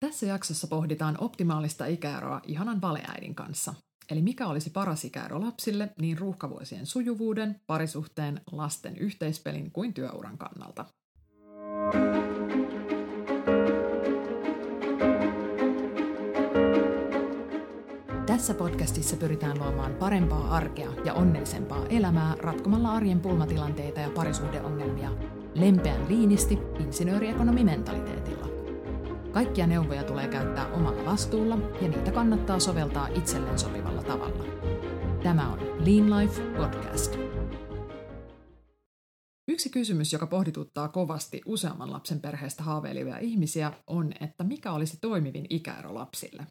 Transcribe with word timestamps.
Tässä 0.00 0.26
jaksossa 0.26 0.66
pohditaan 0.66 1.16
optimaalista 1.20 1.86
ikäeroa 1.86 2.40
ihanan 2.46 2.80
valeäidin 2.80 3.34
kanssa. 3.34 3.74
Eli 4.10 4.22
mikä 4.22 4.46
olisi 4.46 4.70
paras 4.70 5.04
ikäero 5.04 5.40
lapsille 5.40 5.88
niin 6.00 6.18
ruuhkavuosien 6.18 6.86
sujuvuuden, 6.86 7.60
parisuhteen, 7.66 8.40
lasten 8.52 8.96
yhteispelin 8.96 9.70
kuin 9.72 9.94
työuran 9.94 10.38
kannalta. 10.38 10.84
Tässä 18.26 18.54
podcastissa 18.54 19.16
pyritään 19.16 19.58
luomaan 19.58 19.94
parempaa 19.94 20.56
arkea 20.56 20.92
ja 21.04 21.14
onnellisempaa 21.14 21.86
elämää 21.86 22.34
ratkomalla 22.38 22.92
arjen 22.92 23.20
pulmatilanteita 23.20 24.00
ja 24.00 24.10
parisuhdeongelmia 24.10 25.10
lempeän 25.54 26.08
liinisti 26.08 26.58
insinööriekonomimentaliteetilla. 26.78 28.49
Kaikkia 29.32 29.66
neuvoja 29.66 30.04
tulee 30.04 30.28
käyttää 30.28 30.72
omalla 30.72 31.04
vastuulla 31.04 31.58
ja 31.82 31.88
niitä 31.88 32.12
kannattaa 32.12 32.58
soveltaa 32.58 33.08
itselleen 33.08 33.58
sopivalla 33.58 34.02
tavalla. 34.02 34.44
Tämä 35.22 35.52
on 35.52 35.58
Lean 35.58 36.20
Life 36.20 36.42
Podcast. 36.56 37.16
Yksi 39.48 39.70
kysymys, 39.70 40.12
joka 40.12 40.26
pohdituttaa 40.26 40.88
kovasti 40.88 41.40
useamman 41.46 41.92
lapsen 41.92 42.20
perheestä 42.20 42.62
haaveilivia 42.62 43.18
ihmisiä, 43.18 43.72
on, 43.86 44.12
että 44.20 44.44
mikä 44.44 44.72
olisi 44.72 44.98
toimivin 45.00 45.46
ikäero 45.50 45.94
lapsille. 45.94 46.46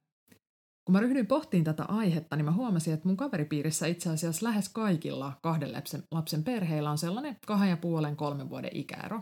Kun 0.85 0.93
mä 0.93 0.99
ryhdyin 0.99 1.27
pohtiin 1.27 1.63
tätä 1.63 1.83
aihetta, 1.83 2.35
niin 2.35 2.45
mä 2.45 2.51
huomasin, 2.51 2.93
että 2.93 3.07
mun 3.07 3.17
kaveripiirissä 3.17 3.87
itse 3.87 4.09
asiassa 4.09 4.45
lähes 4.45 4.69
kaikilla 4.69 5.33
kahden 5.41 5.71
lapsen 6.11 6.43
perheillä 6.43 6.91
on 6.91 6.97
sellainen 6.97 7.35
kahden 7.47 7.69
ja 7.69 7.77
puolen 7.77 8.15
kolmen 8.15 8.49
vuoden 8.49 8.71
ikäero. 8.73 9.21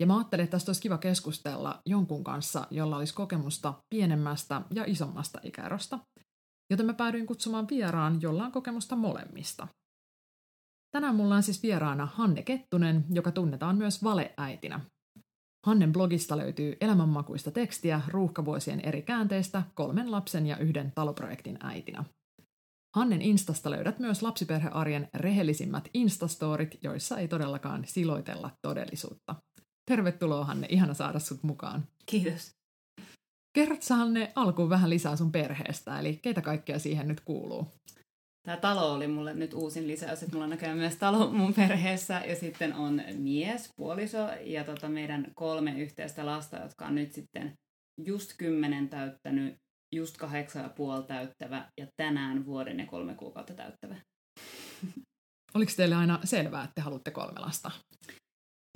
Ja 0.00 0.06
mä 0.06 0.16
ajattelin, 0.16 0.44
että 0.44 0.54
tästä 0.54 0.68
olisi 0.68 0.82
kiva 0.82 0.98
keskustella 0.98 1.82
jonkun 1.86 2.24
kanssa, 2.24 2.66
jolla 2.70 2.96
olisi 2.96 3.14
kokemusta 3.14 3.74
pienemmästä 3.94 4.62
ja 4.74 4.84
isommasta 4.86 5.40
ikäerosta. 5.42 5.98
Joten 6.70 6.86
mä 6.86 6.94
päädyin 6.94 7.26
kutsumaan 7.26 7.68
vieraan, 7.70 8.22
jolla 8.22 8.44
on 8.44 8.52
kokemusta 8.52 8.96
molemmista. 8.96 9.68
Tänään 10.90 11.14
mulla 11.14 11.34
on 11.34 11.42
siis 11.42 11.62
vieraana 11.62 12.06
Hanne 12.06 12.42
Kettunen, 12.42 13.04
joka 13.10 13.32
tunnetaan 13.32 13.76
myös 13.76 14.04
valeäitinä. 14.04 14.80
Hannen 15.66 15.92
blogista 15.92 16.36
löytyy 16.36 16.76
elämänmakuista 16.80 17.50
tekstiä 17.50 18.00
ruuhkavuosien 18.08 18.80
eri 18.80 19.02
käänteistä 19.02 19.62
kolmen 19.74 20.10
lapsen 20.10 20.46
ja 20.46 20.56
yhden 20.56 20.92
taloprojektin 20.94 21.58
äitinä. 21.62 22.04
Hannen 22.96 23.22
Instasta 23.22 23.70
löydät 23.70 23.98
myös 23.98 24.22
lapsiperhearjen 24.22 25.08
rehellisimmät 25.14 25.88
Instastorit, 25.94 26.78
joissa 26.82 27.18
ei 27.18 27.28
todellakaan 27.28 27.84
siloitella 27.86 28.50
todellisuutta. 28.62 29.34
Tervetuloa 29.90 30.44
Hanne, 30.44 30.66
ihana 30.70 30.94
saada 30.94 31.18
sut 31.18 31.42
mukaan. 31.42 31.86
Kiitos. 32.06 32.50
Kerrot 33.52 33.88
Hanne 33.90 34.32
alkuun 34.34 34.70
vähän 34.70 34.90
lisää 34.90 35.16
sun 35.16 35.32
perheestä, 35.32 36.00
eli 36.00 36.18
keitä 36.22 36.42
kaikkea 36.42 36.78
siihen 36.78 37.08
nyt 37.08 37.20
kuuluu? 37.20 37.68
Tämä 38.46 38.56
talo 38.56 38.92
oli 38.92 39.08
mulle 39.08 39.34
nyt 39.34 39.54
uusin 39.54 39.88
lisäys, 39.88 40.22
että 40.22 40.32
mulla 40.32 40.44
on 40.44 40.50
näköjään 40.50 40.78
myös 40.78 40.96
talo 40.96 41.30
mun 41.30 41.54
perheessä 41.54 42.22
ja 42.26 42.36
sitten 42.36 42.74
on 42.74 43.02
mies, 43.16 43.70
puoliso 43.76 44.28
ja 44.44 44.64
tota 44.64 44.88
meidän 44.88 45.32
kolme 45.34 45.80
yhteistä 45.80 46.26
lasta, 46.26 46.56
jotka 46.56 46.86
on 46.86 46.94
nyt 46.94 47.12
sitten 47.12 47.52
just 48.06 48.32
kymmenen 48.38 48.88
täyttänyt, 48.88 49.54
just 49.94 50.16
kahdeksan 50.16 50.62
ja 50.62 50.68
puoli 50.68 51.02
täyttävä 51.02 51.68
ja 51.80 51.86
tänään 51.96 52.46
vuoden 52.46 52.78
ja 52.78 52.86
kolme 52.86 53.14
kuukautta 53.14 53.54
täyttävä. 53.54 53.96
Oliko 55.54 55.72
teille 55.76 55.94
aina 55.94 56.20
selvää, 56.24 56.64
että 56.64 56.74
te 56.74 56.80
haluatte 56.80 57.10
kolme 57.10 57.40
lasta? 57.40 57.70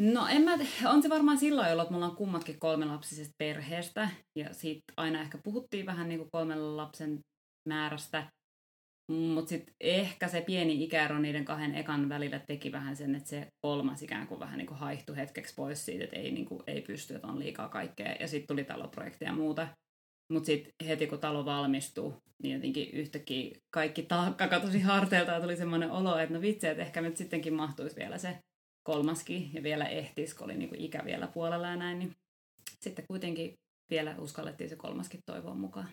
No 0.00 0.26
en 0.26 0.42
mä, 0.42 0.58
on 0.86 1.02
se 1.02 1.08
varmaan 1.08 1.38
silloin 1.38 1.72
ollut, 1.72 1.82
että 1.82 1.92
me 1.92 1.96
ollaan 1.96 2.16
kummatkin 2.16 2.58
kolmelapsisesta 2.58 3.34
perheestä 3.38 4.08
ja 4.38 4.54
siitä 4.54 4.80
aina 4.96 5.20
ehkä 5.20 5.38
puhuttiin 5.38 5.86
vähän 5.86 6.08
niin 6.08 6.18
kuin 6.18 6.30
kolmen 6.32 6.76
lapsen 6.76 7.20
määrästä. 7.68 8.26
Mutta 9.12 9.48
sitten 9.48 9.74
ehkä 9.80 10.28
se 10.28 10.40
pieni 10.40 10.84
ikäero 10.84 11.18
niiden 11.18 11.44
kahden 11.44 11.74
ekan 11.74 12.08
välillä 12.08 12.38
teki 12.38 12.72
vähän 12.72 12.97
sen, 12.97 13.14
että 13.14 13.28
se 13.28 13.47
kolmas 13.60 14.02
ikään 14.02 14.26
kuin 14.26 14.41
vähän 14.41 14.58
niin 14.58 14.66
kuin 14.66 14.78
haihtui 14.78 15.16
hetkeksi 15.16 15.54
pois 15.54 15.84
siitä, 15.84 16.04
että 16.04 16.16
ei, 16.16 16.30
niin 16.30 16.46
kuin, 16.46 16.62
ei 16.66 16.82
pysty, 16.82 17.14
että 17.14 17.28
on 17.28 17.38
liikaa 17.38 17.69
kaikkea. 17.69 18.16
Ja 18.20 18.28
sitten 18.28 18.48
tuli 18.48 18.64
taloprojekti 18.64 19.25
ja 19.25 19.32
muuta. 19.32 19.69
Mutta 20.32 20.46
sitten 20.46 20.72
heti 20.86 21.06
kun 21.06 21.19
talo 21.19 21.44
valmistui, 21.44 22.14
niin 22.42 22.54
jotenkin 22.54 22.91
yhtäkkiä 22.91 23.58
kaikki 23.70 24.02
taakka 24.02 24.48
katosi 24.48 24.80
harteilta 24.80 25.32
ja 25.32 25.41
tuli 25.41 25.56
semmoinen 25.56 25.91
olo, 25.91 26.19
että 26.19 26.34
no 26.34 26.41
vitsi, 26.41 26.66
että 26.66 26.82
ehkä 26.82 27.00
nyt 27.00 27.16
sittenkin 27.16 27.54
mahtuisi 27.54 27.96
vielä 27.96 28.19
se 28.19 28.38
kolmaskin 28.82 29.50
ja 29.54 29.62
vielä 29.62 29.84
ehtis, 29.84 30.34
kun 30.34 30.44
oli 30.44 30.56
niin 30.56 30.68
kuin 30.68 30.80
ikä 30.80 31.04
vielä 31.04 31.26
puolella 31.26 31.66
ja 31.66 31.76
näin. 31.76 31.98
Niin 31.98 32.16
sitten 32.80 33.04
kuitenkin 33.08 33.54
vielä 33.91 34.14
uskallettiin 34.18 34.70
se 34.70 34.76
kolmaskin 34.76 35.20
toivoa 35.26 35.54
mukaan. 35.54 35.88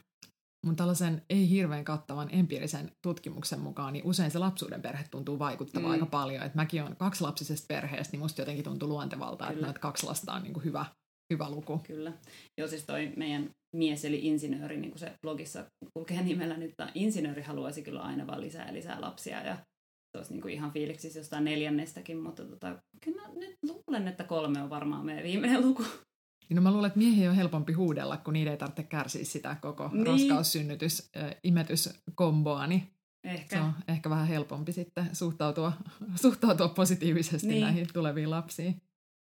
Mun 0.66 0.76
tällaisen 0.76 1.22
ei 1.30 1.50
hirveän 1.50 1.86
kattavan 1.86 2.30
empiirisen 2.32 2.92
tutkimuksen 3.02 3.60
mukaan, 3.60 3.94
niin 3.94 4.06
usein 4.06 4.32
se 4.32 4.40
lapsuuden 4.40 4.82
perhe 4.82 5.04
tuntuu 5.12 5.40
vaikuttavan 5.40 5.86
mm. 5.86 5.92
aika 5.92 6.06
paljon. 6.06 6.44
Et 6.44 6.56
mäkin 6.56 6.84
olen 6.84 6.96
lapsisesta 7.20 7.66
perheestä, 7.68 8.12
niin 8.12 8.20
musta 8.20 8.42
jotenkin 8.42 8.64
tuntuu 8.64 8.90
luontevalta, 8.90 9.46
Kyllä. 9.46 9.54
että 9.54 9.66
noita 9.66 9.80
kaksi 9.80 10.06
lasta 10.06 10.34
on 10.34 10.44
niin 10.44 10.54
kuin 10.54 10.64
hyvä, 10.64 10.86
hyvä 11.34 11.50
luku. 11.50 11.78
Kyllä. 11.78 12.14
Joo, 12.58 12.68
siis 12.68 12.86
toi 12.86 13.14
meidän 13.16 13.50
mies 13.76 14.06
eli 14.06 14.20
insinööri, 14.28 14.78
niin 14.78 14.92
kuin 14.92 15.00
se 15.00 15.14
blogissa 15.22 15.66
kulkee 15.94 16.22
nimellä 16.22 16.58
nyt, 16.58 16.74
insinööri 16.94 17.42
haluaisi 17.42 17.82
kyllä 17.82 18.02
aina 18.02 18.28
vaan 18.28 18.42
lisää 18.42 18.74
lisää 18.74 19.02
lapsia 19.02 19.44
ja 19.44 19.58
se 20.18 20.20
olisi 20.20 20.34
niin 20.34 20.42
kuin 20.42 20.54
ihan 20.54 20.72
fiiliksissä 20.72 21.20
jostain 21.20 21.46
neljännestäkin, 21.46 22.18
mutta 22.18 22.46
tota, 22.46 22.76
kyllä 23.02 23.22
nyt 23.36 23.58
luulen, 23.64 24.08
että 24.08 24.24
kolme 24.24 24.62
on 24.62 24.70
varmaan 24.70 25.06
meidän 25.06 25.24
viimeinen 25.24 25.62
luku. 25.62 25.84
Niin 26.50 26.56
no 26.56 26.62
mä 26.62 26.72
luulen, 26.72 26.88
että 26.88 27.00
miehiä 27.00 27.30
on 27.30 27.36
helpompi 27.36 27.74
huudella, 27.74 28.18
kun 28.18 28.34
niiden 28.34 28.52
ei 28.52 28.58
tarvitse 28.58 28.84
kärsiä 28.84 29.26
sitä 29.26 29.56
koko 29.62 29.90
niin. 29.94 30.08
raskaussynnytys, 30.08 31.10
äh, 31.18 31.36
imetyskomboa, 31.44 32.68
niin 32.68 32.94
ehkä. 33.24 33.56
se 33.56 33.62
on 33.62 33.74
ehkä 33.88 34.10
vähän 34.10 34.28
helpompi 34.28 34.72
sitten 34.72 35.10
suhtautua, 35.14 35.74
suhtautua 36.22 36.68
positiivisesti 36.68 37.48
niin. 37.48 37.62
näihin 37.62 37.88
tuleviin 37.94 38.30
lapsiin. 38.30 38.82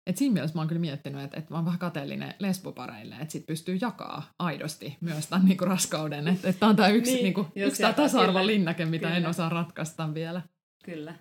Et 0.07 0.17
siinä 0.17 0.33
mielessä 0.33 0.55
mä 0.55 0.61
oon 0.61 0.67
kyllä 0.67 0.81
miettinyt, 0.81 1.23
että, 1.23 1.37
että 1.37 1.53
mä 1.53 1.57
oon 1.57 1.65
vähän 1.65 1.79
kateellinen 1.79 2.33
lesbopareille, 2.39 3.15
että 3.15 3.31
sit 3.31 3.45
pystyy 3.45 3.77
jakaa 3.81 4.33
aidosti 4.39 4.97
myös 5.01 5.27
tämän 5.27 5.45
niinku 5.45 5.65
raskauden. 5.65 6.27
Että, 6.27 6.49
että 6.49 6.59
tämä 6.59 6.69
on 6.69 6.75
tämä 6.75 6.87
yksi, 6.87 7.13
niin, 7.13 7.23
niinku, 7.23 7.47
yksi 7.55 7.81
tämä 7.81 7.93
tasa-arvon 7.93 8.47
linnake, 8.47 8.85
mitä 8.85 9.07
kyllä. 9.07 9.17
en 9.17 9.25
osaa 9.25 9.49
ratkaista 9.49 10.13
vielä. 10.13 10.41
Kyllä. 10.85 11.15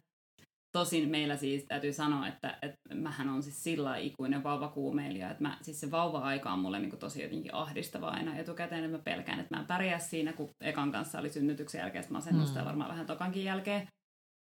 Tosin 0.72 1.08
meillä 1.08 1.36
siis 1.36 1.64
täytyy 1.68 1.92
sanoa, 1.92 2.28
että, 2.28 2.58
että 2.62 2.94
mähän 2.94 3.28
on 3.28 3.42
siis 3.42 3.64
sillä 3.64 3.96
ikuinen 3.96 4.42
vauvakuumeilija, 4.42 5.30
että 5.30 5.42
mä, 5.42 5.58
siis 5.62 5.80
se 5.80 5.90
vauva-aika 5.90 6.52
on 6.52 6.58
mulle 6.58 6.78
niin 6.78 6.98
tosi 6.98 7.22
jotenkin 7.22 7.54
ahdistava 7.54 8.08
aina 8.08 8.36
etukäteen, 8.36 8.84
että 8.84 8.96
mä 8.96 9.02
pelkään, 9.02 9.40
että 9.40 9.54
mä 9.54 9.60
en 9.60 9.66
pärjää 9.66 9.98
siinä, 9.98 10.32
kun 10.32 10.50
ekan 10.60 10.92
kanssa 10.92 11.18
oli 11.18 11.30
synnytyksen 11.30 11.78
jälkeen 11.78 12.04
masennusta 12.10 12.54
mm. 12.54 12.60
ja 12.60 12.64
varmaan 12.64 12.90
vähän 12.90 13.06
tokankin 13.06 13.44
jälkeen. 13.44 13.88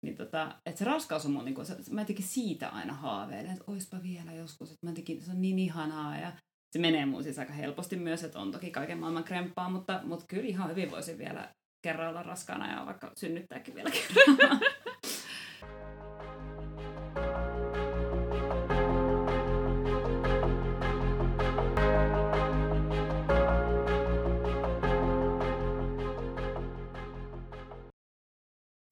Niin 0.05 0.17
tota, 0.17 0.55
että 0.65 0.79
se 0.79 0.85
raskaus 0.85 1.25
on 1.25 1.31
mun, 1.31 1.45
niin 1.45 1.55
kuin, 1.55 1.67
mä 1.91 2.01
jotenkin 2.01 2.25
siitä 2.25 2.69
aina 2.69 2.93
haaveilen, 2.93 3.51
että 3.51 3.63
oispa 3.67 4.03
vielä 4.03 4.33
joskus, 4.33 4.71
että 4.71 4.85
mä 4.85 4.91
jotenkin, 4.91 5.21
se 5.21 5.31
on 5.31 5.41
niin 5.41 5.59
ihanaa 5.59 6.17
ja 6.17 6.31
se 6.71 6.79
menee 6.79 7.05
mun 7.05 7.23
siis 7.23 7.39
aika 7.39 7.53
helposti 7.53 7.95
myös, 7.95 8.23
että 8.23 8.39
on 8.39 8.51
toki 8.51 8.71
kaiken 8.71 8.97
maailman 8.97 9.23
kremppaa, 9.23 9.69
mutta, 9.69 9.99
mutta 10.03 10.25
kyllä 10.27 10.47
ihan 10.47 10.69
hyvin 10.69 10.91
voisin 10.91 11.17
vielä 11.17 11.49
kerran 11.81 12.09
olla 12.09 12.23
raskaana 12.23 12.79
ja 12.79 12.85
vaikka 12.85 13.11
synnyttääkin 13.19 13.75
vielä 13.75 13.89
kerran. 13.91 14.59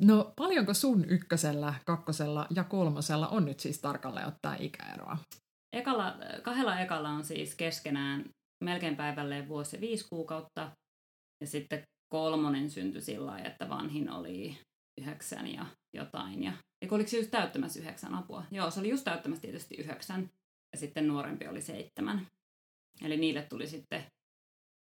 No 0.02 0.34
paljonko 0.36 0.74
sun 0.74 1.06
ykkösellä, 1.06 1.74
kakkosella 1.86 2.48
ja 2.56 2.64
kolmosella 2.64 3.28
on 3.28 3.46
nyt 3.46 3.60
siis 3.60 3.82
tarkalleen 3.82 4.28
ottaa 4.28 4.56
ikäeroa? 4.60 5.18
Ekalla, 5.76 6.16
kahdella 6.44 6.80
ekalla 6.80 7.10
on 7.10 7.24
siis 7.24 7.56
keskenään 7.56 8.30
melkein 8.64 8.96
päivälleen 8.96 9.48
vuosi 9.48 9.76
ja 9.76 9.82
viisi 9.82 10.06
kuukautta. 10.10 10.72
Ja 11.42 11.48
sitten 11.48 11.84
kolmonen 12.14 12.70
syntyi 12.70 13.02
sillä 13.02 13.26
lailla, 13.26 13.48
että 13.48 13.70
vanhin 13.70 14.12
oli 14.12 14.58
yhdeksän 15.02 15.48
ja 15.48 15.66
jotain. 15.96 16.44
Ja, 16.44 16.54
eikö 16.82 16.96
oliko 16.96 17.10
se 17.10 17.18
just 17.18 17.32
täyttämässä 17.32 17.80
yhdeksän 17.80 18.14
apua? 18.14 18.44
Joo, 18.52 18.72
se 18.72 18.80
oli 18.80 18.90
just 18.90 19.04
täyttämässä 19.04 19.42
tietysti 19.42 19.76
yhdeksän. 19.76 20.30
Ja 20.74 20.80
sitten 20.80 21.08
nuorempi 21.08 21.48
oli 21.48 21.62
seitsemän. 21.62 22.28
Eli 23.02 23.18
niille 23.18 23.42
tuli 23.50 23.68
sitten 23.68 24.04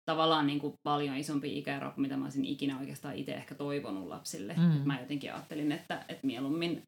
tavallaan 0.06 0.48
niin 0.48 0.60
kuin 0.60 0.74
paljon 0.84 1.18
isompi 1.18 1.58
ikäero 1.58 1.92
kuin 1.92 2.02
mitä 2.02 2.18
mä 2.18 2.26
olisin 2.26 2.46
ikinä 2.46 2.80
oikeastaan 2.80 3.16
itse 3.16 3.34
ehkä 3.34 3.56
toivonut 3.56 4.08
lapsille. 4.08 4.54
Mm. 4.54 4.82
mä 4.86 5.00
jotenkin 5.00 5.34
ajattelin, 5.34 5.72
että, 5.72 6.06
että 6.10 6.28
mieluummin 6.28 6.84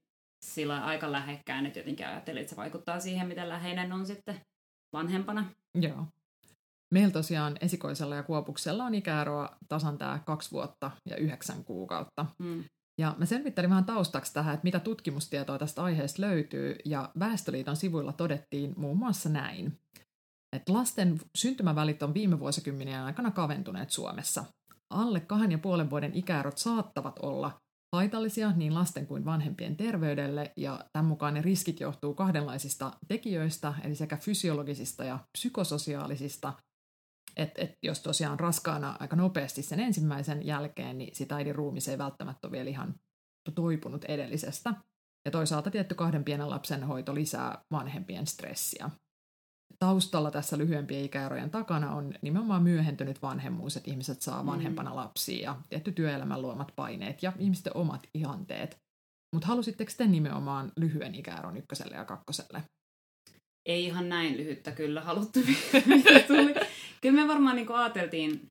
sillä 0.45 0.85
aika 0.85 1.11
lähekkään, 1.11 1.65
että 1.65 1.79
jotenkin 1.79 2.07
ajattelin, 2.07 2.41
että 2.41 2.49
se 2.49 2.55
vaikuttaa 2.55 2.99
siihen, 2.99 3.27
miten 3.27 3.49
läheinen 3.49 3.93
on 3.93 4.05
sitten 4.05 4.41
vanhempana. 4.93 5.45
Joo. 5.81 6.05
Meillä 6.93 7.11
tosiaan 7.11 7.57
esikoisella 7.61 8.15
ja 8.15 8.23
kuopuksella 8.23 8.83
on 8.83 8.95
ikäeroa 8.95 9.57
tasan 9.67 9.97
tämä 9.97 10.19
kaksi 10.25 10.51
vuotta 10.51 10.91
ja 11.09 11.15
yhdeksän 11.15 11.63
kuukautta. 11.63 12.25
Mm. 12.39 12.63
Ja 13.01 13.15
mä 13.17 13.25
selvittelin 13.25 13.69
vähän 13.69 13.85
taustaksi 13.85 14.33
tähän, 14.33 14.53
että 14.53 14.63
mitä 14.63 14.79
tutkimustietoa 14.79 15.57
tästä 15.57 15.83
aiheesta 15.83 16.21
löytyy, 16.21 16.75
ja 16.85 17.11
Väestöliiton 17.19 17.75
sivuilla 17.75 18.13
todettiin 18.13 18.73
muun 18.77 18.97
muassa 18.97 19.29
näin. 19.29 19.79
Että 20.55 20.73
lasten 20.73 21.19
syntymävälit 21.37 22.03
on 22.03 22.13
viime 22.13 22.39
vuosikymmenien 22.39 23.01
aikana 23.01 23.31
kaventuneet 23.31 23.89
Suomessa. 23.89 24.45
Alle 24.89 25.19
kahden 25.19 25.51
ja 25.51 25.57
puolen 25.57 25.89
vuoden 25.89 26.15
ikäerot 26.15 26.57
saattavat 26.57 27.19
olla 27.19 27.59
haitallisia 27.95 28.51
niin 28.51 28.73
lasten 28.73 29.07
kuin 29.07 29.25
vanhempien 29.25 29.77
terveydelle, 29.77 30.51
ja 30.57 30.85
tämän 30.93 31.05
mukaan 31.05 31.33
ne 31.33 31.41
riskit 31.41 31.79
johtuu 31.79 32.13
kahdenlaisista 32.13 32.91
tekijöistä, 33.07 33.73
eli 33.83 33.95
sekä 33.95 34.17
fysiologisista 34.17 35.03
ja 35.03 35.19
psykososiaalisista, 35.37 36.53
että 37.37 37.61
et 37.61 37.71
jos 37.83 37.99
tosiaan 37.99 38.39
raskaana 38.39 38.97
aika 38.99 39.15
nopeasti 39.15 39.61
sen 39.61 39.79
ensimmäisen 39.79 40.45
jälkeen, 40.45 40.97
niin 40.97 41.15
sitä 41.15 41.35
äidin 41.35 41.55
ruumis 41.55 41.87
ei 41.87 41.97
välttämättä 41.97 42.47
ole 42.47 42.51
vielä 42.51 42.69
ihan 42.69 42.95
toipunut 43.55 44.05
edellisestä. 44.05 44.73
Ja 45.25 45.31
toisaalta 45.31 45.71
tietty 45.71 45.95
kahden 45.95 46.23
pienen 46.23 46.49
lapsen 46.49 46.83
hoito 46.83 47.15
lisää 47.15 47.61
vanhempien 47.71 48.27
stressiä. 48.27 48.89
Taustalla 49.79 50.31
tässä 50.31 50.57
lyhyempien 50.57 51.05
ikäerojen 51.05 51.49
takana 51.49 51.95
on 51.95 52.13
nimenomaan 52.21 52.63
myöhentynyt 52.63 53.21
vanhemmuus, 53.21 53.77
että 53.77 53.91
ihmiset 53.91 54.21
saa 54.21 54.43
mm. 54.43 54.47
vanhempana 54.47 54.95
lapsia 54.95 55.41
ja 55.41 55.55
tietty 55.69 55.91
työelämän 55.91 56.41
luomat 56.41 56.71
paineet 56.75 57.23
ja 57.23 57.33
ihmisten 57.39 57.77
omat 57.77 58.07
ihanteet. 58.13 58.77
Mutta 59.35 59.47
halusitteko 59.47 59.91
te 59.97 60.07
nimenomaan 60.07 60.71
lyhyen 60.75 61.15
ikäeron 61.15 61.57
ykköselle 61.57 61.95
ja 61.95 62.05
kakkoselle? 62.05 62.63
Ei 63.65 63.85
ihan 63.85 64.09
näin 64.09 64.37
lyhyttä 64.37 64.71
kyllä 64.71 65.01
haluttu, 65.01 65.39
mitä 65.85 66.19
tuli. 66.27 66.53
Kyllä 67.01 67.21
me 67.21 67.27
varmaan 67.27 67.55
niin 67.55 67.71
ajateltiin, 67.71 68.47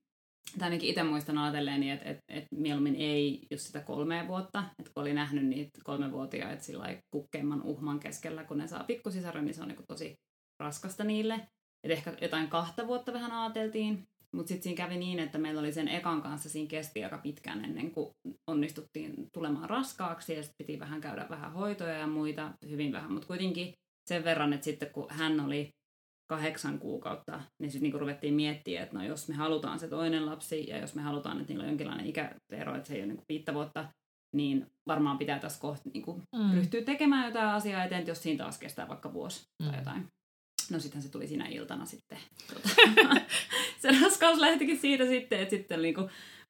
tai 0.58 0.66
ainakin 0.66 0.88
itse 0.88 1.02
muistan 1.02 1.38
ajatelleeni, 1.38 1.90
että, 1.90 2.10
että, 2.10 2.22
että 2.28 2.56
mieluummin 2.56 2.94
ei 2.94 3.46
just 3.50 3.66
sitä 3.66 3.80
kolmea 3.80 4.28
vuotta, 4.28 4.64
että 4.78 4.92
kun 4.94 5.02
oli 5.02 5.14
nähnyt 5.14 5.46
niitä 5.46 5.80
kolmevuotiaita 5.84 6.62
sillä 6.62 6.96
kukkeimman 7.10 7.62
uhman 7.62 8.00
keskellä, 8.00 8.44
kun 8.44 8.58
ne 8.58 8.68
saa 8.68 8.84
pikkusisaren, 8.84 9.44
niin 9.44 9.54
se 9.54 9.62
on 9.62 9.68
niin 9.68 9.78
tosi 9.88 10.14
raskasta 10.60 11.04
niille. 11.04 11.40
Et 11.84 11.90
ehkä 11.90 12.16
jotain 12.20 12.48
kahta 12.48 12.86
vuotta 12.86 13.12
vähän 13.12 13.32
ajateltiin, 13.32 14.02
mutta 14.32 14.48
sitten 14.48 14.62
siinä 14.62 14.76
kävi 14.76 14.96
niin, 14.96 15.18
että 15.18 15.38
meillä 15.38 15.60
oli 15.60 15.72
sen 15.72 15.88
ekan 15.88 16.22
kanssa, 16.22 16.48
siinä 16.48 16.68
kesti 16.68 17.04
aika 17.04 17.18
pitkään 17.18 17.64
ennen 17.64 17.90
kuin 17.90 18.10
onnistuttiin 18.50 19.26
tulemaan 19.32 19.70
raskaaksi 19.70 20.34
ja 20.34 20.42
sitten 20.42 20.66
piti 20.66 20.80
vähän 20.80 21.00
käydä 21.00 21.26
vähän 21.30 21.52
hoitoja 21.52 21.98
ja 21.98 22.06
muita, 22.06 22.50
hyvin 22.68 22.92
vähän, 22.92 23.12
mutta 23.12 23.26
kuitenkin 23.26 23.74
sen 24.08 24.24
verran, 24.24 24.52
että 24.52 24.64
sitten 24.64 24.90
kun 24.92 25.06
hän 25.10 25.40
oli 25.40 25.70
kahdeksan 26.30 26.78
kuukautta, 26.78 27.40
niin 27.60 27.70
sitten 27.70 27.82
niinku 27.82 27.98
ruvettiin 27.98 28.34
miettimään, 28.34 28.82
että 28.82 28.98
no 28.98 29.04
jos 29.04 29.28
me 29.28 29.34
halutaan 29.34 29.78
se 29.78 29.88
toinen 29.88 30.26
lapsi 30.26 30.68
ja 30.68 30.78
jos 30.78 30.94
me 30.94 31.02
halutaan, 31.02 31.40
että 31.40 31.52
niillä 31.52 31.62
on 31.62 31.68
jonkinlainen 31.68 32.06
ikäero, 32.06 32.76
että 32.76 32.88
se 32.88 32.94
ei 32.94 33.00
ole 33.00 33.06
niinku 33.06 33.24
viittä 33.28 33.54
vuotta, 33.54 33.88
niin 34.34 34.66
varmaan 34.86 35.18
pitää 35.18 35.38
tässä 35.38 35.60
kohta 35.60 35.90
niinku 35.94 36.22
mm. 36.36 36.52
ryhtyä 36.54 36.82
tekemään 36.82 37.26
jotain 37.26 37.48
asiaa 37.48 37.84
eteen, 37.84 38.06
jos 38.06 38.22
siinä 38.22 38.44
taas 38.44 38.58
kestää 38.58 38.88
vaikka 38.88 39.12
vuosi 39.12 39.44
mm. 39.62 39.68
tai 39.68 39.78
jotain. 39.78 40.06
No 40.70 40.78
sitten 40.78 41.02
se 41.02 41.10
tuli 41.10 41.26
siinä 41.26 41.46
iltana 41.46 41.86
sitten. 41.86 42.18
Tuota, 42.52 42.68
se 43.82 43.88
raskaus 44.02 44.38
lähtikin 44.38 44.78
siitä 44.78 45.06
sitten, 45.06 45.40
että 45.40 45.56
sitten 45.56 45.82
niinku, 45.82 46.00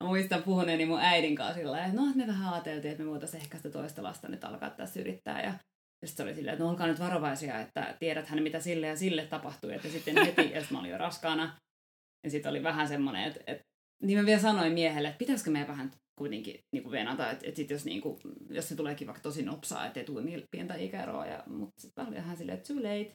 mä 0.01 0.07
muistan 0.07 0.43
puhuneeni 0.43 0.87
mun 0.87 1.01
äidin 1.01 1.35
kanssa 1.37 1.55
sillä 1.55 1.85
että 1.85 2.01
no, 2.01 2.13
me 2.15 2.27
vähän 2.27 2.53
ajateltiin, 2.53 2.93
että 2.93 3.05
me 3.05 3.11
voitaisiin 3.11 3.43
ehkä 3.43 3.57
sitä 3.57 3.71
toista 3.71 4.03
lasta 4.03 4.29
nyt 4.29 4.45
alkaa 4.45 4.71
tässä 4.71 5.01
yrittää. 5.01 5.43
Ja 5.43 5.55
ja 6.03 6.09
sitten 6.09 6.25
se 6.25 6.29
oli 6.29 6.35
silleen, 6.35 6.53
että 6.53 6.65
no 6.65 6.71
olkaa 6.71 6.87
nyt 6.87 7.01
varovaisia, 7.01 7.61
että 7.61 7.97
tiedäthän 7.99 8.43
mitä 8.43 8.61
sille 8.61 8.87
ja 8.87 8.97
sille 8.97 9.27
tapahtui. 9.27 9.75
Että 9.75 9.89
sitten 9.89 10.25
heti, 10.27 10.51
ja 10.55 10.63
mä 10.71 10.79
olin 10.79 10.91
jo 10.91 10.99
raskaana. 10.99 11.57
Ja 12.25 12.31
sitten 12.31 12.51
oli 12.51 12.63
vähän 12.63 12.89
semmoinen, 12.89 13.25
että, 13.25 13.41
että 13.47 13.65
niin 14.03 14.19
mä 14.19 14.27
vielä 14.27 14.41
sanoin 14.41 14.73
miehelle, 14.73 15.09
että 15.09 15.19
pitäisikö 15.19 15.51
me 15.51 15.67
vähän 15.69 15.93
kuitenkin 16.19 16.61
niin 16.73 16.83
kuin 16.83 16.93
venata, 16.93 17.31
että, 17.31 17.47
että 17.47 17.57
sit 17.57 17.71
jos, 17.71 17.85
niin 17.85 18.01
kuin, 18.01 18.19
jos 18.51 18.69
se 18.69 18.77
tuleekin 18.77 19.07
vaikka 19.07 19.23
tosi 19.23 19.43
nopsaa, 19.43 19.87
että 19.87 20.01
ei 20.01 20.07
tule 20.07 20.23
niin 20.23 20.45
pientä 20.51 20.75
ikäeroa. 20.75 21.27
Ja, 21.27 21.43
mutta 21.47 21.81
sitten 21.81 22.09
oli 22.09 22.17
ihan 22.17 22.37
silleen, 22.37 22.59
että 22.59 22.75
too 22.75 22.83
late. 22.83 23.13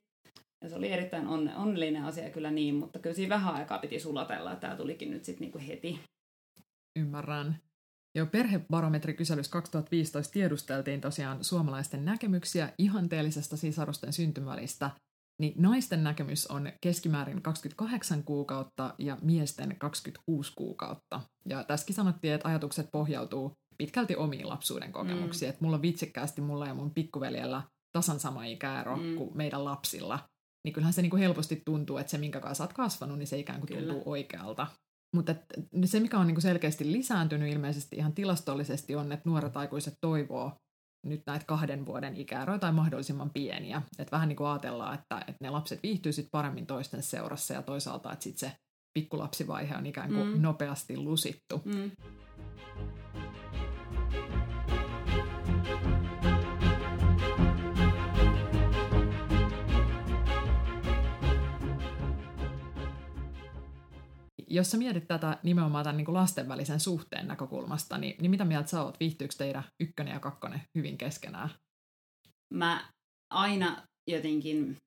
Ja 0.62 0.70
se 0.70 0.76
oli 0.76 0.92
erittäin 0.92 1.28
onne, 1.28 1.56
onnellinen 1.56 2.04
asia 2.04 2.30
kyllä 2.30 2.52
niin, 2.52 2.76
mutta 2.76 3.00
kyllä 3.00 3.16
siinä 3.16 3.36
vähän 3.36 3.56
aikaa 3.56 3.80
piti 3.80 4.00
sulatella, 4.00 4.52
että 4.52 4.62
tämä 4.68 4.78
tulikin 4.78 5.12
nyt 5.12 5.26
sitten 5.26 5.52
niin 5.54 5.68
heti. 5.68 6.00
Ymmärrän. 7.00 7.60
Jo 8.16 8.26
perhebarometrikyselyssä 8.26 9.52
2015 9.52 10.34
tiedusteltiin 10.34 11.02
tosiaan 11.02 11.44
suomalaisten 11.44 12.06
näkemyksiä 12.06 12.74
ihanteellisesta 12.78 13.58
sisarusten 13.58 14.14
syntymälistä, 14.14 14.92
niin 15.40 15.54
naisten 15.58 16.04
näkemys 16.04 16.48
on 16.48 16.72
keskimäärin 16.82 17.42
28 17.42 18.24
kuukautta 18.24 18.96
ja 18.98 19.18
miesten 19.22 19.76
26 19.78 20.54
kuukautta. 20.56 21.22
Ja 21.46 21.64
tässäkin 21.64 21.96
sanottiin, 21.96 22.34
että 22.34 22.48
ajatukset 22.48 22.90
pohjautuu 22.92 23.52
pitkälti 23.78 24.16
omiin 24.16 24.50
lapsuuden 24.50 24.92
kokemuksiin. 24.92 25.48
Mm. 25.48 25.50
Että 25.50 25.64
mulla 25.64 25.76
on 25.76 25.82
vitsikkäästi 25.82 26.42
mulla 26.42 26.68
ja 26.68 26.74
mun 26.74 26.94
pikkuveljellä 26.94 27.64
tasan 27.92 28.20
sama 28.20 28.46
ikäero 28.46 28.98
mm. 28.98 29.16
kuin 29.16 29.38
meidän 29.38 29.66
lapsilla. 29.66 30.20
Niin 30.66 30.74
kyllähän 30.74 30.94
se 30.94 31.02
niin 31.02 31.10
kuin 31.10 31.22
helposti 31.22 31.62
tuntuu, 31.66 31.98
että 31.98 32.12
se 32.12 32.18
minkä 32.18 32.40
kanssa 32.40 32.64
oot 32.64 32.74
kasvanut, 32.74 33.18
niin 33.18 33.28
se 33.28 33.40
ikään 33.40 33.60
kuin 33.60 33.68
Kyllä. 33.68 33.94
tuntuu 33.94 34.12
oikealta. 34.12 34.68
Mutta 35.16 35.36
se, 35.86 36.00
mikä 36.00 36.20
on 36.20 36.28
niinku 36.28 36.42
selkeästi 36.42 36.92
lisääntynyt 36.92 37.52
ilmeisesti 37.52 37.96
ihan 37.96 38.14
tilastollisesti, 38.14 38.96
on, 38.96 39.12
että 39.12 39.30
nuoret 39.30 39.58
aikuiset 39.58 39.94
toivoo 40.02 40.54
nyt 41.06 41.22
näitä 41.28 41.46
kahden 41.46 41.86
vuoden 41.86 42.18
ikäeroja 42.18 42.60
tai 42.60 42.72
mahdollisimman 42.72 43.30
pieniä. 43.30 43.82
Että 44.00 44.12
vähän 44.12 44.30
niin 44.30 44.38
kuin 44.38 44.48
ajatellaan, 44.48 44.94
että, 44.94 45.18
että 45.20 45.38
ne 45.42 45.50
lapset 45.50 45.80
viihtyisivät 45.84 46.30
paremmin 46.32 46.66
toisten 46.66 47.04
seurassa 47.04 47.54
ja 47.54 47.62
toisaalta, 47.62 48.14
että 48.14 48.24
sitten 48.24 48.50
se 48.50 48.56
pikkulapsivaihe 48.94 49.78
on 49.78 49.86
ikään 49.86 50.14
kuin 50.14 50.28
mm. 50.28 50.42
nopeasti 50.42 50.98
lusittu. 50.98 51.62
Mm. 51.66 51.92
Jos 64.52 64.72
sä 64.72 64.78
mietit 64.78 65.08
tätä 65.08 65.38
nimenomaan 65.44 65.84
tämän 65.84 65.98
niin 65.98 66.06
kuin 66.06 66.16
lasten 66.16 66.48
välisen 66.48 66.80
suhteen 66.80 67.28
näkökulmasta, 67.28 67.98
niin, 67.98 68.16
niin 68.22 68.32
mitä 68.32 68.46
mieltä 68.46 68.70
sä 68.70 68.84
oot? 68.84 69.00
Viihtyykö 69.00 69.34
teidän 69.38 69.64
ykkönen 69.80 70.14
ja 70.14 70.20
kakkonen 70.20 70.62
hyvin 70.78 70.98
keskenään? 70.98 71.50
Mä 72.54 72.90
aina 73.30 73.88
jotenkin... 74.08 74.78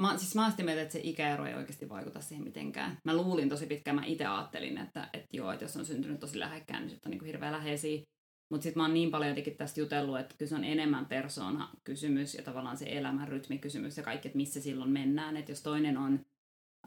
Mä, 0.00 0.18
siis 0.18 0.34
mä 0.34 0.52
mieltä, 0.62 0.82
että 0.82 0.92
se 0.92 1.00
ikäero 1.02 1.46
ei 1.46 1.54
oikeasti 1.54 1.88
vaikuta 1.88 2.20
siihen 2.20 2.44
mitenkään. 2.44 2.96
Mä 3.04 3.16
luulin 3.16 3.48
tosi 3.48 3.66
pitkään, 3.66 3.94
mä 3.94 4.04
itse 4.04 4.26
ajattelin, 4.26 4.78
että, 4.78 5.08
että 5.12 5.28
joo, 5.32 5.52
että 5.52 5.64
jos 5.64 5.76
on 5.76 5.86
syntynyt 5.86 6.20
tosi 6.20 6.38
lähekkään, 6.38 6.82
niin 6.82 6.90
sitten 6.90 7.08
on 7.08 7.10
niin 7.10 7.18
kuin 7.18 7.26
hirveän 7.26 7.52
läheisiä. 7.52 8.02
Mutta 8.50 8.62
sitten 8.62 8.80
mä 8.80 8.84
oon 8.84 8.94
niin 8.94 9.10
paljon 9.10 9.28
jotenkin 9.28 9.56
tästä 9.56 9.80
jutellut, 9.80 10.18
että 10.18 10.34
kyllä 10.38 10.48
se 10.48 10.54
on 10.54 10.64
enemmän 10.64 11.06
persona 11.06 11.68
kysymys 11.84 12.34
ja 12.34 12.42
tavallaan 12.42 12.76
se 12.76 12.86
elämän 12.88 13.28
rytmikysymys 13.28 13.96
ja 13.96 14.02
kaikki, 14.02 14.28
että 14.28 14.36
missä 14.36 14.60
silloin 14.60 14.90
mennään. 14.90 15.36
Että 15.36 15.52
jos 15.52 15.62
toinen 15.62 15.98
on 15.98 16.20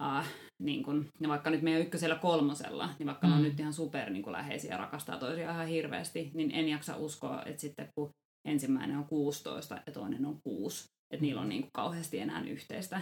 uh, 0.02 0.26
niin 0.60 0.84
kun, 0.84 1.06
ja 1.20 1.30
vaikka 1.30 1.50
nyt 1.50 1.62
meidän 1.62 1.82
ykkösellä 1.82 2.16
kolmosella, 2.16 2.90
niin 3.00 3.08
vaikka 3.08 3.28
mm. 3.28 3.32
ne 3.32 3.36
on 3.36 3.42
mm. 3.44 3.48
nyt 3.48 3.60
ihan 3.60 3.74
super 3.74 4.10
niin 4.10 4.31
läheisiä 4.31 4.71
ja 4.71 4.78
rakastaa 4.78 5.18
toisiaan 5.18 5.56
ihan 5.56 5.68
hirveästi, 5.68 6.31
niin 6.33 6.52
en 6.52 6.69
jaksa 6.69 6.98
uskoa, 6.98 7.44
että 7.45 7.62
sitten 7.62 7.90
kun 7.95 8.10
ensimmäinen 8.48 8.98
on 8.98 9.06
16 9.06 9.78
ja 9.88 9.94
toinen 9.94 10.26
on 10.26 10.40
6, 10.44 10.86
että 11.12 11.21
niillä 11.21 11.42
on 11.42 11.50
niin 11.50 11.62
kuin 11.62 11.71
kauheasti 11.74 12.19
enää 12.19 12.44
yhteistä. 12.44 13.02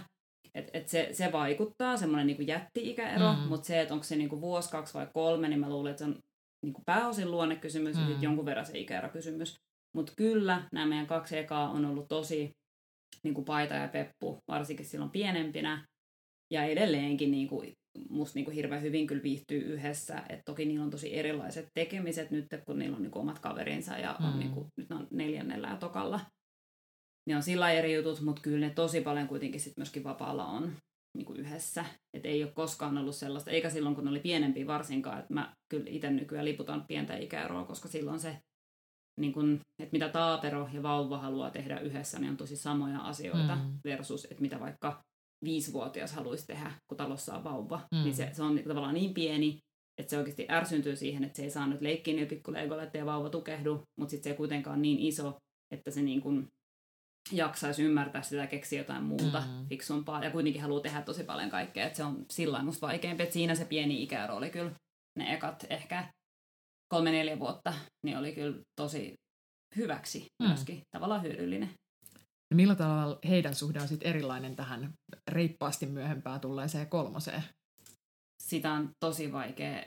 Et, 0.55 0.69
et 0.73 0.87
se, 0.87 1.09
se 1.11 1.31
vaikuttaa, 1.31 1.97
semmoinen 1.97 2.27
niin 2.27 2.47
jätti-ikäero, 2.47 3.33
mm. 3.33 3.39
mutta 3.39 3.67
se, 3.67 3.81
että 3.81 3.93
onko 3.93 4.03
se 4.03 4.15
niin 4.15 4.29
kuin 4.29 4.41
vuosi, 4.41 4.69
kaksi 4.69 4.93
vai 4.93 5.07
kolme, 5.13 5.49
niin 5.49 5.59
mä 5.59 5.69
luulen, 5.69 5.91
että 5.91 6.03
se 6.03 6.09
on 6.09 6.19
niin 6.65 6.73
kuin 6.73 6.85
pääosin 6.85 7.31
luonnekysymys 7.31 7.95
mm. 7.95 8.01
ja 8.01 8.07
sitten 8.07 8.23
jonkun 8.23 8.45
verran 8.45 8.65
se 8.65 8.77
ikäerokysymys. 8.77 9.55
Mutta 9.95 10.13
kyllä 10.17 10.67
nämä 10.71 10.85
meidän 10.85 11.07
kaksi 11.07 11.37
ekaa 11.37 11.69
on 11.69 11.85
ollut 11.85 12.07
tosi 12.07 12.51
niin 13.23 13.33
kuin 13.33 13.45
paita 13.45 13.73
ja 13.73 13.87
peppu, 13.87 14.37
varsinkin 14.47 14.85
silloin 14.85 15.11
pienempinä 15.11 15.85
ja 16.53 16.63
edelleenkin 16.63 17.31
niin 17.31 17.47
kuin, 17.47 17.73
musta 18.09 18.37
niin 18.37 18.45
kuin 18.45 18.55
hirveän 18.55 18.81
hyvin 18.81 19.07
kyllä 19.07 19.23
viihtyy 19.23 19.61
yhdessä. 19.61 20.23
Et 20.29 20.41
toki 20.45 20.65
niillä 20.65 20.83
on 20.83 20.91
tosi 20.91 21.17
erilaiset 21.17 21.67
tekemiset 21.73 22.31
nyt, 22.31 22.45
kun 22.65 22.79
niillä 22.79 22.95
on 22.95 23.03
niin 23.03 23.11
kuin 23.11 23.21
omat 23.21 23.39
kaverinsa 23.39 23.97
ja 23.97 24.13
on, 24.13 24.33
mm. 24.33 24.39
niin 24.39 24.51
kuin, 24.51 24.67
nyt 24.77 24.91
on 24.91 25.07
neljännellä 25.11 25.67
ja 25.67 25.77
tokalla. 25.77 26.19
Ne 27.27 27.35
on 27.35 27.43
sillä 27.43 27.71
eri 27.71 27.95
jutut, 27.95 28.21
mutta 28.21 28.41
kyllä 28.41 28.67
ne 28.67 28.69
tosi 28.69 29.01
paljon 29.01 29.27
kuitenkin 29.27 29.61
sit 29.61 29.77
myöskin 29.77 30.03
vapaalla 30.03 30.45
on 30.45 30.73
niin 31.17 31.25
kuin 31.25 31.39
yhdessä. 31.39 31.85
Et 32.13 32.25
ei 32.25 32.43
ole 32.43 32.51
koskaan 32.51 32.97
ollut 32.97 33.15
sellaista, 33.15 33.51
eikä 33.51 33.69
silloin 33.69 33.95
kun 33.95 34.03
ne 34.03 34.09
oli 34.09 34.19
pienempi 34.19 34.67
varsinkaan, 34.67 35.19
että 35.19 35.33
mä 35.33 35.53
kyllä 35.69 35.85
itse 35.87 36.11
nykyään 36.11 36.45
liputan 36.45 36.85
pientä 36.87 37.17
ikäeroa, 37.17 37.65
koska 37.65 37.87
silloin 37.87 38.19
se, 38.19 38.37
niin 39.19 39.33
kun, 39.33 39.59
että 39.79 39.91
mitä 39.91 40.09
taapero 40.09 40.69
ja 40.73 40.83
vauva 40.83 41.17
haluaa 41.17 41.51
tehdä 41.51 41.79
yhdessä, 41.79 42.19
niin 42.19 42.29
on 42.29 42.37
tosi 42.37 42.55
samoja 42.55 42.99
asioita 42.99 43.55
mm. 43.55 43.79
versus, 43.83 44.25
että 44.25 44.41
mitä 44.41 44.59
vaikka 44.59 45.03
viisivuotias 45.43 46.13
haluaisi 46.13 46.47
tehdä, 46.47 46.71
kun 46.87 46.97
talossa 46.97 47.35
on 47.35 47.43
vauva, 47.43 47.87
mm. 47.91 48.03
niin 48.03 48.15
se, 48.15 48.29
se 48.33 48.43
on 48.43 48.59
tavallaan 48.67 48.93
niin 48.93 49.13
pieni, 49.13 49.59
että 49.97 50.09
se 50.09 50.17
oikeasti 50.17 50.47
ärsyntyy 50.49 50.95
siihen, 50.95 51.23
että 51.23 51.37
se 51.37 51.43
ei 51.43 51.49
saa 51.49 51.67
nyt 51.67 51.81
leikkiä 51.81 52.13
niin 52.13 52.27
pikkuleikolla, 52.27 52.83
ettei 52.83 53.05
vauva 53.05 53.29
tukehdu, 53.29 53.83
mutta 53.99 54.11
sitten 54.11 54.23
se 54.23 54.29
ei 54.29 54.37
kuitenkaan 54.37 54.81
niin 54.81 54.99
iso, 54.99 55.37
että 55.71 55.91
se 55.91 56.01
niin 56.01 56.21
kuin 56.21 56.47
jaksaisi 57.31 57.83
ymmärtää 57.83 58.21
sitä, 58.21 58.47
keksiä 58.47 58.79
jotain 58.79 59.03
muuta 59.03 59.39
mm. 59.39 59.67
fiksumpaa, 59.67 60.23
ja 60.23 60.31
kuitenkin 60.31 60.61
haluaa 60.61 60.81
tehdä 60.81 61.01
tosi 61.01 61.23
paljon 61.23 61.49
kaikkea, 61.49 61.85
että 61.85 61.97
se 61.97 62.03
on 62.03 62.25
sillä 62.31 62.63
musta 62.63 62.87
vaikeampi, 62.87 63.23
että 63.23 63.33
siinä 63.33 63.55
se 63.55 63.65
pieni 63.65 64.03
ikäero 64.03 64.35
oli 64.35 64.49
kyllä 64.49 64.71
ne 65.17 65.33
ekat 65.33 65.65
ehkä 65.69 66.13
kolme-neljä 66.87 67.39
vuotta, 67.39 67.73
niin 68.05 68.17
oli 68.17 68.31
kyllä 68.31 68.57
tosi 68.75 69.13
hyväksi 69.75 70.27
mm. 70.39 70.47
myöskin, 70.47 70.81
tavallaan 70.91 71.23
hyödyllinen. 71.23 71.69
Millä 72.53 72.75
tavalla 72.75 73.19
heidän 73.27 73.55
suhde 73.55 73.81
on 73.81 73.87
sitten 73.87 74.09
erilainen 74.09 74.55
tähän 74.55 74.93
reippaasti 75.27 75.85
myöhempään 75.85 76.41
tulleeseen 76.41 76.87
kolmoseen? 76.87 77.43
Sitä 78.43 78.73
on 78.73 78.89
tosi 78.99 79.31
vaikea, 79.31 79.83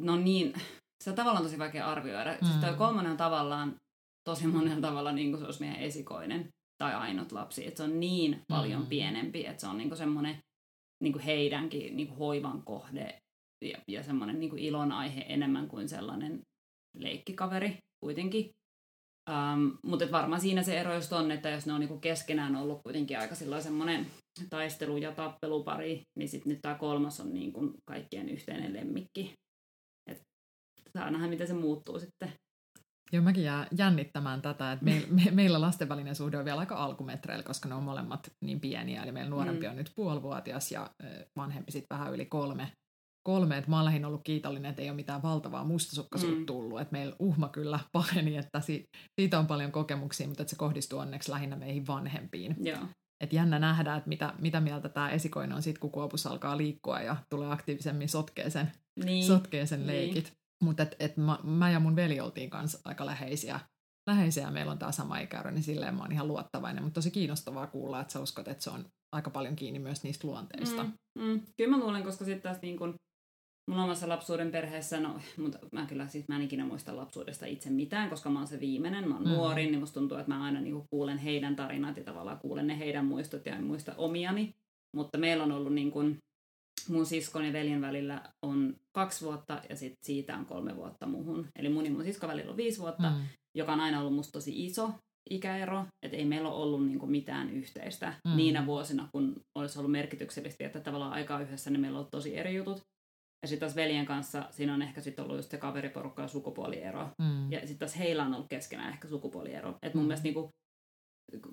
no 0.00 0.16
niin, 0.16 0.52
sitä 1.00 1.10
on 1.10 1.16
tavallaan 1.16 1.44
tosi 1.44 1.58
vaikea 1.58 1.90
arvioida. 1.90 2.32
Mm. 2.32 2.46
Siis 2.46 2.60
toi 2.60 2.74
kolmonen 2.74 3.10
on 3.10 3.16
tavallaan 3.16 3.76
tosi 4.24 4.46
monella 4.46 4.80
tavalla 4.80 5.12
niin 5.12 5.30
kuin 5.30 5.38
se 5.38 5.44
olisi 5.44 5.60
meidän 5.60 5.78
esikoinen 5.78 6.48
tai 6.78 6.94
ainut 6.94 7.32
lapsi. 7.32 7.66
Että 7.66 7.76
se 7.76 7.82
on 7.82 8.00
niin 8.00 8.40
paljon 8.48 8.82
mm. 8.82 8.88
pienempi, 8.88 9.46
että 9.46 9.60
se 9.60 9.66
on 9.66 9.78
niin 9.78 9.96
semmoinen 9.96 10.38
niin 11.02 11.18
heidänkin 11.18 11.96
niin 11.96 12.08
kuin 12.08 12.18
hoivan 12.18 12.62
kohde 12.62 13.18
ja, 13.64 13.78
ja 13.88 14.02
semmoinen 14.02 14.40
niin 14.40 14.50
kuin 14.50 14.62
ilon 14.62 14.92
aihe 14.92 15.24
enemmän 15.28 15.68
kuin 15.68 15.88
sellainen 15.88 16.40
leikkikaveri 16.98 17.78
kuitenkin. 18.04 18.50
Um, 19.30 19.78
mutta 19.82 20.10
varmaan 20.10 20.40
siinä 20.40 20.62
se 20.62 20.80
ero 20.80 20.94
just 20.94 21.12
on, 21.12 21.30
että 21.30 21.48
jos 21.48 21.66
ne 21.66 21.72
on 21.72 21.80
niinku 21.80 21.98
keskenään 21.98 22.56
ollut 22.56 22.80
kuitenkin 22.82 23.18
aika 23.18 23.34
semmoinen 23.34 24.06
taistelu- 24.50 24.96
ja 24.96 25.12
tappelupari, 25.12 26.02
niin 26.18 26.28
sitten 26.28 26.50
nyt 26.50 26.58
tämä 26.62 26.74
kolmas 26.74 27.20
on 27.20 27.34
niinku 27.34 27.74
kaikkien 27.90 28.28
yhteinen 28.28 28.72
lemmikki. 28.72 29.32
Et 30.10 30.20
saa 30.98 31.10
nähdä, 31.10 31.26
miten 31.28 31.46
se 31.46 31.54
muuttuu 31.54 31.98
sitten. 31.98 32.32
Joo, 33.12 33.22
mäkin 33.22 33.44
jää 33.44 33.66
jännittämään 33.78 34.42
tätä, 34.42 34.72
että 34.72 34.84
me, 34.84 35.02
me, 35.24 35.30
meillä 35.30 35.60
lasten 35.60 35.88
välinen 35.88 36.14
suhde 36.14 36.38
on 36.38 36.44
vielä 36.44 36.60
aika 36.60 36.76
alkumetreillä, 36.76 37.42
koska 37.42 37.68
ne 37.68 37.74
on 37.74 37.82
molemmat 37.82 38.30
niin 38.44 38.60
pieniä. 38.60 39.02
Eli 39.02 39.12
meillä 39.12 39.30
nuorempi 39.30 39.66
mm. 39.66 39.70
on 39.70 39.76
nyt 39.76 39.92
puolivuotias 39.96 40.72
ja 40.72 40.90
vanhempi 41.36 41.72
sitten 41.72 41.98
vähän 41.98 42.14
yli 42.14 42.26
kolme 42.26 42.72
kolme, 43.26 43.58
että 43.58 43.70
mä 43.70 43.82
oon 43.82 44.04
ollut 44.04 44.24
kiitollinen, 44.24 44.70
että 44.70 44.82
ei 44.82 44.90
ole 44.90 44.96
mitään 44.96 45.22
valtavaa 45.22 45.64
mustasukkaisuutta 45.64 46.40
mm. 46.40 46.46
tullut, 46.46 46.80
että 46.80 46.92
meillä 46.92 47.16
uhma 47.18 47.48
kyllä 47.48 47.80
paheni, 47.92 48.36
että 48.36 48.60
si- 48.60 48.84
siitä 49.20 49.38
on 49.38 49.46
paljon 49.46 49.72
kokemuksia, 49.72 50.26
mutta 50.26 50.42
että 50.42 50.50
se 50.50 50.56
kohdistuu 50.56 50.98
onneksi 50.98 51.30
lähinnä 51.30 51.56
meihin 51.56 51.86
vanhempiin. 51.86 52.56
Joo. 52.60 52.78
Et 53.20 53.32
jännä 53.32 53.58
nähdä, 53.58 53.96
että 53.96 54.08
mitä, 54.08 54.34
mitä 54.38 54.60
mieltä 54.60 54.88
tämä 54.88 55.10
esikoinen 55.10 55.56
on 55.56 55.62
sitten, 55.62 55.80
kun 55.80 55.90
kuopus 55.90 56.26
alkaa 56.26 56.56
liikkua 56.56 57.00
ja 57.00 57.16
tulee 57.30 57.52
aktiivisemmin 57.52 58.08
sotkee 58.08 58.50
sen, 58.50 58.72
niin. 59.04 59.24
sotkee 59.24 59.66
sen 59.66 59.80
niin. 59.80 59.86
leikit. 59.86 60.24
Niin. 60.24 60.34
Mutta 60.64 60.82
et, 60.82 60.96
et 61.00 61.16
mä, 61.16 61.38
mä 61.42 61.70
ja 61.70 61.80
mun 61.80 61.96
veli 61.96 62.20
oltiin 62.20 62.50
kanssa 62.50 62.78
aika 62.84 63.06
läheisiä. 63.06 63.60
Läheisiä 64.10 64.50
meillä 64.50 64.72
on 64.72 64.78
tämä 64.78 64.92
sama 64.92 65.18
ikäero, 65.18 65.50
niin 65.50 65.62
silleen 65.62 65.94
mä 65.94 66.02
oon 66.02 66.12
ihan 66.12 66.28
luottavainen. 66.28 66.82
Mutta 66.82 66.94
tosi 66.94 67.10
kiinnostavaa 67.10 67.66
kuulla, 67.66 68.00
että 68.00 68.12
sä 68.12 68.20
uskot, 68.20 68.48
että 68.48 68.64
se 68.64 68.70
on 68.70 68.84
aika 69.12 69.30
paljon 69.30 69.56
kiinni 69.56 69.78
myös 69.78 70.02
niistä 70.02 70.28
luonteista. 70.28 70.84
Mm, 70.84 71.22
mm. 71.22 71.40
Kyllä 71.56 71.76
mä 71.76 71.82
luulen, 71.82 72.04
koska 72.04 72.24
sitten 72.24 72.42
taas 72.42 72.62
niin 72.62 72.78
kun 72.78 72.94
Mun 73.66 73.78
omassa 73.78 74.08
lapsuuden 74.08 74.50
perheessä, 74.50 75.00
no, 75.00 75.20
mutta 75.36 75.58
mä 75.72 75.86
kyllä 75.86 76.08
siis 76.08 76.28
mä 76.28 76.36
en 76.36 76.42
ikinä 76.42 76.66
muista 76.66 76.96
lapsuudesta 76.96 77.46
itse 77.46 77.70
mitään, 77.70 78.10
koska 78.10 78.30
mä 78.30 78.38
oon 78.38 78.48
se 78.48 78.60
viimeinen, 78.60 79.08
mä 79.08 79.14
oon 79.14 79.24
mm. 79.24 79.30
nuori, 79.30 79.66
niin 79.66 79.80
musta 79.80 80.00
tuntuu, 80.00 80.18
että 80.18 80.32
mä 80.32 80.44
aina 80.44 80.60
niinku 80.60 80.86
kuulen 80.90 81.18
heidän 81.18 81.56
tarinat 81.56 81.96
ja 81.96 82.04
tavallaan 82.04 82.38
kuulen 82.38 82.66
ne 82.66 82.78
heidän 82.78 83.06
muistot 83.06 83.46
ja 83.46 83.56
en 83.56 83.64
muista 83.64 83.94
omiani. 83.96 84.54
Mutta 84.96 85.18
meillä 85.18 85.44
on 85.44 85.52
ollut 85.52 85.74
niin 85.74 85.90
kuin, 85.90 86.18
mun 86.88 87.06
siskon 87.06 87.44
ja 87.44 87.52
veljen 87.52 87.80
välillä 87.80 88.22
on 88.42 88.74
kaksi 88.92 89.24
vuotta 89.24 89.62
ja 89.68 89.76
sit 89.76 89.94
siitä 90.02 90.36
on 90.36 90.46
kolme 90.46 90.76
vuotta 90.76 91.06
muuhun. 91.06 91.46
Eli 91.56 91.68
mun 91.68 91.84
ja 91.84 91.90
mun 91.90 92.04
siskon 92.04 92.30
välillä 92.30 92.50
on 92.50 92.56
viisi 92.56 92.80
vuotta, 92.80 93.10
mm. 93.10 93.16
joka 93.54 93.72
on 93.72 93.80
aina 93.80 94.00
ollut 94.00 94.14
musta 94.14 94.32
tosi 94.32 94.66
iso 94.66 94.94
ikäero, 95.30 95.86
että 96.02 96.16
ei 96.16 96.24
meillä 96.24 96.48
ole 96.48 96.62
ollut 96.62 96.86
niinku 96.86 97.06
mitään 97.06 97.50
yhteistä 97.50 98.14
mm. 98.24 98.36
niinä 98.36 98.66
vuosina, 98.66 99.08
kun 99.12 99.40
olisi 99.54 99.78
ollut 99.78 99.92
merkityksellistä, 99.92 100.66
että 100.66 100.80
tavallaan 100.80 101.12
aikaa 101.12 101.40
yhdessä, 101.40 101.70
niin 101.70 101.80
meillä 101.80 101.96
on 101.96 102.00
ollut 102.00 102.10
tosi 102.10 102.36
eri 102.36 102.56
jutut. 102.56 102.80
Ja 103.46 103.48
sitten 103.48 103.68
taas 103.68 103.76
veljen 103.76 104.06
kanssa 104.06 104.44
siinä 104.50 104.74
on 104.74 104.82
ehkä 104.82 105.00
sitten 105.00 105.24
ollut 105.24 105.36
just 105.36 105.50
se 105.50 105.56
kaveriporukka 105.56 106.22
ja 106.22 106.28
sukupuoliero. 106.28 107.08
Mm. 107.18 107.52
Ja 107.52 107.60
sitten 107.60 107.78
taas 107.78 107.98
heillä 107.98 108.24
on 108.24 108.34
ollut 108.34 108.48
keskenään 108.48 108.92
ehkä 108.92 109.08
sukupuoliero. 109.08 109.78
Että 109.82 109.98
mun 109.98 110.04
mm. 110.04 110.08
mielestä 110.08 110.24
niinku, 110.24 110.50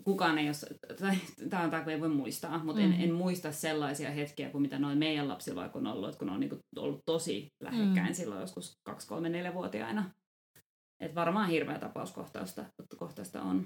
kukaan 0.04 0.38
ei 0.38 0.48
ole, 0.48 0.78
tämä 1.50 1.64
on 1.64 1.70
tämä, 1.70 1.84
kun 1.84 1.92
ei 1.92 2.00
voi 2.00 2.10
muistaa, 2.10 2.64
mutta 2.64 2.82
mm. 2.82 2.92
en, 2.92 3.02
en 3.02 3.14
muista 3.14 3.52
sellaisia 3.52 4.12
hetkiä 4.12 4.50
kuin 4.50 4.62
mitä 4.62 4.80
noin 4.80 4.98
meidän 4.98 5.28
lapsilla 5.28 5.62
vaikka 5.62 5.80
on 5.80 5.88
ollut, 5.88 6.10
että 6.10 6.20
kun 6.20 6.30
on 6.30 6.40
niinku 6.40 6.58
ollut 6.76 7.02
tosi 7.06 7.48
lähekkäin 7.64 8.08
mm. 8.08 8.14
silloin 8.14 8.42
joskus 8.42 8.74
2 8.84 9.08
3 9.08 9.30
4 9.30 9.54
vuotiaina 9.54 10.12
Että 11.00 11.16
varmaan 11.16 11.50
hirveä 11.50 11.80
tapauskohtaista 11.80 12.66
kohtaista 12.98 13.42
on. 13.42 13.66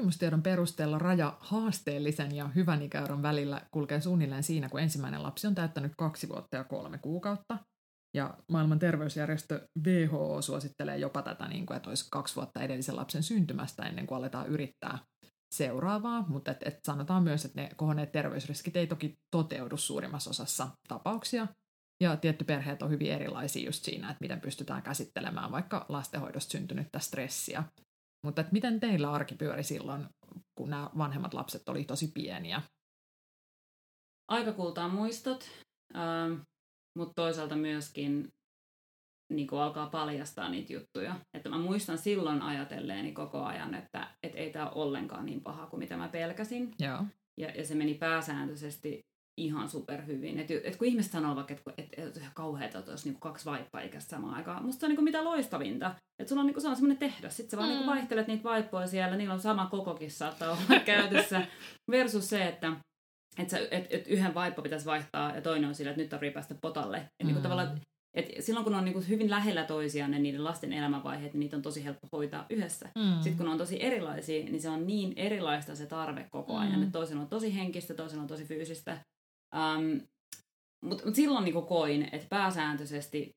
Tutkimustiedon 0.00 0.42
perusteella 0.42 0.98
raja 0.98 1.36
haasteellisen 1.40 2.36
ja 2.36 2.48
hyvän 2.48 2.82
ikäeron 2.82 3.22
välillä 3.22 3.62
kulkee 3.70 4.00
suunnilleen 4.00 4.42
siinä, 4.42 4.68
kun 4.68 4.80
ensimmäinen 4.80 5.22
lapsi 5.22 5.46
on 5.46 5.54
täyttänyt 5.54 5.92
kaksi 5.98 6.28
vuotta 6.28 6.56
ja 6.56 6.64
kolme 6.64 6.98
kuukautta. 6.98 7.58
Ja 8.16 8.34
maailman 8.52 8.78
terveysjärjestö 8.78 9.68
WHO 9.86 10.42
suosittelee 10.42 10.98
jopa 10.98 11.22
tätä, 11.22 11.48
niin 11.48 11.66
kuin, 11.66 11.76
että 11.76 11.90
olisi 11.90 12.08
kaksi 12.10 12.36
vuotta 12.36 12.62
edellisen 12.62 12.96
lapsen 12.96 13.22
syntymästä 13.22 13.82
ennen 13.82 14.06
kuin 14.06 14.18
aletaan 14.18 14.46
yrittää 14.46 14.98
seuraavaa, 15.54 16.24
mutta 16.28 16.50
et, 16.50 16.62
et 16.64 16.78
sanotaan 16.86 17.22
myös, 17.22 17.44
että 17.44 17.60
ne 17.60 17.70
kohonneet 17.76 18.12
terveysriskit 18.12 18.76
ei 18.76 18.86
toki 18.86 19.14
toteudu 19.30 19.76
suurimmassa 19.76 20.30
osassa 20.30 20.68
tapauksia. 20.88 21.46
Ja 22.02 22.16
tietty 22.16 22.44
perheet 22.44 22.82
on 22.82 22.90
hyvin 22.90 23.12
erilaisia 23.12 23.66
just 23.66 23.84
siinä, 23.84 24.10
että 24.10 24.20
miten 24.20 24.40
pystytään 24.40 24.82
käsittelemään 24.82 25.52
vaikka 25.52 25.86
lastenhoidosta 25.88 26.52
syntynyttä 26.52 26.98
stressiä 26.98 27.64
mutta 28.24 28.40
että 28.40 28.52
miten 28.52 28.80
teillä 28.80 29.12
arki 29.12 29.34
pyöri 29.34 29.62
silloin, 29.62 30.06
kun 30.54 30.70
nämä 30.70 30.90
vanhemmat 30.98 31.34
lapset 31.34 31.68
oli 31.68 31.84
tosi 31.84 32.08
pieniä? 32.14 32.62
Aika 34.28 34.52
kultaa 34.52 34.88
muistot, 34.88 35.50
ähm, 35.96 36.40
mutta 36.98 37.14
toisaalta 37.14 37.56
myöskin 37.56 38.32
niin 39.30 39.46
kuin 39.46 39.60
alkaa 39.60 39.86
paljastaa 39.86 40.48
niitä 40.48 40.72
juttuja. 40.72 41.20
Että 41.34 41.48
mä 41.48 41.58
muistan 41.58 41.98
silloin 41.98 42.42
ajatelleeni 42.42 43.12
koko 43.12 43.44
ajan, 43.44 43.74
että, 43.74 44.14
että 44.22 44.38
ei 44.38 44.52
tämä 44.52 44.70
ole 44.70 44.84
ollenkaan 44.84 45.26
niin 45.26 45.40
paha 45.40 45.66
kuin 45.66 45.80
mitä 45.80 45.96
mä 45.96 46.08
pelkäsin. 46.08 46.74
Joo. 46.78 47.04
Ja, 47.40 47.50
ja 47.50 47.66
se 47.66 47.74
meni 47.74 47.94
pääsääntöisesti 47.94 49.09
ihan 49.40 49.68
superhyvin. 49.68 50.38
Et, 50.38 50.50
et 50.50 50.76
kun 50.76 50.86
ihmiset 50.86 51.12
sanoo 51.12 51.36
vaikka, 51.36 51.54
että 51.54 51.72
et, 51.78 51.88
et, 51.96 52.06
et, 52.06 52.16
ihan 52.16 52.32
kauheata, 52.34 52.78
että 52.78 52.90
olisi 52.90 53.04
niinku 53.04 53.20
kaksi 53.20 53.44
vaippaa 53.44 53.80
ikäistä 53.80 54.10
samaan 54.10 54.34
aikaan. 54.34 54.64
Musta 54.64 54.80
se 54.80 54.86
on 54.86 54.90
niinku 54.90 55.02
mitä 55.02 55.24
loistavinta. 55.24 55.94
Että 56.18 56.28
sulla 56.28 56.40
on, 56.40 56.46
niinku, 56.46 56.60
se 56.60 56.68
on 56.68 56.76
semmoinen 56.76 56.98
tehdas. 56.98 57.36
Sitten 57.36 57.50
sä 57.50 57.56
vaan 57.56 57.68
niinku 57.68 57.82
mm. 57.82 57.86
niinku 57.86 58.00
vaihtelet 58.00 58.26
niitä 58.26 58.44
vaippoja 58.44 58.86
siellä. 58.86 59.16
Niillä 59.16 59.34
on 59.34 59.40
sama 59.40 59.66
kokokin 59.66 60.10
saattaa 60.10 60.50
olla 60.50 60.80
käytössä. 60.80 61.46
Versus 61.90 62.28
se, 62.28 62.46
että 62.46 62.72
et, 63.38 63.50
sä, 63.50 63.58
et, 63.70 63.86
et 63.90 64.08
yhden 64.08 64.34
vaippa 64.34 64.62
pitäisi 64.62 64.86
vaihtaa 64.86 65.34
ja 65.34 65.42
toinen 65.42 65.68
on 65.68 65.74
sillä, 65.74 65.90
että 65.90 66.02
nyt 66.02 66.10
tarvitsee 66.10 66.34
päästä 66.34 66.54
potalle. 66.54 66.96
Et 66.96 67.02
niinku 67.02 67.22
mm. 67.22 67.26
niinku 67.26 67.42
tavallaan, 67.42 67.80
et 68.14 68.26
silloin 68.40 68.64
kun 68.64 68.74
on 68.74 68.84
niinku 68.84 69.04
hyvin 69.08 69.30
lähellä 69.30 69.64
toisiaan 69.64 70.10
ne 70.10 70.18
niiden 70.18 70.44
lasten 70.44 70.72
elämänvaiheet, 70.72 71.32
niin 71.32 71.40
niitä 71.40 71.56
on 71.56 71.62
tosi 71.62 71.84
helppo 71.84 72.08
hoitaa 72.12 72.46
yhdessä. 72.50 72.88
Mm. 72.98 73.14
Sitten 73.14 73.36
kun 73.36 73.46
ne 73.46 73.52
on 73.52 73.58
tosi 73.58 73.82
erilaisia, 73.82 74.44
niin 74.44 74.60
se 74.60 74.68
on 74.68 74.86
niin 74.86 75.12
erilaista 75.16 75.76
se 75.76 75.86
tarve 75.86 76.26
koko 76.30 76.56
ajan. 76.56 76.76
Mm. 76.76 76.82
Että 76.82 76.98
toisen 76.98 77.18
on 77.18 77.28
tosi 77.28 77.54
henkistä, 77.54 77.94
toisen 77.94 78.20
on 78.20 78.26
tosi 78.26 78.44
fyysistä. 78.44 78.98
Um, 79.56 80.00
Mutta 80.84 81.04
mut 81.04 81.14
silloin 81.14 81.44
niinku 81.44 81.62
koin, 81.62 82.08
että 82.12 82.26
pääsääntöisesti 82.30 83.30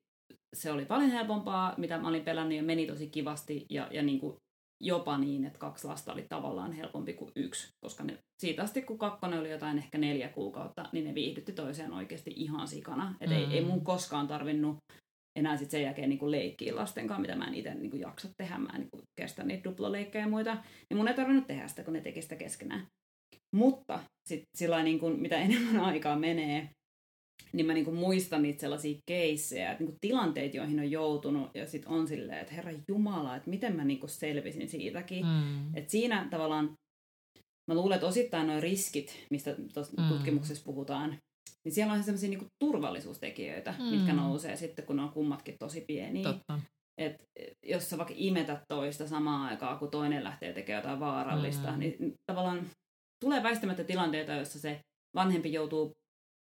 se 0.55 0.71
oli 0.71 0.85
paljon 0.85 1.11
helpompaa, 1.11 1.73
mitä 1.77 1.97
mä 1.97 2.07
olin 2.07 2.23
pelännyt 2.23 2.57
ja 2.57 2.63
meni 2.63 2.87
tosi 2.87 3.09
kivasti 3.09 3.65
ja, 3.69 3.87
ja 3.91 4.03
niinku 4.03 4.37
jopa 4.83 5.17
niin, 5.17 5.45
että 5.45 5.59
kaksi 5.59 5.87
lasta 5.87 6.13
oli 6.13 6.25
tavallaan 6.29 6.71
helpompi 6.71 7.13
kuin 7.13 7.31
yksi, 7.35 7.67
koska 7.85 8.03
ne, 8.03 8.17
siitä 8.41 8.63
asti 8.63 8.81
kun 8.81 8.97
kakkonen 8.97 9.39
oli 9.39 9.51
jotain 9.51 9.77
ehkä 9.77 9.97
neljä 9.97 10.29
kuukautta, 10.29 10.89
niin 10.91 11.05
ne 11.05 11.15
viihdytti 11.15 11.53
toiseen 11.53 11.93
oikeasti 11.93 12.33
ihan 12.35 12.67
sikana. 12.67 13.15
Et 13.21 13.29
mm. 13.29 13.35
ei, 13.35 13.45
ei 13.45 13.65
mun 13.65 13.83
koskaan 13.83 14.27
tarvinnut 14.27 14.77
enää 15.35 15.57
sit 15.57 15.71
sen 15.71 15.81
jälkeen 15.81 16.09
niin 16.09 16.31
leikkiä 16.31 16.75
lasten 16.75 17.07
kanssa, 17.07 17.21
mitä 17.21 17.35
mä 17.35 17.47
en 17.47 17.55
itse 17.55 17.73
niin 17.73 17.99
jaksa 17.99 18.29
tehdä. 18.37 18.57
Mä 18.57 18.69
en 18.73 18.81
niin 18.81 19.03
kestä 19.15 19.43
niitä 19.43 19.69
duploleikkejä 19.69 20.25
ja 20.25 20.29
muita. 20.29 20.57
Niin 20.89 20.97
mun 20.97 21.07
ei 21.07 21.13
tarvinnut 21.13 21.47
tehdä 21.47 21.67
sitä, 21.67 21.83
kun 21.83 21.93
ne 21.93 22.01
teki 22.01 22.21
sitä 22.21 22.35
keskenään. 22.35 22.87
Mutta 23.53 23.99
sit 24.29 24.43
sillä 24.57 24.83
niin 24.83 24.99
kuin, 24.99 25.19
mitä 25.19 25.37
enemmän 25.37 25.79
aikaa 25.89 26.15
menee, 26.15 26.69
niin 27.53 27.65
mä 27.65 27.73
niin 27.73 27.85
kuin 27.85 27.97
muistan 27.97 28.41
niitä 28.41 28.61
sellaisia 28.61 28.97
keissejä, 29.05 29.71
että 29.71 29.83
niin 29.83 29.89
kuin 29.89 29.97
tilanteita, 30.01 30.57
joihin 30.57 30.79
on 30.79 30.91
joutunut, 30.91 31.49
ja 31.53 31.67
sitten 31.67 31.91
on 31.91 32.07
silleen, 32.07 32.39
että 32.39 32.53
herra 32.53 32.71
Jumala, 32.87 33.35
että 33.35 33.49
miten 33.49 33.75
mä 33.75 33.83
niin 33.83 33.99
kuin 33.99 34.09
selvisin 34.09 34.69
siitäkin. 34.69 35.25
Mm. 35.25 35.75
Että 35.75 35.91
siinä 35.91 36.27
tavallaan, 36.31 36.73
mä 37.67 37.75
luulen, 37.75 37.95
että 37.95 38.07
osittain 38.07 38.47
nuo 38.47 38.59
riskit, 38.59 39.25
mistä 39.29 39.55
tuossa 39.73 40.01
mm. 40.01 40.07
tutkimuksessa 40.07 40.63
puhutaan, 40.65 41.17
niin 41.65 41.73
siellä 41.73 41.93
on 41.93 42.03
sellaisia 42.03 42.29
niin 42.29 42.47
turvallisuustekijöitä, 42.63 43.75
mm. 43.79 43.85
mitkä 43.85 44.13
nousee 44.13 44.55
sitten, 44.55 44.85
kun 44.85 44.95
ne 44.95 45.01
on 45.01 45.11
kummatkin 45.11 45.55
tosi 45.59 45.81
pieniä. 45.81 46.23
Totta. 46.23 46.59
Et 46.97 47.23
jos 47.65 47.89
sä 47.89 47.97
vaikka 47.97 48.13
imetät 48.17 48.61
toista 48.67 49.07
samaan 49.07 49.49
aikaan, 49.49 49.79
kun 49.79 49.91
toinen 49.91 50.23
lähtee 50.23 50.53
tekemään 50.53 50.83
jotain 50.83 50.99
vaarallista, 50.99 51.71
mm. 51.71 51.79
niin 51.79 52.13
tavallaan 52.31 52.65
tulee 53.23 53.43
väistämättä 53.43 53.83
tilanteita, 53.83 54.33
joissa 54.33 54.59
se 54.59 54.79
vanhempi 55.15 55.53
joutuu 55.53 55.91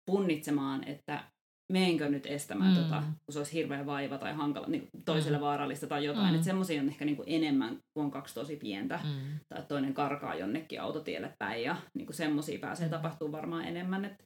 punnitsemaan, 0.05 0.87
että 0.87 1.23
meenkö 1.71 2.09
nyt 2.09 2.25
estämään 2.25 2.75
mm. 2.75 2.83
tota, 2.83 3.03
kun 3.25 3.33
se 3.33 3.39
olisi 3.39 3.53
hirveä 3.53 3.85
vaiva 3.85 4.17
tai 4.17 4.33
hankala, 4.33 4.67
niin 4.67 4.89
toiselle 5.05 5.37
mm. 5.37 5.41
vaarallista 5.41 5.87
tai 5.87 6.05
jotain. 6.05 6.29
Mm. 6.29 6.35
Että 6.35 6.45
semmoisia 6.45 6.81
on 6.81 6.87
ehkä 6.87 7.05
niin 7.05 7.15
kuin 7.15 7.29
enemmän, 7.29 7.79
kun 7.93 8.05
on 8.05 8.11
kaksi 8.11 8.33
tosi 8.33 8.55
pientä. 8.55 8.99
Mm. 9.03 9.39
Tai 9.49 9.63
toinen 9.67 9.93
karkaa 9.93 10.35
jonnekin 10.35 10.81
autotielle 10.81 11.33
päin 11.39 11.63
ja 11.63 11.75
niin 11.93 12.13
semmoisia 12.13 12.59
pääsee 12.59 12.87
mm. 12.87 12.91
tapahtuu 12.91 13.31
varmaan 13.31 13.65
enemmän. 13.65 14.05
Et 14.05 14.23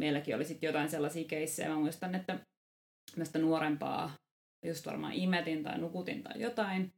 meilläkin 0.00 0.36
oli 0.36 0.44
sitten 0.44 0.66
jotain 0.66 0.88
sellaisia 0.88 1.24
keissejä. 1.24 1.68
Mä 1.68 1.74
muistan, 1.76 2.14
että 2.14 2.38
mä 3.16 3.40
nuorempaa 3.40 4.10
just 4.66 4.86
varmaan 4.86 5.12
imetin 5.12 5.62
tai 5.62 5.78
nukutin 5.78 6.22
tai 6.22 6.40
jotain. 6.40 6.92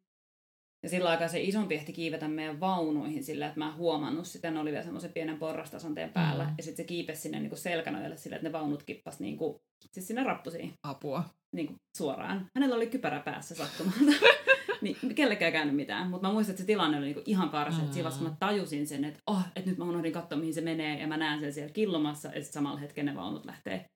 Ja 0.85 0.91
sillä 0.91 1.11
aikaa 1.11 1.29
se 1.29 1.41
isompi 1.41 1.75
ehti 1.75 1.93
kiivetä 1.93 2.29
meidän 2.29 2.61
vaunuihin 2.61 3.25
sillä, 3.25 3.47
että 3.47 3.59
mä 3.59 3.67
en 3.69 3.76
huomannut 3.76 4.26
sitä. 4.26 4.50
Ne 4.50 4.61
oli 4.61 4.71
vielä 4.71 4.85
semmoisen 4.85 5.12
pienen 5.12 5.38
porrastason 5.38 5.95
päällä. 6.14 6.45
Mm. 6.45 6.55
Ja 6.59 6.62
sitten 6.62 6.76
se 6.76 6.85
kiipesi 6.85 7.21
sinne 7.21 7.41
niin 7.41 7.57
selkänojalle 7.57 8.17
sillä, 8.17 8.37
että 8.37 8.49
ne 8.49 8.53
vaunut 8.53 8.83
kippas 8.83 9.21
niin 9.21 9.37
kuin, 9.37 9.61
siis 9.93 10.07
sinne 10.07 10.25
rappusiin. 10.25 10.73
Apua. 10.83 11.25
Niin 11.53 11.67
kuin 11.67 11.76
suoraan. 11.97 12.47
Hänellä 12.55 12.76
oli 12.76 12.87
kypärä 12.87 13.21
päässä 13.21 13.55
sattumalta. 13.55 14.26
niin 14.83 14.97
kellekään 15.14 15.53
käynyt 15.53 15.76
mitään. 15.76 16.11
Mutta 16.11 16.29
mä 16.29 16.33
muistan, 16.33 16.53
että 16.53 16.62
se 16.62 16.67
tilanne 16.67 16.99
oli 16.99 17.07
niinku 17.07 17.23
ihan 17.26 17.50
karsa. 17.50 17.79
Mm. 17.79 17.85
Että 17.85 18.11
kun 18.19 18.29
mä 18.29 18.37
tajusin 18.41 18.87
sen, 18.87 19.05
että, 19.05 19.21
oh, 19.26 19.43
että 19.57 19.71
nyt 19.71 19.79
mä 19.79 19.85
unohdin 19.85 20.12
katsoa, 20.12 20.38
mihin 20.38 20.55
se 20.55 20.61
menee. 20.61 21.00
Ja 21.00 21.07
mä 21.07 21.17
näen 21.17 21.41
sen 21.41 21.53
siellä 21.53 21.73
killomassa. 21.73 22.29
Ja 22.29 22.35
sitten 22.35 22.53
samalla 22.53 22.81
hetkellä 22.81 23.11
ne 23.11 23.17
vaunut 23.17 23.45
lähtee 23.45 23.91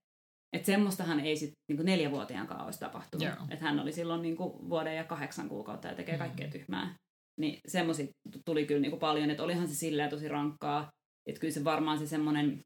että 0.52 0.67
semmoistahan 0.67 1.21
ei 1.21 1.37
sitten 1.37 1.57
niinku 1.69 1.83
neljävuotiaankaan 1.83 2.64
olisi 2.64 2.81
tapahtunut. 2.81 3.23
Yeah. 3.23 3.38
Että 3.50 3.64
hän 3.64 3.81
oli 3.81 3.93
silloin 3.93 4.23
niinku 4.23 4.69
vuoden 4.69 4.97
ja 4.97 5.05
kahdeksan 5.05 5.49
kuukautta 5.49 5.88
ja 5.88 5.95
tekee 5.95 6.14
mm. 6.14 6.19
kaikkea 6.19 6.50
tyhmää. 6.50 6.95
Niin 7.40 7.61
semmoisia 7.67 8.07
tuli 8.45 8.67
kyllä 8.67 8.81
niinku 8.81 8.99
paljon, 8.99 9.31
että 9.31 9.43
olihan 9.43 9.69
se 9.69 9.75
silleen 9.75 10.11
tosi 10.11 10.28
rankkaa. 10.28 10.90
Että 11.26 11.40
kyllä 11.40 11.55
se 11.55 11.64
varmaan 11.64 11.99
se 11.99 12.07
semmoinen, 12.07 12.61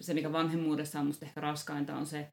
se 0.00 0.14
mikä 0.14 0.32
vanhemmuudessa 0.32 1.00
on 1.00 1.06
musta 1.06 1.26
ehkä 1.26 1.40
raskainta 1.40 1.96
on 1.96 2.06
se 2.06 2.28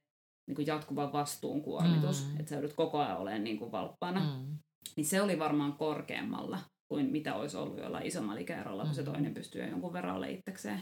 niinku 0.48 0.62
jatkuva 0.62 1.14
vastuun 1.14 1.62
kuormitus. 1.62 2.28
Mm. 2.28 2.40
Että 2.40 2.50
sä 2.50 2.56
joudut 2.56 2.74
koko 2.74 3.00
ajan 3.00 3.18
olemaan 3.18 3.44
niinku 3.44 3.72
valppaana. 3.72 4.20
Mm. 4.20 4.58
Niin 4.96 5.06
se 5.06 5.22
oli 5.22 5.40
varmaan 5.40 5.74
korkeammalla 5.74 6.60
kuin 6.88 7.12
mitä 7.12 7.36
olisi 7.36 7.58
ollut 7.58 7.78
jollain 7.78 8.06
isommalla 8.06 8.42
ikäerolla, 8.42 8.84
mm. 8.84 8.88
kun 8.88 8.96
se 8.96 9.02
mm. 9.02 9.12
toinen 9.12 9.34
pystyy 9.34 9.62
jo 9.62 9.70
jonkun 9.70 9.94
verran 9.94 10.16
olemaan 10.16 10.38
itsekseen. 10.38 10.82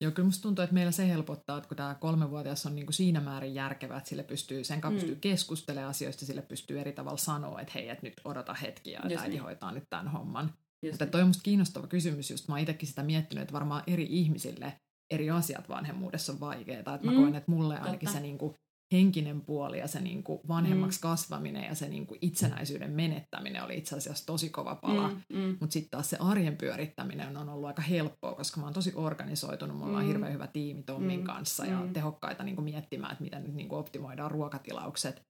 Joo, 0.00 0.12
kyllä 0.12 0.26
musta 0.26 0.42
tuntuu, 0.42 0.62
että 0.62 0.74
meillä 0.74 0.92
se 0.92 1.08
helpottaa, 1.08 1.58
että 1.58 1.68
kun 1.68 1.76
tämä 1.76 1.94
kolmevuotias 1.94 2.66
on 2.66 2.74
niin 2.74 2.86
kuin 2.86 2.94
siinä 2.94 3.20
määrin 3.20 3.54
järkevä, 3.54 3.96
että 3.96 4.08
sille 4.08 4.22
pystyy, 4.22 4.64
sen 4.64 4.80
kanssa 4.80 4.96
mm. 4.96 5.00
pystyy 5.00 5.16
keskustelemaan 5.20 5.90
asioista, 5.90 6.26
sille 6.26 6.42
pystyy 6.42 6.80
eri 6.80 6.92
tavalla 6.92 7.16
sanoa, 7.16 7.60
että 7.60 7.72
hei, 7.74 7.88
että 7.88 8.06
nyt 8.06 8.20
odota 8.24 8.54
hetkiä, 8.54 9.00
että 9.02 9.20
äiti 9.20 9.30
niin. 9.30 9.42
hoitaa 9.42 9.72
nyt 9.72 9.84
tämän 9.90 10.08
homman. 10.08 10.54
Just 10.82 10.92
Mutta 10.92 11.04
niin. 11.04 11.12
toi 11.12 11.22
on 11.22 11.26
musta 11.26 11.42
kiinnostava 11.42 11.86
kysymys, 11.86 12.30
just 12.30 12.48
mä 12.48 12.54
oon 12.54 12.60
itsekin 12.60 12.88
sitä 12.88 13.02
miettinyt, 13.02 13.42
että 13.42 13.52
varmaan 13.52 13.82
eri 13.86 14.06
ihmisille 14.10 14.72
eri 15.10 15.30
asiat 15.30 15.68
vanhemmuudessa 15.68 16.32
on 16.32 16.40
vaikeaa. 16.40 16.78
Että 16.78 16.98
mä 17.02 17.10
mm. 17.10 17.16
koen, 17.16 17.34
että 17.34 17.50
mulle 17.50 17.78
ainakin 17.78 17.98
Totta. 17.98 18.12
se 18.12 18.20
niin 18.20 18.38
kuin 18.38 18.54
henkinen 18.92 19.40
puoli 19.40 19.78
ja 19.78 19.88
se 19.88 20.00
niin 20.00 20.22
kuin 20.22 20.40
vanhemmaksi 20.48 20.98
mm. 20.98 21.02
kasvaminen 21.02 21.64
ja 21.64 21.74
se 21.74 21.88
niin 21.88 22.06
kuin 22.06 22.18
itsenäisyyden 22.22 22.90
menettäminen 22.90 23.64
oli 23.64 23.78
itse 23.78 23.96
asiassa 23.96 24.26
tosi 24.26 24.50
kova 24.50 24.74
pala. 24.74 25.08
Mm, 25.08 25.22
mm. 25.28 25.56
Mutta 25.60 25.72
sitten 25.72 25.90
taas 25.90 26.10
se 26.10 26.16
arjen 26.20 26.56
pyörittäminen 26.56 27.36
on 27.36 27.48
ollut 27.48 27.66
aika 27.66 27.82
helppoa, 27.82 28.34
koska 28.34 28.60
mä 28.60 28.66
oon 28.66 28.74
tosi 28.74 28.92
organisoitunut. 28.94 29.76
Mulla 29.76 29.92
mm. 29.92 29.98
on 29.98 30.06
hirveän 30.06 30.32
hyvä 30.32 30.46
tiimi 30.46 30.82
Tommin 30.82 31.20
mm. 31.20 31.26
kanssa 31.26 31.66
ja 31.66 31.80
mm. 31.80 31.92
tehokkaita 31.92 32.44
niin 32.44 32.54
kuin 32.54 32.64
miettimään, 32.64 33.12
että 33.12 33.24
miten 33.24 33.42
nyt 33.42 33.54
niin 33.54 33.68
kuin 33.68 33.78
optimoidaan 33.78 34.30
ruokatilaukset. 34.30 35.22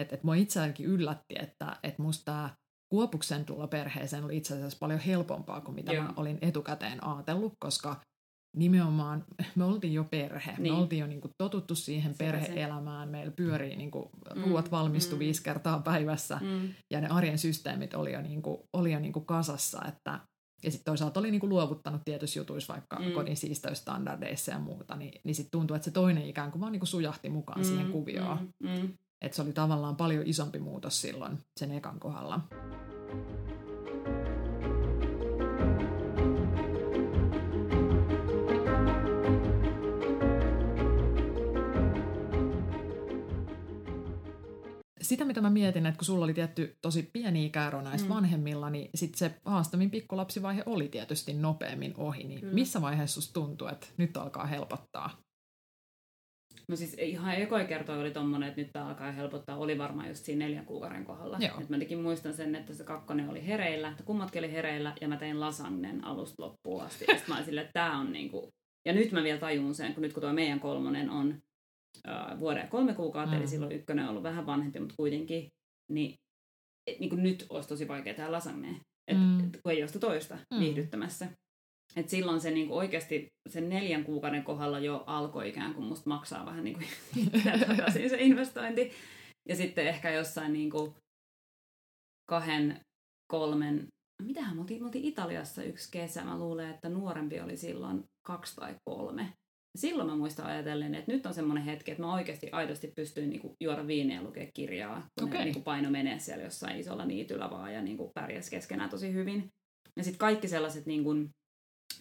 Että 0.00 0.14
et 0.14 0.24
mua 0.24 0.34
itseäänkin 0.34 0.86
yllätti, 0.86 1.34
että 1.38 1.76
et 1.82 1.98
musta 1.98 2.24
tämä 2.24 2.50
Kuopuksen 2.92 3.44
tulla 3.44 3.66
perheeseen 3.66 4.24
oli 4.24 4.36
itse 4.36 4.54
asiassa 4.54 4.78
paljon 4.80 5.00
helpompaa 5.00 5.60
kuin 5.60 5.74
mitä 5.74 5.92
Joo. 5.92 6.04
mä 6.04 6.12
olin 6.16 6.38
etukäteen 6.42 7.04
ajatellut, 7.04 7.52
koska 7.58 8.00
nimenomaan 8.54 9.24
me 9.54 9.64
oltiin 9.64 9.92
jo 9.92 10.04
perhe. 10.04 10.54
Niin. 10.58 10.72
Me 10.74 10.80
oltiin 10.80 11.00
jo 11.00 11.06
niinku 11.06 11.30
totuttu 11.38 11.74
siihen 11.74 12.14
perheelämään. 12.18 13.08
Meillä 13.08 13.32
pyörii, 13.32 13.76
niinku, 13.76 14.10
mm. 14.34 14.42
ruuat 14.42 14.70
valmistu 14.70 15.16
mm. 15.16 15.18
viisi 15.18 15.42
kertaa 15.42 15.78
päivässä 15.78 16.38
mm. 16.42 16.68
ja 16.90 17.00
ne 17.00 17.08
arjen 17.08 17.38
systeemit 17.38 17.94
oli 17.94 18.12
jo, 18.12 18.20
niinku, 18.20 18.68
oli 18.72 18.92
jo 18.92 18.98
niinku 18.98 19.20
kasassa. 19.20 19.82
Että, 19.88 20.20
ja 20.62 20.70
sitten 20.70 20.84
toisaalta 20.84 21.20
oli 21.20 21.30
niinku 21.30 21.48
luovuttanut 21.48 22.02
tietyissä 22.04 22.40
jutuissa 22.40 22.72
vaikka 22.72 22.96
mm. 22.98 23.12
kodin 23.12 23.36
siisteystandardeissa 23.36 24.50
ja 24.50 24.58
muuta, 24.58 24.96
niin, 24.96 25.20
niin 25.24 25.34
sitten 25.34 25.50
tuntui, 25.50 25.76
että 25.76 25.84
se 25.84 25.90
toinen 25.90 26.26
ikään 26.26 26.50
kuin 26.50 26.60
vaan 26.60 26.72
niinku 26.72 26.86
sujahti 26.86 27.28
mukaan 27.28 27.60
mm. 27.60 27.64
siihen 27.64 27.92
kuvioon. 27.92 28.38
Mm. 28.62 28.68
Mm. 28.68 28.88
Että 29.22 29.36
se 29.36 29.42
oli 29.42 29.52
tavallaan 29.52 29.96
paljon 29.96 30.26
isompi 30.26 30.58
muutos 30.58 31.00
silloin 31.00 31.38
sen 31.56 31.70
ekan 31.70 32.00
kohdalla. 32.00 32.40
Sitä, 45.04 45.24
mitä 45.24 45.40
mä 45.40 45.50
mietin, 45.50 45.86
että 45.86 45.98
kun 45.98 46.04
sulla 46.04 46.24
oli 46.24 46.34
tietty 46.34 46.76
tosi 46.82 47.10
pieni 47.12 47.46
ikäero 47.46 47.82
näistä 47.82 48.08
mm. 48.08 48.14
vanhemmilla, 48.14 48.70
niin 48.70 48.90
sitten 48.94 49.18
se 49.18 49.34
haastamin 49.44 49.90
pikkulapsivaihe 49.90 50.62
oli 50.66 50.88
tietysti 50.88 51.32
nopeammin 51.32 51.94
ohi. 51.96 52.24
Niin 52.24 52.44
mm. 52.44 52.54
missä 52.54 52.82
vaiheessa 52.82 53.14
susta 53.14 53.32
tuntuu, 53.32 53.68
että 53.68 53.86
nyt 53.96 54.16
alkaa 54.16 54.46
helpottaa? 54.46 55.10
No 56.68 56.76
siis 56.76 56.94
ihan 56.94 57.34
ekoi 57.34 57.64
kertoi 57.64 58.00
oli 58.00 58.10
tommonen, 58.10 58.48
että 58.48 58.60
nyt 58.60 58.72
tämä 58.72 58.86
alkaa 58.88 59.12
helpottaa. 59.12 59.56
Oli 59.56 59.78
varmaan 59.78 60.08
just 60.08 60.24
siinä 60.24 60.44
neljän 60.44 60.66
kuukauden 60.66 61.04
kohdalla. 61.04 61.38
Et 61.60 61.68
mä 61.68 61.78
tekin 61.78 62.00
muistan 62.00 62.34
sen, 62.34 62.54
että 62.54 62.74
se 62.74 62.84
kakkonen 62.84 63.30
oli 63.30 63.46
hereillä, 63.46 63.88
että 63.88 64.02
kummatkin 64.02 64.38
oli 64.38 64.52
hereillä 64.52 64.94
ja 65.00 65.08
mä 65.08 65.16
tein 65.16 65.40
lasagnen 65.40 66.04
alusta 66.04 66.42
loppuun 66.42 66.82
asti. 66.82 67.04
Ja 67.08 67.14
mä 67.28 67.34
olin 67.34 67.44
silleen, 67.44 67.66
että 67.66 67.80
tää 67.80 67.98
on 67.98 68.12
niinku... 68.12 68.48
Ja 68.86 68.92
nyt 68.92 69.12
mä 69.12 69.22
vielä 69.22 69.38
tajun 69.38 69.74
sen, 69.74 69.94
kun 69.94 70.02
nyt 70.02 70.12
kun 70.12 70.20
tuo 70.20 70.32
meidän 70.32 70.60
kolmonen 70.60 71.10
on 71.10 71.38
äh, 72.08 72.40
vuoden 72.40 72.60
ja 72.60 72.68
kolme 72.68 72.94
kuukautta, 72.94 73.34
mm. 73.34 73.40
eli 73.40 73.48
silloin 73.48 73.72
ykkönen 73.72 74.04
on 74.04 74.10
ollut 74.10 74.22
vähän 74.22 74.46
vanhempi, 74.46 74.80
mutta 74.80 74.94
kuitenkin, 74.96 75.48
niin, 75.92 76.14
et, 76.86 77.00
niin 77.00 77.10
kuin 77.10 77.22
nyt 77.22 77.46
olisi 77.50 77.68
tosi 77.68 77.88
vaikea 77.88 78.14
tehdä 78.14 78.32
lasagne, 78.32 78.80
et, 79.08 79.18
mm. 79.18 79.40
et, 79.40 79.60
kun 79.62 79.72
ei 79.72 79.82
ole 79.82 79.86
sitä 79.86 79.98
toista 79.98 80.38
mm. 80.54 80.60
viihdyttämässä. 80.60 81.28
Et 81.96 82.08
silloin 82.08 82.40
se 82.40 82.50
niin 82.50 82.68
kuin 82.68 82.78
oikeasti 82.78 83.26
sen 83.48 83.68
neljän 83.68 84.04
kuukauden 84.04 84.44
kohdalla 84.44 84.78
jo 84.78 85.04
alkoi 85.06 85.48
ikään 85.48 85.74
kuin 85.74 85.86
musta 85.86 86.10
maksaa 86.10 86.46
vähän 86.46 86.64
niin 86.64 86.76
kuin 86.76 86.86
takaisin 87.66 88.10
se 88.10 88.16
investointi. 88.20 88.92
Ja 89.48 89.56
sitten 89.56 89.86
ehkä 89.86 90.10
jossain 90.10 90.52
niin 90.52 90.70
kuin 90.70 90.94
kahden, 92.28 92.80
kolmen, 93.32 93.86
mitähän 94.22 94.56
me 94.56 94.60
oltiin, 94.60 94.82
me 94.82 94.86
oltiin 94.86 95.04
Italiassa 95.04 95.62
yksi 95.62 95.88
kesä, 95.92 96.24
mä 96.24 96.38
luulen, 96.38 96.70
että 96.70 96.88
nuorempi 96.88 97.40
oli 97.40 97.56
silloin 97.56 98.04
kaksi 98.26 98.56
tai 98.56 98.74
kolme 98.84 99.32
silloin 99.76 100.08
mä 100.08 100.16
muistan 100.16 100.46
ajatellen, 100.46 100.94
että 100.94 101.12
nyt 101.12 101.26
on 101.26 101.34
semmoinen 101.34 101.64
hetki, 101.64 101.90
että 101.90 102.02
mä 102.02 102.14
oikeasti 102.14 102.50
aidosti 102.50 102.92
pystyin 102.96 103.30
niinku 103.30 103.56
juoda 103.60 103.86
viiniä 103.86 104.16
ja 104.16 104.22
lukea 104.22 104.46
kirjaa, 104.54 105.08
kun 105.18 105.28
okay. 105.28 105.38
ne 105.38 105.44
niinku 105.44 105.60
paino 105.60 105.90
menee 105.90 106.18
siellä 106.18 106.44
jossain 106.44 106.76
isolla 106.76 107.04
niityllä 107.04 107.50
vaan 107.50 107.74
ja 107.74 107.82
niinku 107.82 108.10
pärjäs 108.14 108.50
keskenään 108.50 108.90
tosi 108.90 109.12
hyvin. 109.12 109.48
Ja 109.96 110.04
sitten 110.04 110.18
kaikki 110.18 110.48
sellaiset 110.48 110.86
niinku, 110.86 111.10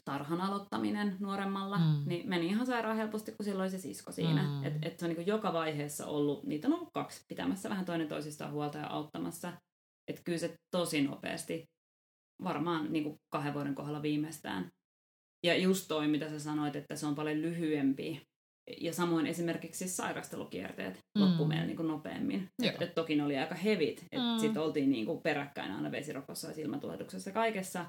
tarhan 0.05 0.41
aloittaminen 0.41 1.15
nuoremmalla, 1.19 1.77
mm. 1.77 2.03
niin 2.05 2.29
meni 2.29 2.47
ihan 2.47 2.65
sairaan 2.65 2.97
helposti, 2.97 3.31
kun 3.31 3.45
silloin 3.45 3.71
se 3.71 3.77
sisko 3.77 4.11
siinä. 4.11 4.43
Mm. 4.43 4.63
Että 4.63 4.79
et 4.87 4.99
se 4.99 5.05
on 5.05 5.09
niinku 5.09 5.29
joka 5.29 5.53
vaiheessa 5.53 6.05
ollut, 6.05 6.43
niitä 6.43 6.67
on 6.67 6.73
ollut 6.73 6.89
kaksi, 6.93 7.25
pitämässä 7.27 7.69
vähän 7.69 7.85
toinen 7.85 8.07
toisistaan 8.07 8.51
huolta 8.51 8.77
ja 8.77 8.87
auttamassa. 8.87 9.53
Että 10.07 10.21
kyllä 10.25 10.37
se 10.37 10.55
tosi 10.71 11.01
nopeasti, 11.01 11.65
varmaan 12.43 12.93
niinku 12.93 13.17
kahden 13.29 13.53
vuoden 13.53 13.75
kohdalla 13.75 14.01
viimeistään, 14.01 14.71
ja 15.45 15.57
just 15.57 15.87
toi, 15.87 16.07
mitä 16.07 16.29
sä 16.29 16.39
sanoit, 16.39 16.75
että 16.75 16.95
se 16.95 17.05
on 17.05 17.15
paljon 17.15 17.41
lyhyempi. 17.41 18.21
Ja 18.81 18.93
samoin 18.93 19.27
esimerkiksi 19.27 19.87
sairastelukierteet 19.87 20.97
mm. 21.17 21.21
loppu 21.23 21.45
meillä 21.45 21.65
niin 21.65 21.77
kuin 21.77 21.87
nopeammin. 21.87 22.47
Et, 22.63 22.81
et 22.81 22.95
toki 22.95 23.15
ne 23.15 23.23
oli 23.23 23.37
aika 23.37 23.55
hevit. 23.55 24.05
Mm. 24.15 24.39
Sitten 24.39 24.61
oltiin 24.61 24.91
niin 24.91 25.05
kuin 25.05 25.21
peräkkäin 25.23 25.71
aina 25.71 25.91
vesirokossa 25.91 26.47
ja 26.47 26.53
silmätulehduksessa 26.53 27.31
kaikessa. 27.31 27.85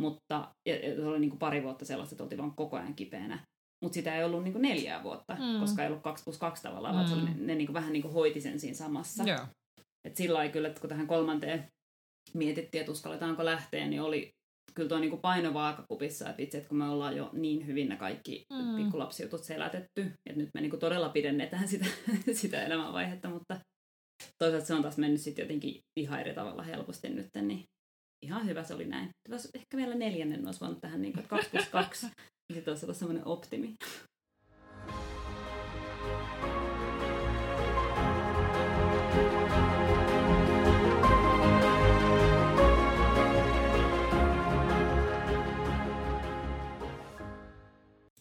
Mutta 0.00 0.54
ja, 0.68 0.76
ja 0.76 0.96
se 0.96 1.06
oli 1.06 1.20
niin 1.20 1.30
kuin 1.30 1.38
pari 1.38 1.62
vuotta 1.62 1.84
sellaista, 1.84 2.14
että 2.14 2.22
oltiin 2.22 2.38
vaan 2.38 2.54
koko 2.56 2.76
ajan 2.76 2.94
kipeänä. 2.94 3.38
Mutta 3.84 3.94
sitä 3.94 4.16
ei 4.16 4.24
ollut 4.24 4.42
niin 4.42 4.52
kuin 4.52 4.62
neljää 4.62 5.02
vuotta, 5.02 5.34
mm. 5.34 5.60
koska 5.60 5.82
ei 5.82 5.88
ollut 5.88 6.02
kaksi 6.02 6.24
plus 6.24 6.38
kaksi 6.38 6.62
tavallaan, 6.62 6.94
mm. 6.94 6.98
vaan 6.98 7.08
se 7.08 7.14
oli, 7.14 7.24
ne, 7.24 7.34
ne 7.38 7.54
niin 7.54 7.66
kuin 7.66 7.74
vähän 7.74 7.92
niin 7.92 8.02
kuin 8.02 8.14
hoiti 8.14 8.40
sen 8.40 8.60
siinä 8.60 8.76
samassa. 8.76 9.24
Yeah. 9.24 9.48
Et 10.04 10.16
sillä 10.16 10.34
lailla 10.34 10.52
kyllä, 10.52 10.68
että 10.68 10.80
kun 10.80 10.90
tähän 10.90 11.06
kolmanteen 11.06 11.66
mietittiin, 12.34 12.80
että 12.80 12.92
uskalletaanko 12.92 13.44
lähteä, 13.44 13.86
niin 13.86 14.02
oli 14.02 14.30
kyllä 14.74 14.88
tuo 14.88 14.98
niin 14.98 15.18
paino 15.18 15.54
vaakakupissa, 15.54 16.30
että 16.30 16.42
itse, 16.42 16.58
että 16.58 16.68
kun 16.68 16.78
me 16.78 16.88
ollaan 16.88 17.16
jo 17.16 17.30
niin 17.32 17.66
hyvin 17.66 17.88
ne 17.88 17.96
kaikki 17.96 18.46
mm. 18.52 18.76
pikkulapsijutut 18.76 19.44
selätetty, 19.44 20.00
että 20.00 20.40
nyt 20.40 20.50
me 20.54 20.60
niin 20.60 20.78
todella 20.78 21.08
pidennetään 21.08 21.68
sitä, 21.72 21.86
sitä 22.32 22.62
elämänvaihetta, 22.62 23.28
mutta 23.28 23.60
toisaalta 24.38 24.66
se 24.66 24.74
on 24.74 24.82
taas 24.82 24.98
mennyt 24.98 25.20
sitten 25.20 25.42
jotenkin 25.42 25.80
ihan 25.96 26.20
eri 26.20 26.34
tavalla 26.34 26.62
helposti 26.62 27.08
nyt, 27.08 27.26
niin 27.42 27.64
ihan 28.24 28.46
hyvä 28.46 28.64
se 28.64 28.74
oli 28.74 28.84
näin. 28.84 29.08
Olisi 29.30 29.48
ehkä 29.54 29.76
vielä 29.76 29.94
neljännen 29.94 30.46
olisi 30.46 30.60
voinut 30.60 30.80
tähän 30.80 31.02
niin 31.02 31.12
kuin, 31.12 31.20
että 31.20 31.36
2 31.36 31.50
plus 31.50 31.68
2, 31.68 32.06
niin 32.06 32.54
sitten 32.54 32.72
olisi 32.72 32.86
ollut 32.86 32.96
semmoinen 32.96 33.26
optimi. 33.26 33.74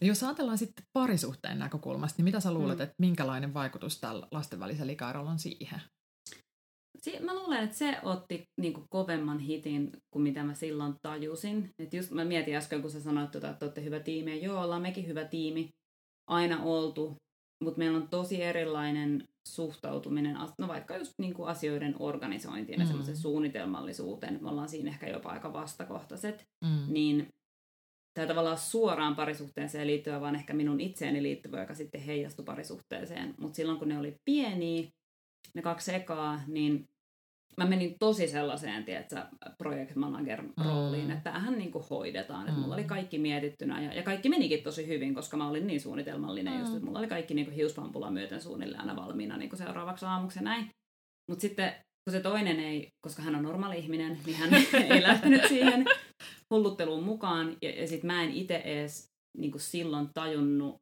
Jos 0.01 0.23
ajatellaan 0.23 0.57
sitten 0.57 0.85
parisuhteen 0.93 1.59
näkökulmasta, 1.59 2.15
niin 2.17 2.23
mitä 2.25 2.39
sä 2.39 2.53
luulet, 2.53 2.77
Mm. 2.77 2.83
että 2.83 2.95
minkälainen 3.01 3.53
vaikutus 3.53 3.99
tällä 3.99 4.27
lasten 4.31 4.59
välisellä 4.59 4.91
ikäerolla 4.91 5.31
on 5.31 5.39
siihen? 5.39 5.81
Si- 7.01 7.19
mä 7.19 7.35
luulen, 7.35 7.63
että 7.63 7.75
se 7.77 7.97
otti 8.03 8.43
niinku 8.61 8.85
kovemman 8.89 9.39
hitin 9.39 9.91
kuin 10.13 10.23
mitä 10.23 10.43
mä 10.43 10.53
silloin 10.53 10.93
tajusin. 11.01 11.69
Et 11.79 11.93
just 11.93 12.11
mä 12.11 12.25
mietin 12.25 12.55
äsken, 12.55 12.81
kun 12.81 12.91
sä 12.91 13.01
sanoit, 13.01 13.31
tota, 13.31 13.49
että 13.49 13.65
olette 13.65 13.83
hyvä 13.83 13.99
tiimi. 13.99 14.31
Ja 14.31 14.45
joo, 14.45 14.61
ollaan 14.63 14.81
mekin 14.81 15.07
hyvä 15.07 15.25
tiimi. 15.25 15.69
Aina 16.29 16.63
oltu. 16.63 17.15
Mutta 17.63 17.77
meillä 17.77 17.97
on 17.97 18.07
tosi 18.07 18.43
erilainen 18.43 19.23
suhtautuminen, 19.47 20.37
no 20.59 20.67
vaikka 20.67 20.97
just 20.97 21.13
niinku 21.21 21.43
asioiden 21.43 21.95
organisointiin 21.99 22.79
ja 22.79 22.85
Mm. 22.85 22.87
semmoisen 22.87 23.17
suunnitelmallisuuteen. 23.17 24.39
Me 24.43 24.49
ollaan 24.49 24.69
siinä 24.69 24.89
ehkä 24.89 25.07
jopa 25.09 25.29
aika 25.29 25.53
vastakohtaiset. 25.53 26.43
Mm. 26.65 26.93
Niin 26.93 27.27
tämä 28.21 28.27
tavallaan 28.27 28.57
suoraan 28.57 29.15
parisuhteeseen 29.15 29.87
liittyvä, 29.87 30.21
vaan 30.21 30.35
ehkä 30.35 30.53
minun 30.53 30.79
itseeni 30.79 31.23
liittyvä, 31.23 31.59
joka 31.61 31.73
sitten 31.75 32.01
heijastui 32.01 32.45
parisuhteeseen. 32.45 33.33
Mutta 33.39 33.55
silloin 33.55 33.79
kun 33.79 33.87
ne 33.89 33.99
oli 33.99 34.15
pieniä, 34.25 34.87
ne 35.53 35.61
kaksi 35.61 35.93
ekaa, 35.95 36.41
niin 36.47 36.83
mä 37.57 37.65
menin 37.65 37.95
tosi 37.99 38.27
sellaiseen, 38.27 38.83
tiedätkö, 38.85 39.21
project 39.57 39.95
manager 39.95 40.43
rooliin, 40.65 41.05
Mm. 41.05 41.11
että 41.11 41.23
tämähän 41.23 41.57
niin 41.57 41.71
hoidetaan. 41.89 42.41
Että 42.41 42.51
Mm. 42.53 42.59
mulla 42.61 42.73
oli 42.75 42.83
kaikki 42.83 43.19
mietittynä 43.19 43.81
ja, 43.81 43.93
ja 43.93 44.03
kaikki 44.03 44.29
menikin 44.29 44.63
tosi 44.63 44.87
hyvin, 44.87 45.15
koska 45.15 45.37
mä 45.37 45.49
olin 45.49 45.67
niin 45.67 45.81
suunnitelmallinen 45.81 46.53
Mm. 46.53 46.59
just, 46.59 46.73
että 46.73 46.85
mulla 46.85 46.99
oli 46.99 47.07
kaikki 47.07 47.33
niin 47.33 47.51
hiuspampula 47.51 48.11
myöten 48.11 48.41
suunnilleen 48.41 48.81
aina 48.81 48.95
valmiina 48.95 49.37
niin 49.37 49.57
seuraavaksi 49.57 50.05
aamuksi 50.05 50.39
ja 50.39 50.43
näin. 50.43 50.69
Mutta 51.29 51.41
sitten 51.41 51.73
kun 52.09 52.11
se 52.13 52.19
toinen 52.19 52.59
ei, 52.59 52.87
koska 53.05 53.21
hän 53.21 53.35
on 53.35 53.43
normaali 53.43 53.77
ihminen, 53.79 54.19
niin 54.25 54.37
hän 54.37 54.49
ei 54.89 55.03
lähtenyt 55.03 55.45
siihen 55.47 55.85
hullutteluun 56.53 57.03
mukaan. 57.03 57.57
Ja, 57.61 57.69
ja 57.81 57.87
sitten 57.87 58.07
mä 58.07 58.23
en 58.23 58.31
itse 58.31 58.55
edes 58.55 59.07
niin 59.37 59.53
silloin 59.57 60.09
tajunnut, 60.13 60.75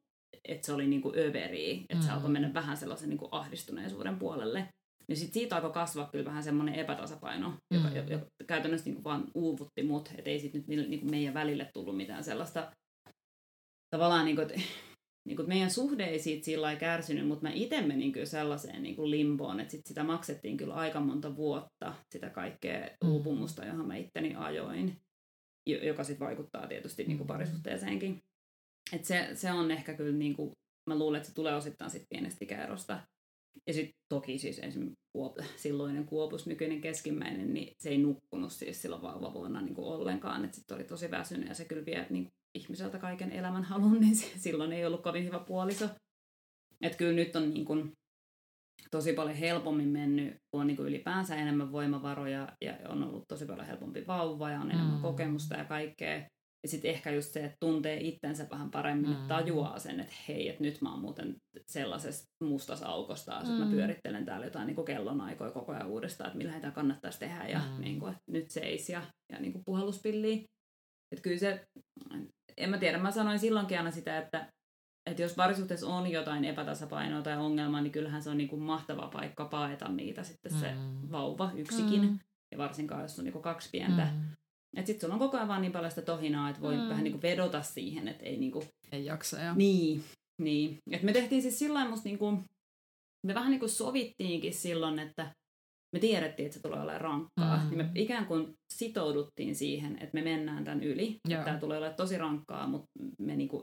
että 0.48 0.66
se 0.66 0.72
oli 0.72 0.86
niin 0.86 1.02
överi, 1.16 1.84
että 1.88 2.04
se 2.04 2.10
Mm. 2.10 2.14
alkoi 2.14 2.30
mennä 2.30 2.54
vähän 2.54 2.76
sellaisen 2.76 3.08
niin 3.08 3.18
ahdistuneisuuden 3.30 4.18
puolelle. 4.18 4.68
Niin 5.08 5.16
sit 5.16 5.32
siitä 5.32 5.56
alkoi 5.56 5.70
kasvaa 5.72 6.08
kyllä 6.12 6.24
vähän 6.24 6.42
semmoinen 6.42 6.74
epätasapaino, 6.74 7.52
joka, 7.74 7.88
Mm. 7.88 7.96
joka 8.10 8.26
käytännössä 8.46 8.90
niin 8.90 9.04
vaan 9.04 9.24
uuvutti 9.34 9.82
mut, 9.82 10.10
että 10.18 10.30
ei 10.30 10.40
sit 10.40 10.54
nyt 10.54 10.66
niin 10.66 11.10
meidän 11.10 11.34
välille 11.34 11.70
tullut 11.74 11.96
mitään 11.96 12.24
sellaista 12.24 12.72
tavallaan 13.90 14.24
niin 14.24 14.36
kuin, 14.36 14.48
niin 15.28 15.36
kuin 15.36 15.48
meidän 15.48 15.70
suhde 15.70 16.04
ei 16.04 16.18
siitä 16.18 16.44
sillä 16.44 16.62
lailla 16.64 16.80
kärsinyt, 16.80 17.26
mutta 17.28 17.42
mä 17.42 17.52
itse 17.54 17.82
menin 17.82 18.12
kyllä 18.12 18.26
sellaiseen 18.26 18.82
niin 18.82 18.96
kuin 18.96 19.10
limboon, 19.10 19.60
että 19.60 19.70
sit 19.70 19.86
sitä 19.86 20.04
maksettiin 20.04 20.56
kyllä 20.56 20.74
aika 20.74 21.00
monta 21.00 21.36
vuotta, 21.36 21.94
sitä 22.14 22.30
kaikkea 22.30 22.88
Mm. 23.04 23.10
uupumusta, 23.10 23.64
johon 23.64 23.86
mä 23.86 23.96
itteni 23.96 24.34
ajoin, 24.34 24.86
jo- 24.88 24.92
joka 25.66 26.04
sitten 26.04 26.26
vaikuttaa 26.26 26.66
tietysti 26.66 27.04
niin 27.04 27.18
kuin 27.18 27.26
Mm. 27.26 27.28
parisuhteeseenkin. 27.28 28.18
Et 28.92 29.04
se, 29.04 29.28
se 29.34 29.52
on 29.52 29.70
ehkä 29.70 29.94
kyllä, 29.94 30.16
niin 30.16 30.36
kuin, 30.36 30.50
mä 30.86 30.98
luulen, 30.98 31.18
että 31.18 31.28
se 31.28 31.34
tulee 31.34 31.54
osittain 31.54 31.90
sit 31.90 32.02
pienestä 32.08 32.44
ikäerosta. 32.44 33.00
Ja 33.66 33.72
sitten 33.72 33.94
toki 34.08 34.38
siis 34.38 34.58
esimerkiksi 34.58 34.98
Kuop- 35.18 35.44
silloinen 35.56 36.06
Kuopus, 36.06 36.46
nykyinen 36.46 36.80
keskimmäinen, 36.80 37.54
niin 37.54 37.74
se 37.78 37.88
ei 37.88 37.98
nukkunut 37.98 38.52
siis 38.52 38.82
silloin 38.82 39.02
vauvavuonna 39.02 39.60
niin 39.60 39.74
kuin 39.74 39.88
ollenkaan. 39.88 40.44
Että 40.44 40.56
sitten 40.56 40.74
oli 40.74 40.84
tosi 40.84 41.10
väsynyt 41.10 41.48
ja 41.48 41.54
se 41.54 41.64
kyllä 41.64 41.86
vie 41.86 42.06
niin 42.10 42.28
ihmiseltä 42.54 42.98
kaiken 42.98 43.32
elämän 43.32 43.64
halun, 43.64 44.00
niin 44.00 44.16
se, 44.16 44.26
silloin 44.38 44.72
ei 44.72 44.86
ollut 44.86 45.02
kovin 45.02 45.24
hyvä 45.24 45.38
puoliso. 45.38 45.88
Että 46.80 46.98
kyllä 46.98 47.12
nyt 47.12 47.36
on 47.36 47.54
niin 47.54 47.64
kuin, 47.64 47.92
tosi 48.90 49.12
paljon 49.12 49.36
helpommin 49.36 49.88
mennyt, 49.88 50.34
kun 50.50 50.60
on 50.60 50.66
niin 50.66 50.76
kuin 50.76 50.88
ylipäänsä 50.88 51.36
enemmän 51.36 51.72
voimavaroja 51.72 52.48
ja 52.64 52.74
on 52.88 53.02
ollut 53.04 53.24
tosi 53.28 53.46
paljon 53.46 53.66
helpompi 53.66 54.06
vauva 54.06 54.50
ja 54.50 54.60
on 54.60 54.70
enemmän 54.70 54.96
Mm. 54.96 55.02
kokemusta 55.02 55.56
ja 55.56 55.64
kaikkea. 55.64 56.16
Ja 56.62 56.70
sitten 56.70 56.90
ehkä 56.90 57.10
just 57.10 57.32
se, 57.32 57.44
että 57.44 57.56
tuntee 57.60 58.00
itsensä 58.00 58.46
vähän 58.50 58.70
paremmin, 58.70 59.10
Mm. 59.10 59.12
että 59.16 59.28
tajuaa 59.34 59.78
sen, 59.78 60.00
että 60.00 60.14
hei, 60.28 60.48
että 60.48 60.62
nyt 60.62 60.80
mä 60.82 60.90
oon 60.90 61.00
muuten 61.00 61.36
sellaisessa 61.68 62.24
mustassa 62.44 62.86
aukossa 62.86 63.32
taas, 63.32 63.48
että 63.48 63.60
Mm. 63.60 63.64
mä 63.64 63.70
pyörittelen 63.70 64.24
täällä 64.24 64.46
jotain 64.46 64.66
niin 64.66 64.84
kellonaikoja 64.84 65.50
koko 65.50 65.72
ajan 65.72 65.86
uudestaan, 65.86 66.28
että 66.28 66.38
millä 66.38 66.60
tämä 66.60 66.72
kannattaisi 66.72 67.18
tehdä 67.18 67.44
ja 67.48 67.58
Mm. 67.74 67.80
niin 67.80 67.98
kuin, 68.00 68.10
että 68.10 68.22
nyt 68.32 68.50
seis 68.50 68.88
ja, 68.88 69.02
ja 69.32 69.40
niin 69.40 69.52
kuin 69.52 69.62
puhalluspilliä. 69.66 70.36
Että 71.12 71.22
kyllä 71.22 71.38
se, 71.38 71.64
en 72.56 72.70
mä 72.70 72.78
tiedä, 72.78 72.98
mä 72.98 73.10
sanoin 73.10 73.38
silloinkin 73.38 73.78
aina 73.78 73.90
sitä, 73.90 74.18
että, 74.18 74.48
että 75.06 75.22
jos 75.22 75.34
parisuhteessa 75.34 75.86
on 75.86 76.10
jotain 76.10 76.44
epätasapainoa 76.44 77.22
tai 77.22 77.36
ongelmaa, 77.36 77.80
niin 77.80 77.92
kyllähän 77.92 78.22
se 78.22 78.30
on 78.30 78.38
niin 78.38 78.48
kuin 78.48 78.62
mahtava 78.62 79.08
paikka 79.12 79.44
paeta 79.44 79.88
niitä 79.88 80.22
sitten 80.22 80.52
se 80.52 80.72
Mm. 80.74 81.10
vauva 81.10 81.50
yksikin. 81.54 82.00
Mm. 82.02 82.18
Ja 82.52 82.58
varsinkaan, 82.58 83.02
jos 83.02 83.18
on 83.18 83.24
niin 83.24 83.32
kuin 83.32 83.42
kaksi 83.42 83.68
pientä. 83.72 84.04
Mm. 84.04 84.24
Että 84.76 84.86
sitten 84.86 85.00
sulla 85.00 85.14
on 85.14 85.18
koko 85.20 85.36
ajan 85.36 85.48
vaan 85.48 85.62
niin 85.62 85.72
paljon 85.72 85.90
sitä 85.90 86.02
tohinaa, 86.02 86.48
että 86.50 86.62
voi 86.62 86.76
Mm. 86.76 86.88
vähän 86.88 87.04
niin 87.04 87.12
kuin 87.12 87.22
vedota 87.22 87.62
siihen, 87.62 88.08
että 88.08 88.24
ei 88.24 88.36
niin 88.36 88.52
kuin... 88.52 88.68
Ei 88.92 89.04
jaksa. 89.04 89.38
Ja... 89.38 89.54
Niin, 89.54 90.04
niin. 90.42 90.76
Et 90.90 91.02
me 91.02 91.12
tehtiin 91.12 91.42
siis 91.42 91.58
sillä 91.58 91.88
musta 91.88 92.08
niin 92.08 92.18
kuin... 92.18 92.44
Me 93.26 93.34
vähän 93.34 93.50
niin 93.50 93.60
kuin 93.60 93.70
sovittiinkin 93.70 94.54
silloin, 94.54 94.98
että 94.98 95.30
me 95.92 96.00
tiedettiin, 96.00 96.46
että 96.46 96.56
se 96.56 96.62
tulee 96.62 96.80
olemaan 96.80 97.00
rankkaa. 97.00 97.56
Mm. 97.56 97.70
Niin 97.70 97.78
me 97.78 97.90
ikään 97.94 98.26
kuin 98.26 98.54
sitouduttiin 98.74 99.54
siihen, 99.54 99.92
että 99.92 100.10
me 100.14 100.22
mennään 100.22 100.64
tämän 100.64 100.82
yli. 100.82 101.16
Joo. 101.28 101.44
Tämä 101.44 101.58
tulee 101.58 101.78
olemaan 101.78 101.96
tosi 101.96 102.18
rankkaa, 102.18 102.66
mutta 102.66 102.86
me 103.22 103.36
niin 103.36 103.48
kuin, 103.48 103.62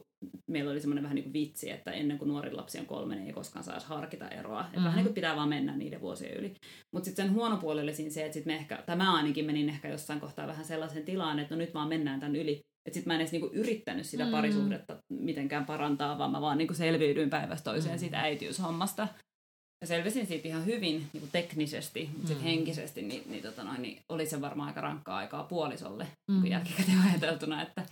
meillä 0.52 0.72
oli 0.72 0.80
semmoinen 0.80 1.04
vähän 1.04 1.16
niin 1.16 1.24
kuin 1.24 1.34
vitsi, 1.34 1.70
että 1.72 1.92
ennen 1.92 2.18
kuin 2.18 2.30
nuori 2.30 2.52
lapsi 2.52 2.80
on 2.80 2.86
kolme, 2.86 3.16
niin 3.16 3.28
ei 3.28 3.34
koskaan 3.34 3.64
saisi 3.66 3.88
harkita 3.88 4.28
eroa. 4.30 4.62
Että 4.62 4.76
Mhm. 4.78 4.84
vähän 4.84 4.96
niin 4.98 5.06
kuin 5.06 5.14
pitää 5.16 5.36
vaan 5.36 5.50
mennä 5.50 5.78
niiden 5.78 6.02
vuosien 6.02 6.38
yli. 6.38 6.54
Mutta 6.94 7.06
sitten 7.06 7.26
sen 7.26 7.36
huono 7.36 7.58
puoli 7.58 7.82
oli 7.82 7.94
siinä 7.94 8.12
se, 8.12 8.22
että 8.26 8.34
sit 8.34 8.46
me 8.46 8.56
ehkä, 8.56 8.84
tai 8.86 8.96
mä 8.96 9.16
ainakin 9.16 9.46
menin 9.46 9.70
ehkä 9.70 9.88
jossain 9.88 10.20
kohtaa 10.20 10.48
vähän 10.48 10.66
sellaisen 10.66 11.04
tilaan, 11.06 11.40
että 11.40 11.56
no 11.56 11.60
nyt 11.60 11.74
vaan 11.74 11.90
mennään 11.90 12.20
tämän 12.20 12.36
yli. 12.36 12.60
Että 12.88 12.94
sitten 12.94 13.10
mä 13.10 13.16
en 13.16 13.22
edes 13.22 13.32
niinku 13.32 13.50
yrittänyt 13.54 14.06
sitä 14.06 14.26
Mm. 14.26 14.32
parisuhdetta 14.32 14.98
mitenkään 15.10 15.66
parantaa, 15.66 16.18
vaan 16.18 16.32
mä 16.32 16.42
vaan 16.42 16.58
niinku 16.58 16.74
selviydyin 16.74 17.30
päivästä 17.30 17.72
toiseen 17.72 17.96
Mm. 17.96 18.00
siitä 18.00 18.20
äitiyshommasta. 18.20 19.08
Ja 19.84 19.88
selvisin 19.88 20.28
siitä 20.28 20.48
ihan 20.48 20.66
hyvin 20.66 21.10
niin 21.14 21.30
teknisesti, 21.32 22.10
mutta 22.14 22.28
sitten 22.28 22.38
Mm. 22.46 22.50
henkisesti 22.50 23.02
niin, 23.02 23.24
niin, 23.32 23.44
tota 23.44 23.64
noin, 23.64 23.82
niin 23.82 24.02
oli 24.10 24.26
se 24.26 24.42
varmaan 24.42 24.68
aika 24.68 24.82
rankkaa 24.82 25.18
aikaa 25.18 25.44
puolisolle 25.44 26.08
Mm. 26.32 26.36
mm. 26.36 26.46
jälkikäteen 26.46 27.02
ajateltuna, 27.10 27.62
että, 27.62 27.86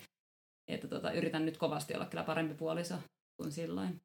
että 0.67 0.88
tota, 0.88 1.12
yritän 1.12 1.45
nyt 1.45 1.58
kovasti 1.58 1.95
olla 1.95 2.06
kyllä 2.06 2.23
parempi 2.23 2.54
puoliso 2.54 2.95
kuin 3.38 3.51
silloin. 3.51 4.01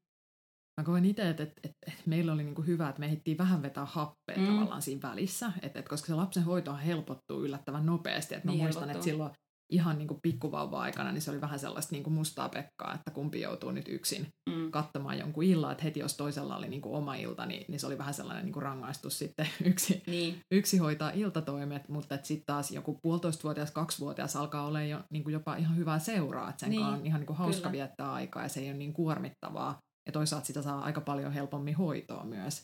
Mä 0.81 0.85
koen 0.85 1.05
itse, 1.05 1.29
että, 1.29 1.43
että, 1.43 1.61
että, 1.65 1.79
että 1.87 2.03
meillä 2.07 2.33
oli 2.33 2.45
niinku 2.45 2.63
hyvä, 2.63 2.89
että 2.89 3.01
me 3.01 3.07
ehdittiin 3.07 3.39
vähän 3.39 3.63
vetää 3.63 3.85
happea 3.85 4.37
Mm. 4.37 4.47
tavallaan 4.47 4.83
siinä 4.83 5.09
välissä. 5.11 5.53
Että, 5.63 5.79
että 5.79 5.89
koska 5.89 6.07
se 6.07 6.15
lapsen 6.15 6.43
hoitohan 6.45 6.81
helpottuu 6.81 7.45
yllättävän 7.45 7.87
nopeasti. 7.87 8.35
Että 8.35 8.49
mä 8.49 8.53
Niin 8.53 8.63
muistan, 8.63 8.83
helpottuu. 8.89 8.99
että 9.01 9.11
silloin 9.11 9.31
ihan 9.71 9.99
niinku 9.99 10.19
pikkuvauva-aikana 10.23 11.13
niin 11.13 11.23
se 11.23 11.31
oli 11.31 11.41
vähän 11.41 11.59
sellaista 11.59 11.93
niinku 11.95 12.11
mustaa 12.11 12.49
pekkaa, 12.49 12.95
että 12.95 13.11
kumpi 13.11 13.41
joutuu 13.41 13.71
nyt 13.71 13.89
yksin 13.89 14.27
Mm. 14.51 14.71
katsomaan 14.71 15.19
jonkun 15.19 15.45
illan. 15.45 15.73
Että 15.73 15.85
heti 15.85 16.01
jos 16.01 16.17
toisella 16.17 16.57
oli 16.57 16.69
niinku 16.69 16.95
oma 16.95 17.15
ilta, 17.15 17.47
niin, 17.47 17.65
niin 17.69 17.81
se 17.81 17.87
oli 17.87 17.99
vähän 17.99 18.15
sellainen 18.15 18.45
niinku 18.45 18.61
rangaistus 18.61 19.19
sitten 19.19 19.49
yksi, 19.71 20.03
Niin, 20.07 20.41
yksi 20.51 20.79
hoitaa 20.79 21.11
iltatoimet, 21.11 21.89
mutta 21.89 22.19
sitten 22.23 22.47
taas 22.47 22.71
joku 22.71 22.99
puolitoistavuotias, 23.03 23.71
kaksivuotias 23.71 24.37
alkaa 24.37 24.67
olla 24.67 24.83
jo 24.83 25.01
niin 25.11 25.25
kuin 25.25 25.33
jopa 25.33 25.57
ihan 25.57 25.77
hyvää 25.77 25.99
seuraa, 25.99 26.51
että 26.51 26.61
sen 26.61 26.71
Niin, 26.71 26.83
niin, 26.83 26.95
on 26.95 27.07
ihan 27.07 27.21
niin 27.21 27.27
kuin 27.27 27.37
hauska 27.37 27.61
kyllä. 27.61 27.73
viettää 27.73 28.13
aikaa 28.13 28.43
ja 28.43 28.49
se 28.49 28.61
ei 28.61 28.69
ole 28.69 28.77
niin 28.77 28.93
kuormittavaa. 28.93 29.79
Ja 30.07 30.13
toisaalta 30.13 30.47
sitä 30.47 30.63
saa 30.63 30.81
aika 30.81 31.01
paljon 31.01 31.33
helpommin 31.33 31.75
hoitoa 31.77 32.25
myös. 32.25 32.63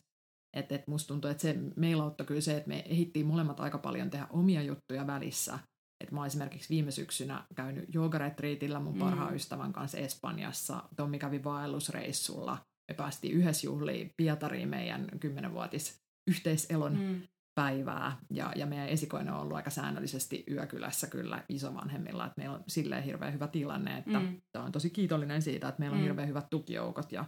Et, 0.56 0.72
et 0.72 0.88
musta 0.88 1.08
tuntuu, 1.08 1.30
että 1.30 1.40
se 1.42 1.56
meillä 1.76 2.04
kyllä 2.26 2.40
se, 2.40 2.56
että 2.56 2.68
me 2.68 2.82
ehdittiin 2.88 3.26
molemmat 3.26 3.60
aika 3.60 3.78
paljon 3.78 4.10
tehdä 4.10 4.26
omia 4.30 4.62
juttuja 4.62 5.06
välissä. 5.06 5.58
Et 6.02 6.10
mä 6.12 6.20
oon 6.20 6.26
esimerkiksi 6.26 6.68
viime 6.68 6.90
syksynä 6.90 7.44
käynyt 7.54 7.94
joogaretriitillä 7.94 8.80
mun 8.80 8.94
Mm. 8.94 8.98
parhaan 9.00 9.34
ystävän 9.34 9.72
kanssa 9.72 9.98
Espanjassa. 9.98 10.82
Tommi 10.96 11.18
kävi 11.18 11.44
vaellusreissulla. 11.44 12.58
Me 12.90 12.94
päästiin 12.94 13.34
yhdessä 13.34 13.66
juhliin 13.66 14.10
Pietariin 14.16 14.68
meidän 14.68 15.06
kymmenenvuotis 15.20 15.96
yhteiselon 16.30 16.98
mm. 16.98 17.22
päivää 17.54 18.16
ja, 18.30 18.52
ja 18.56 18.66
meidän 18.66 18.88
esikoinen 18.88 19.34
on 19.34 19.40
ollut 19.40 19.56
aika 19.56 19.70
säännöllisesti 19.70 20.44
yökylässä 20.50 21.06
kyllä 21.06 21.44
isovanhemmilla, 21.48 22.26
että 22.26 22.40
meillä 22.40 22.54
on 22.56 22.64
silleen 22.68 23.02
hirveän 23.02 23.32
hyvä 23.32 23.48
tilanne, 23.48 23.98
että 23.98 24.18
Mm. 24.20 24.26
mm. 24.26 24.64
on 24.64 24.72
tosi 24.72 24.90
kiitollinen 24.90 25.42
siitä, 25.42 25.68
että 25.68 25.78
meillä 25.80 25.94
on 25.94 25.98
Mm. 25.98 26.02
mm. 26.02 26.04
hirveän 26.08 26.28
hyvät 26.28 26.46
tukijoukot, 26.50 27.12
ja, 27.12 27.24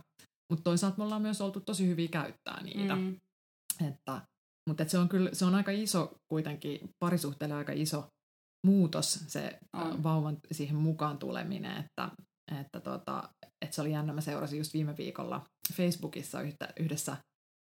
mutta 0.51 0.63
toisaalta 0.65 0.99
me 0.99 1.05
ollaan 1.05 1.23
myös 1.23 1.41
oltu 1.41 1.61
tosi 1.61 1.87
hyviä 1.87 2.09
käyttää 2.09 2.63
niitä, 2.63 2.95
mm. 2.97 3.03
Mm. 3.81 3.87
että, 3.89 4.21
mutta 4.69 4.83
että 4.83 4.91
se 4.93 4.99
on 4.99 5.09
kyllä, 5.09 5.31
se 5.33 5.45
on 5.45 5.55
aika 5.55 5.71
iso 5.71 6.13
kuitenkin, 6.29 6.79
parisuhteelle 6.99 7.55
aika 7.55 7.73
iso 7.73 8.09
muutos 8.65 9.13
se 9.27 9.59
On. 9.73 9.83
on. 9.83 10.03
vauvan 10.03 10.37
siihen 10.53 10.77
mukaan 10.77 11.19
tuleminen, 11.19 11.77
että, 11.85 12.11
että, 12.61 12.81
tota, 12.81 13.29
että 13.63 13.75
se 13.75 13.81
oli 13.81 13.93
jännä, 13.93 14.13
mä 14.13 14.21
seurasin 14.21 14.59
just 14.59 14.75
viime 14.75 14.97
viikolla 14.97 15.45
Facebookissa 15.75 16.41
yhtä, 16.41 16.69
yhdessä 16.81 17.17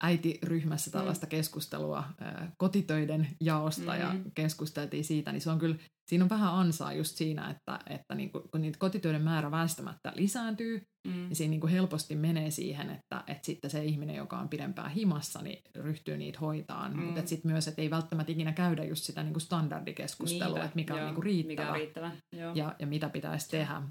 äitiryhmässä 0.03 0.91
tällaista 0.91 1.27
mm. 1.27 1.31
keskustelua 1.31 2.05
ää, 2.21 2.53
kotitöiden 2.59 3.29
jaosta 3.41 3.93
mm. 3.93 4.01
ja 4.01 4.13
Mm. 4.13 4.25
keskusteltiin 4.35 5.05
siitä, 5.05 5.33
niin 5.33 5.41
se 5.41 5.51
on 5.51 5.59
kyllä, 5.59 5.77
siinä 6.09 6.25
on 6.25 6.31
vähän 6.31 6.55
ansaa 6.55 6.93
just 6.93 7.17
siinä, 7.17 7.51
että, 7.51 7.79
että 7.91 8.15
niin 8.15 8.33
kun, 8.33 8.43
kun 8.53 8.61
niitä 8.61 8.79
kotitöiden 8.79 9.23
määrä 9.23 9.51
väistämättä 9.51 10.13
lisääntyy, 10.17 10.83
Mm. 11.09 11.13
niin 11.15 11.37
siinä 11.37 11.51
niin 11.51 11.61
kuin 11.61 11.73
helposti 11.73 12.17
menee 12.17 12.51
siihen, 12.51 12.91
että, 12.91 13.25
että 13.27 13.47
sitten 13.47 13.71
se 13.71 13.85
ihminen, 13.85 14.17
joka 14.17 14.39
on 14.39 14.49
pidempään 14.49 14.91
himassa, 14.91 15.43
niin 15.43 15.63
ryhtyy 15.77 16.17
niitä 16.17 16.39
hoitaan. 16.39 16.93
Mm. 16.93 16.99
Mm. 17.01 17.05
Mutta 17.05 17.27
sitten 17.27 17.51
myös, 17.53 17.69
että 17.69 17.83
ei 17.83 17.91
välttämättä 17.91 18.33
ikinä 18.33 18.53
käydä 18.53 18.85
just 18.85 19.05
sitä 19.05 19.23
niin 19.23 19.33
kuin 19.33 19.41
standardikeskustelua, 19.41 20.47
Niinpä, 20.47 20.65
että 20.65 20.77
mikä 20.77 20.95
joo, 20.95 21.01
on 21.01 21.07
niin 21.07 21.15
kuin 21.15 21.25
riittävä 21.25 21.53
Mikä 21.53 21.69
on 21.73 21.77
riittävä, 21.79 22.11
joo. 22.33 22.53
ja, 22.55 22.77
ja 22.79 22.87
mitä 22.87 23.09
pitäisi 23.09 23.49
tehdä. 23.49 23.83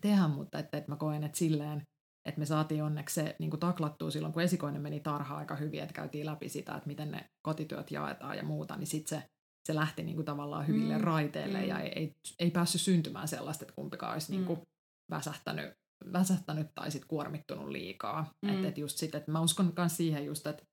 tehdä, 0.00 0.28
mutta 0.28 0.58
että, 0.58 0.76
että 0.78 0.92
mä 0.92 0.96
koen, 0.96 1.24
että 1.24 1.38
silleen, 1.38 1.82
että 2.24 2.38
me 2.38 2.46
saatiin 2.46 2.82
onneksi 2.82 3.14
se 3.14 3.36
niin 3.38 3.50
kuin 3.50 3.60
taklattua 3.60 4.10
silloin, 4.10 4.32
kun 4.32 4.42
esikoinen 4.42 4.82
meni 4.82 5.00
tarhaan 5.00 5.38
aika 5.38 5.56
hyvin, 5.56 5.82
että 5.82 5.94
käytiin 5.94 6.26
läpi 6.26 6.48
sitä, 6.48 6.74
että 6.74 6.86
miten 6.86 7.10
ne 7.10 7.30
kotityöt 7.42 7.90
jaetaan 7.90 8.36
ja 8.36 8.44
muuta, 8.44 8.76
niin 8.76 8.86
sitten 8.86 9.18
se, 9.18 9.26
se 9.66 9.74
lähti 9.74 10.02
niin 10.02 10.16
kuin 10.16 10.26
tavallaan 10.26 10.66
hyville 10.66 10.98
mm. 10.98 11.04
raiteille 11.04 11.60
mm. 11.60 11.68
ja 11.68 11.80
ei, 11.80 11.92
ei, 11.98 12.12
ei 12.38 12.50
päässyt 12.50 12.80
syntymään 12.80 13.28
sellaista, 13.28 13.64
että 13.64 13.74
kumpikaan 13.74 14.12
olisi 14.12 14.32
mm. 14.32 14.36
niin 14.36 14.46
kuin 14.46 14.60
väsähtänyt, 15.10 15.72
väsähtänyt 16.12 16.66
tai 16.74 16.90
sitten 16.90 17.08
kuormittunut 17.08 17.68
liikaa. 17.68 18.30
Mm. 18.42 18.54
Että 18.54 18.68
et 18.68 18.78
just 18.78 18.98
sit, 18.98 19.14
että 19.14 19.32
mä 19.32 19.40
uskon 19.40 19.72
myös 19.76 19.96
siihen 19.96 20.26
just, 20.26 20.46
että 20.46 20.64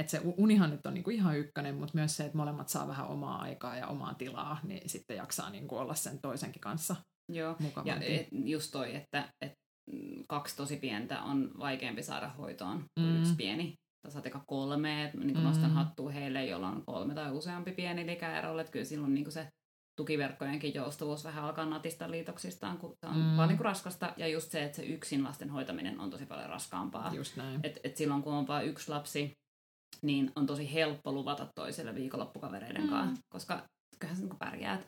että 0.00 0.10
se 0.10 0.20
unihan 0.36 0.70
nyt 0.70 0.86
on 0.86 0.94
niinku 0.94 1.10
ihan 1.10 1.38
ykkönen, 1.38 1.74
mutta 1.74 1.94
myös 1.94 2.16
se, 2.16 2.24
että 2.24 2.36
molemmat 2.36 2.68
saa 2.68 2.88
vähän 2.88 3.06
omaa 3.06 3.42
aikaa 3.42 3.76
ja 3.76 3.86
omaa 3.86 4.14
tilaa, 4.14 4.58
niin 4.62 4.88
sitten 4.88 5.16
jaksaa 5.16 5.50
niinku 5.50 5.76
olla 5.76 5.94
sen 5.94 6.20
toisenkin 6.20 6.60
kanssa 6.60 6.96
Joo, 7.32 7.56
ja 7.84 7.96
et, 8.00 8.28
just 8.32 8.70
toi, 8.72 8.96
että, 8.96 9.32
että 9.40 9.59
kaksi 10.28 10.56
tosi 10.56 10.76
pientä 10.76 11.22
on 11.22 11.50
vaikeampi 11.58 12.02
saada 12.02 12.28
hoitoon 12.28 12.84
kuin 12.94 13.10
mm. 13.10 13.20
yksi 13.20 13.34
pieni. 13.34 13.74
Tai 14.02 14.22
eka 14.24 14.44
kolme, 14.46 15.04
että 15.04 15.18
niin 15.18 15.36
mm. 15.36 15.42
nostan 15.42 15.70
hattua 15.70 16.10
heille, 16.10 16.46
joilla 16.46 16.68
on 16.68 16.82
kolme 16.86 17.14
tai 17.14 17.30
useampi 17.30 17.72
pieni 17.72 18.06
likäerolle, 18.06 18.60
että 18.60 18.72
kyllä 18.72 18.84
silloin 18.84 19.14
niin 19.14 19.32
se 19.32 19.48
tukiverkkojenkin 19.96 20.74
joustavuus 20.74 21.24
vähän 21.24 21.44
alkaa 21.44 21.66
natista 21.66 22.10
liitoksistaan, 22.10 22.78
kun 22.78 22.94
se 23.00 23.06
on 23.06 23.16
mm. 23.16 23.36
vaan 23.36 23.48
niin 23.48 23.60
raskasta. 23.60 24.14
Ja 24.16 24.28
just 24.28 24.50
se, 24.50 24.64
että 24.64 24.76
se 24.76 24.84
yksin 24.84 25.24
lasten 25.24 25.50
hoitaminen 25.50 26.00
on 26.00 26.10
tosi 26.10 26.26
paljon 26.26 26.48
raskaampaa. 26.48 27.14
Just 27.14 27.36
näin. 27.36 27.60
Et, 27.62 27.78
et 27.84 27.96
silloin 27.96 28.22
kun 28.22 28.32
on 28.32 28.46
vain 28.46 28.68
yksi 28.68 28.90
lapsi, 28.90 29.32
niin 30.02 30.32
on 30.36 30.46
tosi 30.46 30.72
helppo 30.74 31.12
luvata 31.12 31.46
toiselle 31.54 31.94
viikonloppukavereiden 31.94 32.82
mm. 32.82 32.88
kanssa, 32.88 33.22
koska 33.32 33.62
kyllähän 33.98 34.20
sä 34.20 34.26
niin 34.26 34.38
pärjäät. 34.38 34.86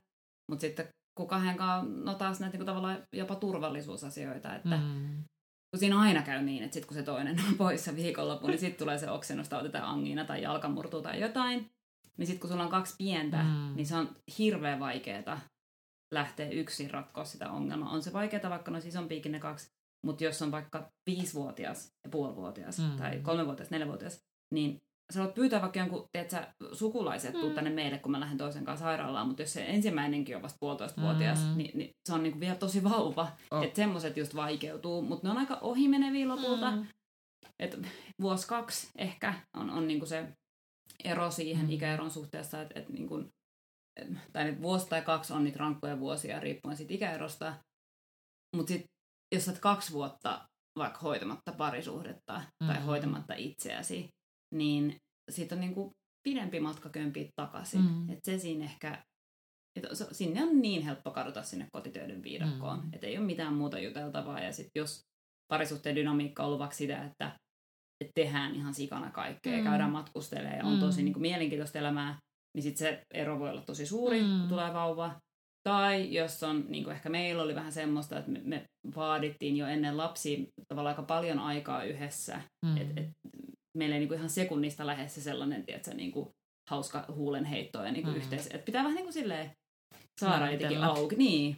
Mutta 0.50 0.60
sitten 0.60 0.88
kun 1.14 1.28
kahdenkaan, 1.28 2.04
no 2.04 2.14
taas 2.14 2.40
näitä 2.40 2.56
niin 2.56 2.66
tavallaan 2.66 3.02
jopa 3.12 3.34
turvallisuusasioita, 3.34 4.54
että 4.54 4.76
mm. 4.76 5.24
kun 5.70 5.78
siinä 5.78 6.00
aina 6.00 6.22
käy 6.22 6.42
niin, 6.42 6.62
että 6.62 6.74
sit 6.74 6.86
kun 6.86 6.96
se 6.96 7.02
toinen 7.02 7.40
on 7.48 7.56
poissa 7.66 7.96
viikonloppu, 7.96 8.46
niin 8.46 8.58
sitten 8.58 8.78
tulee 8.78 8.98
se 8.98 9.10
oksennus, 9.10 9.52
otetaan 9.52 9.84
angiina 9.84 10.24
tai 10.24 10.42
jalkamurtuu 10.42 11.02
tai 11.02 11.20
jotain. 11.20 11.70
Niin 12.16 12.26
sitten 12.26 12.40
kun 12.40 12.50
sulla 12.50 12.64
on 12.64 12.70
kaksi 12.70 12.94
pientä, 12.98 13.42
mm. 13.42 13.76
niin 13.76 13.86
se 13.86 13.96
on 13.96 14.16
hirveän 14.38 14.80
vaikeaa 14.80 15.40
lähteä 16.10 16.50
yksin 16.50 16.90
ratkoa 16.90 17.24
sitä 17.24 17.50
ongelmaa. 17.50 17.90
On 17.90 18.02
se 18.02 18.12
vaikeaa, 18.12 18.50
vaikka 18.50 18.70
ne 18.70 18.76
on 18.76 18.86
isompiikin 18.86 19.32
ne 19.32 19.38
kaksi, 19.38 19.72
mutta 20.04 20.24
jos 20.24 20.42
on 20.42 20.50
vaikka 20.50 20.92
viisivuotias 21.06 21.92
ja 22.04 22.10
puolivuotias 22.10 22.78
mm. 22.78 22.96
tai 22.96 23.20
kolmevuotias, 23.20 23.70
neljävuotias, 23.70 24.24
niin 24.50 24.82
sä 25.12 25.20
voit 25.20 25.34
pyytää 25.34 25.60
vaikka 25.60 25.78
jonkun, 25.78 26.08
tiedätkö, 26.12 26.46
sukulaiset, 26.72 27.34
mm. 27.34 27.54
tänne 27.54 27.70
meille, 27.70 27.98
kun 27.98 28.12
mä 28.12 28.20
lähden 28.20 28.38
toisen 28.38 28.64
kanssa 28.64 28.84
sairaalaan, 28.84 29.26
mutta 29.26 29.42
jos 29.42 29.52
se 29.52 29.64
ensimmäinenkin 29.66 30.36
on 30.36 30.42
vasta 30.42 30.58
puolitoista-vuotias, 30.60 31.44
mm. 31.44 31.56
niin, 31.56 31.78
niin, 31.78 31.90
se 32.08 32.14
on 32.14 32.22
niinku 32.22 32.40
vielä 32.40 32.54
tosi 32.54 32.84
vauva. 32.84 33.32
Oh. 33.50 33.62
Että 33.62 33.76
semmoiset 33.76 34.16
just 34.16 34.34
vaikeutuu, 34.34 35.02
mutta 35.02 35.26
ne 35.26 35.30
on 35.30 35.38
aika 35.38 35.58
ohimeneviä 35.60 36.28
lopulta. 36.28 36.70
Mm. 36.70 36.86
Et 37.58 37.78
vuosi 38.20 38.46
kaksi 38.46 38.88
ehkä 38.98 39.34
on, 39.56 39.70
on 39.70 39.88
niinku 39.88 40.06
se 40.06 40.28
ero 41.04 41.30
siihen 41.30 41.66
mm. 41.66 41.70
ikäeron 41.70 42.10
suhteessa, 42.10 42.62
että 42.62 42.80
et 42.80 42.88
niinku, 42.88 43.24
tai 44.32 44.56
vuosi 44.62 44.88
tai 44.88 45.02
kaksi 45.02 45.32
on 45.32 45.44
niitä 45.44 45.58
rankkoja 45.58 46.00
vuosia 46.00 46.40
riippuen 46.40 46.76
siitä 46.76 46.94
ikäerosta. 46.94 47.54
Mutta 48.56 48.68
sitten 48.68 48.88
jos 49.34 49.48
olet 49.48 49.60
kaksi 49.60 49.92
vuotta 49.92 50.48
vaikka 50.78 50.98
hoitamatta 50.98 51.52
parisuhdetta 51.52 52.42
mm. 52.62 52.66
tai 52.66 52.82
hoitamatta 52.82 53.34
itseäsi, 53.34 54.08
niin 54.52 54.96
siitä 55.30 55.54
on 55.54 55.60
niin 55.60 55.74
kuin 55.74 55.90
pidempi 56.28 56.60
matka 56.60 56.88
kömpiä 56.88 57.28
takaisin. 57.36 57.80
Mm. 57.80 58.10
Et 58.10 58.18
se 58.24 58.38
siinä 58.38 58.64
ehkä, 58.64 59.02
et 59.76 59.84
sinne 60.12 60.42
on 60.42 60.62
niin 60.62 60.82
helppo 60.82 61.10
kadota 61.10 61.42
sinne 61.42 61.66
kotitöiden 61.72 62.22
viidakkoon, 62.22 62.80
mm. 62.80 62.90
että 62.92 63.06
ei 63.06 63.18
ole 63.18 63.26
mitään 63.26 63.54
muuta 63.54 63.78
juteltavaa. 63.78 64.40
Ja 64.40 64.52
sitten 64.52 64.80
jos 64.80 65.00
parisuhteen 65.52 65.96
dynamiikka 65.96 66.42
on 66.42 66.46
ollut 66.46 66.58
vaikka 66.58 66.76
sitä, 66.76 67.04
että, 67.04 67.38
että 68.00 68.12
tehdään 68.14 68.54
ihan 68.54 68.74
sikana 68.74 69.10
kaikkea, 69.10 69.58
mm. 69.58 69.64
käydään 69.64 69.92
matkustelemaan 69.92 70.58
ja 70.58 70.64
on 70.64 70.74
mm. 70.74 70.80
tosi 70.80 71.02
niin 71.02 71.12
kuin 71.12 71.22
mielenkiintoista 71.22 71.78
elämää, 71.78 72.18
niin 72.56 72.62
sitten 72.62 72.78
se 72.78 73.02
ero 73.14 73.38
voi 73.38 73.50
olla 73.50 73.62
tosi 73.62 73.86
suuri, 73.86 74.22
mm. 74.22 74.38
kun 74.40 74.48
tulee 74.48 74.74
vauva. 74.74 75.20
Tai 75.68 76.14
jos 76.14 76.42
on, 76.42 76.64
niin 76.68 76.84
kuin 76.84 76.94
ehkä 76.94 77.08
meillä 77.08 77.42
oli 77.42 77.54
vähän 77.54 77.72
semmoista, 77.72 78.18
että 78.18 78.30
me, 78.30 78.40
me 78.44 78.64
vaadittiin 78.96 79.56
jo 79.56 79.66
ennen 79.66 79.96
lapsia 79.96 80.46
tavallaan 80.68 80.96
aika 80.96 81.06
paljon 81.06 81.38
aikaa 81.38 81.84
yhdessä. 81.84 82.40
Mm. 82.66 82.76
Että 82.76 83.00
et 83.00 83.10
meillä 83.76 83.94
ei 83.94 84.00
niin 84.00 84.08
kuin 84.08 84.18
ihan 84.18 84.30
sekunnista 84.30 84.86
lähes 84.86 85.14
se 85.14 85.20
sellainen, 85.20 85.66
tiedätkö, 85.66 85.94
niin 85.94 86.12
kuin 86.12 86.28
hauska 86.70 87.04
huulenheitto 87.14 87.84
ja 87.84 87.92
niin 87.92 88.04
kuin 88.04 88.14
mm. 88.14 88.20
yhteis. 88.20 88.46
Että 88.46 88.64
pitää 88.64 88.82
vähän 88.82 88.94
niin 88.94 89.04
kuin 89.04 89.12
silleen 89.12 89.50
saada 90.20 90.50
jotenkin 90.50 90.82
auki. 90.82 91.16
Niin. 91.16 91.56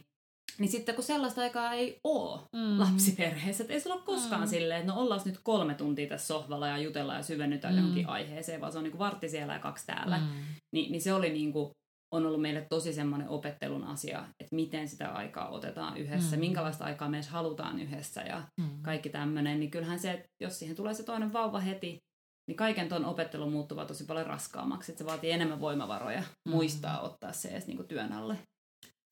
Niin 0.59 0.71
sitten 0.71 0.95
kun 0.95 1.03
sellaista 1.03 1.41
aikaa 1.41 1.73
ei 1.73 1.99
ole 2.03 2.41
mm. 2.53 2.79
lapsiperheessä, 2.79 3.63
että 3.63 3.73
ei 3.73 3.79
sulla 3.79 3.95
ole 3.95 4.03
koskaan 4.05 4.41
mm. 4.41 4.47
silleen, 4.47 4.79
että 4.79 4.91
no 4.91 4.99
ollaan 4.99 5.21
nyt 5.25 5.39
kolme 5.43 5.73
tuntia 5.73 6.07
tässä 6.07 6.27
sohvalla 6.27 6.67
ja 6.67 6.77
jutellaan 6.77 7.17
ja 7.19 7.23
syvennytään 7.23 7.73
mm. 7.73 7.79
johonkin 7.79 8.09
aiheeseen, 8.09 8.61
vaan 8.61 8.71
se 8.71 8.77
on 8.77 8.83
niin 8.83 8.91
kuin 8.91 8.99
vartti 8.99 9.29
siellä 9.29 9.53
ja 9.53 9.59
kaksi 9.59 9.85
täällä. 9.85 10.17
Mm. 10.17 10.27
Ni, 10.71 10.89
niin 10.89 11.01
se 11.01 11.13
oli 11.13 11.29
niin 11.29 11.53
kuin, 11.53 11.71
on 12.15 12.25
ollut 12.25 12.41
meille 12.41 12.67
tosi 12.69 12.93
semmoinen 12.93 13.29
opettelun 13.29 13.83
asia, 13.83 14.19
että 14.19 14.55
miten 14.55 14.87
sitä 14.87 15.09
aikaa 15.09 15.49
otetaan 15.49 15.97
yhdessä, 15.97 16.35
mm. 16.35 16.39
minkälaista 16.39 16.85
aikaa 16.85 17.09
me 17.09 17.17
edes 17.17 17.29
halutaan 17.29 17.79
yhdessä 17.79 18.21
ja 18.21 18.43
mm. 18.61 18.81
kaikki 18.81 19.09
tämmöinen. 19.09 19.59
Niin 19.59 19.71
kyllähän 19.71 19.99
se, 19.99 20.11
että 20.11 20.27
jos 20.41 20.59
siihen 20.59 20.75
tulee 20.75 20.93
se 20.93 21.03
toinen 21.03 21.33
vauva 21.33 21.59
heti, 21.59 21.99
niin 22.47 22.55
kaiken 22.55 22.89
tuon 22.89 23.05
opettelu 23.05 23.49
muuttuva 23.49 23.85
tosi 23.85 24.03
paljon 24.05 24.25
raskaammaksi. 24.25 24.91
Että 24.91 25.03
se 25.03 25.09
vaatii 25.09 25.31
enemmän 25.31 25.61
voimavaroja 25.61 26.21
mm. 26.21 26.51
muistaa 26.51 27.01
ottaa 27.01 27.31
se 27.31 27.49
edes 27.49 27.67
niin 27.67 27.77
kuin 27.77 27.87
työn 27.87 28.13
alle. 28.13 28.37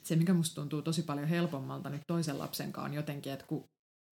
Se, 0.04 0.16
mikä 0.16 0.34
musta 0.34 0.56
tuntuu 0.56 0.82
tosi 0.82 1.02
paljon 1.02 1.28
helpommalta 1.28 1.89
nyt 1.89 2.02
toisen 2.08 2.39
lapsen 2.39 2.72
kanssa 2.72 2.89
on 2.89 2.94
jotenkin, 2.94 3.34
että 3.34 3.46
kun 3.46 3.66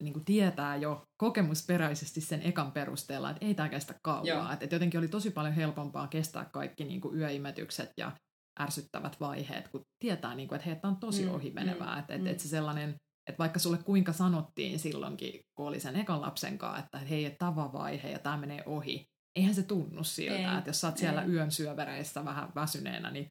niin 0.03 0.13
kuin 0.13 0.25
tietää 0.25 0.75
jo 0.75 1.01
kokemusperäisesti 1.17 2.21
sen 2.21 2.41
ekan 2.41 2.71
perusteella, 2.71 3.29
että 3.29 3.45
ei 3.45 3.55
tämä 3.55 3.69
kestä. 3.69 3.93
Että, 3.93 4.63
että 4.63 4.75
jotenkin 4.75 4.97
oli 4.97 5.07
tosi 5.07 5.31
paljon 5.31 5.53
helpompaa 5.53 6.07
kestää 6.07 6.45
kaikki 6.45 6.83
niin 6.83 7.01
kuin 7.01 7.17
yöimetykset 7.17 7.89
ja 7.97 8.11
ärsyttävät 8.61 9.19
vaiheet, 9.19 9.67
kun 9.67 9.81
tietää, 9.99 10.35
niin 10.35 10.47
kuin, 10.47 10.55
että 10.55 10.69
hei, 10.69 10.79
on 10.83 10.97
tosi 10.97 11.25
mm, 11.25 11.31
ohimenevää. 11.31 11.93
Mm, 11.93 11.99
että, 11.99 12.17
mm. 12.17 12.27
että 12.27 12.43
se 12.43 12.49
sellainen, 12.49 12.95
että 13.29 13.39
vaikka 13.39 13.59
sulle 13.59 13.77
kuinka 13.77 14.13
sanottiin 14.13 14.79
silloinkin, 14.79 15.39
kun 15.57 15.67
oli 15.67 15.79
sen 15.79 15.95
ekan 15.95 16.21
lapsen 16.21 16.57
kanssa, 16.57 16.83
että 16.85 16.97
hei, 16.97 17.35
tämä 17.39 17.55
vaihe 17.55 18.11
ja 18.11 18.19
tämä 18.19 18.37
menee 18.37 18.63
ohi, 18.65 19.05
eihän 19.35 19.55
se 19.55 19.63
tunnu 19.63 20.03
siltä, 20.03 20.51
ei, 20.51 20.57
että 20.57 20.69
jos 20.69 20.81
sä 20.81 20.87
oot 20.87 20.97
siellä 20.97 21.21
ei. 21.21 21.29
yön 21.29 21.51
syövereissä 21.51 22.25
vähän 22.25 22.49
väsyneenä, 22.55 23.11
niin 23.11 23.27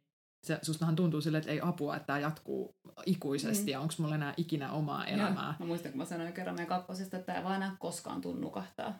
se, 0.46 0.58
sustahan 0.62 0.96
tuntuu 0.96 1.20
sille, 1.20 1.38
että 1.38 1.50
ei 1.50 1.60
apua, 1.62 1.96
että 1.96 2.06
tämä 2.06 2.18
jatkuu 2.18 2.70
ikuisesti 3.06 3.64
mm. 3.64 3.68
ja 3.68 3.80
onko 3.80 3.94
mulla 3.98 4.14
enää 4.14 4.34
ikinä 4.36 4.72
omaa 4.72 5.06
elämää. 5.06 5.44
Joo. 5.44 5.54
Mä 5.58 5.66
muistan, 5.66 5.92
kun 5.92 5.98
mä 5.98 6.04
sanoin 6.04 6.32
kerran 6.32 6.54
meidän 6.54 6.68
kakkosesta, 6.68 7.16
että 7.16 7.26
tämä 7.26 7.38
ei 7.38 7.44
vaan 7.44 7.56
enää 7.56 7.76
koskaan 7.78 8.20
tunnu 8.20 8.40
nukahtaa, 8.40 8.98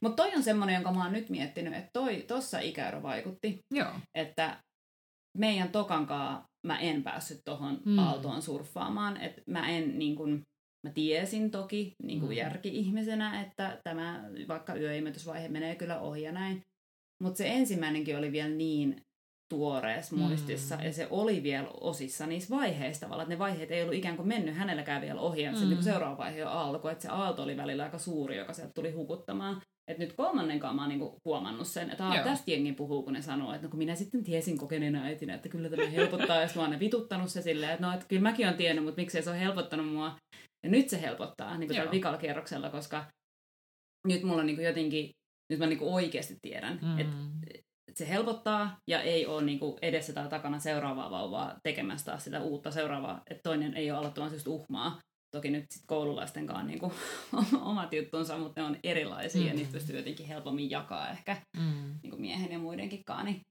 Mutta 0.00 0.16
toi 0.22 0.34
on 0.36 0.42
semmoinen, 0.42 0.74
jonka 0.74 0.92
mä 0.92 1.04
oon 1.04 1.12
nyt 1.12 1.30
miettinyt, 1.30 1.74
että 1.74 1.90
toi, 1.92 2.24
tossa 2.28 2.58
ikäero 2.58 3.02
vaikutti. 3.02 3.58
Joo. 3.70 3.92
Että 4.14 4.60
meidän 5.38 5.68
tokankaa 5.68 6.48
mä 6.66 6.78
en 6.78 7.02
päässyt 7.02 7.40
tuohon 7.44 7.80
mm. 7.84 7.98
aaltoon 7.98 8.42
surffaamaan. 8.42 9.16
Että 9.16 9.42
mä 9.46 9.68
en 9.68 9.98
niin 9.98 10.16
kun, 10.16 10.42
Mä 10.82 10.90
tiesin 10.90 11.50
toki 11.50 11.94
niin 12.02 12.22
mm. 12.22 12.32
järki-ihmisenä, 12.32 13.42
että 13.42 13.80
tämä 13.84 14.24
vaikka 14.48 14.74
yöimetysvaihe 14.74 15.48
menee 15.48 15.74
kyllä 15.74 16.00
ohi 16.00 16.22
ja 16.22 16.32
näin. 16.32 16.62
Mutta 17.22 17.38
se 17.38 17.48
ensimmäinenkin 17.48 18.16
oli 18.16 18.32
vielä 18.32 18.48
niin 18.48 19.02
tuoreessa 19.48 20.16
muistissa, 20.16 20.76
mm. 20.76 20.82
ja 20.82 20.92
se 20.92 21.06
oli 21.10 21.42
vielä 21.42 21.68
osissa 21.80 22.26
niissä 22.26 22.56
vaiheissa 22.56 23.00
tavallaan, 23.00 23.24
että 23.24 23.34
ne 23.34 23.38
vaiheet 23.38 23.70
ei 23.70 23.82
ollut 23.82 23.94
ikään 23.94 24.16
kuin 24.16 24.28
mennyt 24.28 24.54
hänelläkään 24.54 25.02
vielä 25.02 25.20
ohi, 25.20 25.42
ja 25.42 25.56
se 25.56 25.64
mm. 25.64 25.70
niin 25.70 25.82
seuraava 25.82 26.18
vaihe 26.18 26.38
jo 26.38 26.48
alkoi, 26.48 26.92
että 26.92 27.02
se 27.02 27.08
aalto 27.08 27.42
oli 27.42 27.56
välillä 27.56 27.84
aika 27.84 27.98
suuri, 27.98 28.36
joka 28.36 28.52
sieltä 28.52 28.72
tuli 28.72 28.90
hukuttamaan. 28.90 29.62
Et 29.88 29.98
nyt 29.98 30.12
kolmannen 30.12 30.60
kanssa 30.60 30.74
mä 30.74 30.82
oon 30.82 30.88
niinku 30.88 31.20
huomannut 31.24 31.66
sen, 31.66 31.90
että 31.90 32.20
tästä 32.24 32.50
jengi 32.50 32.72
puhuu, 32.72 33.02
kun 33.02 33.12
ne 33.12 33.22
sanoo, 33.22 33.52
että 33.52 33.66
no 33.66 33.70
kun 33.70 33.78
minä 33.78 33.94
sitten 33.94 34.24
tiesin 34.24 34.58
kokeneena 34.58 35.02
äitinä, 35.02 35.34
että 35.34 35.48
kyllä 35.48 35.68
tämä 35.68 35.86
helpottaa, 35.86 36.40
ja 36.40 36.48
mä 36.56 36.62
oon 36.62 36.80
vituttanut 36.80 37.30
se 37.30 37.42
silleen, 37.42 37.72
että 37.72 37.86
no, 37.86 37.94
että 37.94 38.06
kyllä 38.08 38.22
mäkin 38.22 38.46
oon 38.46 38.56
tiennyt, 38.56 38.84
mutta 38.84 39.00
miksei 39.00 39.22
se 39.22 39.30
ole 39.30 39.40
helpottanut 39.40 39.92
mua. 39.92 40.16
Ja 40.64 40.70
nyt 40.70 40.88
se 40.88 41.00
helpottaa 41.00 41.58
niin 41.58 41.68
kuin 41.68 41.76
tällä 41.76 41.90
vikalla 41.90 42.18
kierroksella, 42.18 42.70
koska 42.70 43.04
nyt 44.08 44.22
mulla 44.22 44.42
niin 44.42 44.56
kuin 44.56 44.66
jotenkin, 44.66 45.10
nyt 45.52 45.58
mä 45.58 45.66
niin 45.66 45.78
kuin 45.78 45.94
oikeasti 45.94 46.36
tiedän, 46.42 46.78
mm. 46.82 46.98
että 46.98 47.14
se 47.94 48.08
helpottaa 48.08 48.76
ja 48.90 49.02
ei 49.02 49.26
ole 49.26 49.42
niin 49.42 49.58
kuin 49.58 49.78
edessä 49.82 50.12
tai 50.12 50.28
takana 50.28 50.58
seuraavaa 50.58 51.10
vauvaa 51.10 51.56
tekemästä 51.62 52.18
sitä 52.18 52.40
uutta 52.40 52.70
seuraavaa, 52.70 53.22
että 53.30 53.42
toinen 53.42 53.74
ei 53.74 53.90
ole 53.90 53.98
aloittamassa 53.98 54.36
just 54.36 54.46
uhmaa. 54.46 54.98
Toki 55.30 55.50
nyt 55.50 55.64
sit 55.70 55.82
koululaisten 55.86 56.46
kanssa 56.46 56.66
niin 56.66 56.78
kuin, 56.78 56.92
omat 57.70 57.92
juttunsa, 57.92 58.38
mutta 58.38 58.60
ne 58.60 58.66
on 58.66 58.76
erilaisia 58.82 59.40
mm. 59.40 59.48
ja 59.48 59.54
niitä 59.54 59.72
pystyy 59.72 59.96
jotenkin 59.96 60.26
helpommin 60.26 60.70
jakaa 60.70 61.10
ehkä 61.10 61.36
mm. 61.56 61.98
niin 62.02 62.10
kuin 62.10 62.20
miehen 62.20 62.52
ja 62.52 62.58
muidenkin 62.58 63.04
kanssa. 63.04 63.24
Niin 63.24 63.42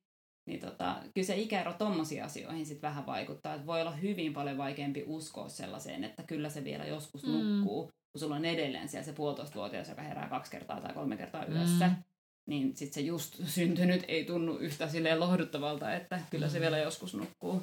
niin 0.47 0.59
tota, 0.59 0.95
kyllä 1.13 1.27
se 1.27 1.37
ikäero 1.37 1.73
tommosiin 1.73 2.23
asioihin 2.23 2.65
sitten 2.65 2.89
vähän 2.89 3.05
vaikuttaa. 3.05 3.53
Että 3.53 3.67
voi 3.67 3.81
olla 3.81 3.91
hyvin 3.91 4.33
paljon 4.33 4.57
vaikeampi 4.57 5.03
uskoa 5.07 5.49
sellaiseen, 5.49 6.03
että 6.03 6.23
kyllä 6.23 6.49
se 6.49 6.63
vielä 6.63 6.85
joskus 6.85 7.23
mm. 7.23 7.31
nukkuu, 7.31 7.83
kun 7.83 8.19
sulla 8.19 8.35
on 8.35 8.45
edelleen 8.45 8.89
siellä 8.89 9.05
se 9.05 9.13
puolitoistavuotias, 9.13 9.89
joka 9.89 10.01
herää 10.01 10.29
kaksi 10.29 10.51
kertaa 10.51 10.81
tai 10.81 10.93
kolme 10.93 11.17
kertaa 11.17 11.45
yössä. 11.45 11.87
Mm. 11.87 11.95
Niin 12.47 12.77
sitten 12.77 12.93
se 12.93 13.01
just 13.01 13.35
syntynyt 13.45 14.05
ei 14.07 14.25
tunnu 14.25 14.57
yhtä 14.57 14.89
silleen 14.89 15.19
lohduttavalta, 15.19 15.93
että 15.93 16.21
kyllä 16.29 16.49
se 16.49 16.57
mm. 16.57 16.61
vielä 16.61 16.77
joskus 16.77 17.13
nukkuu. 17.13 17.61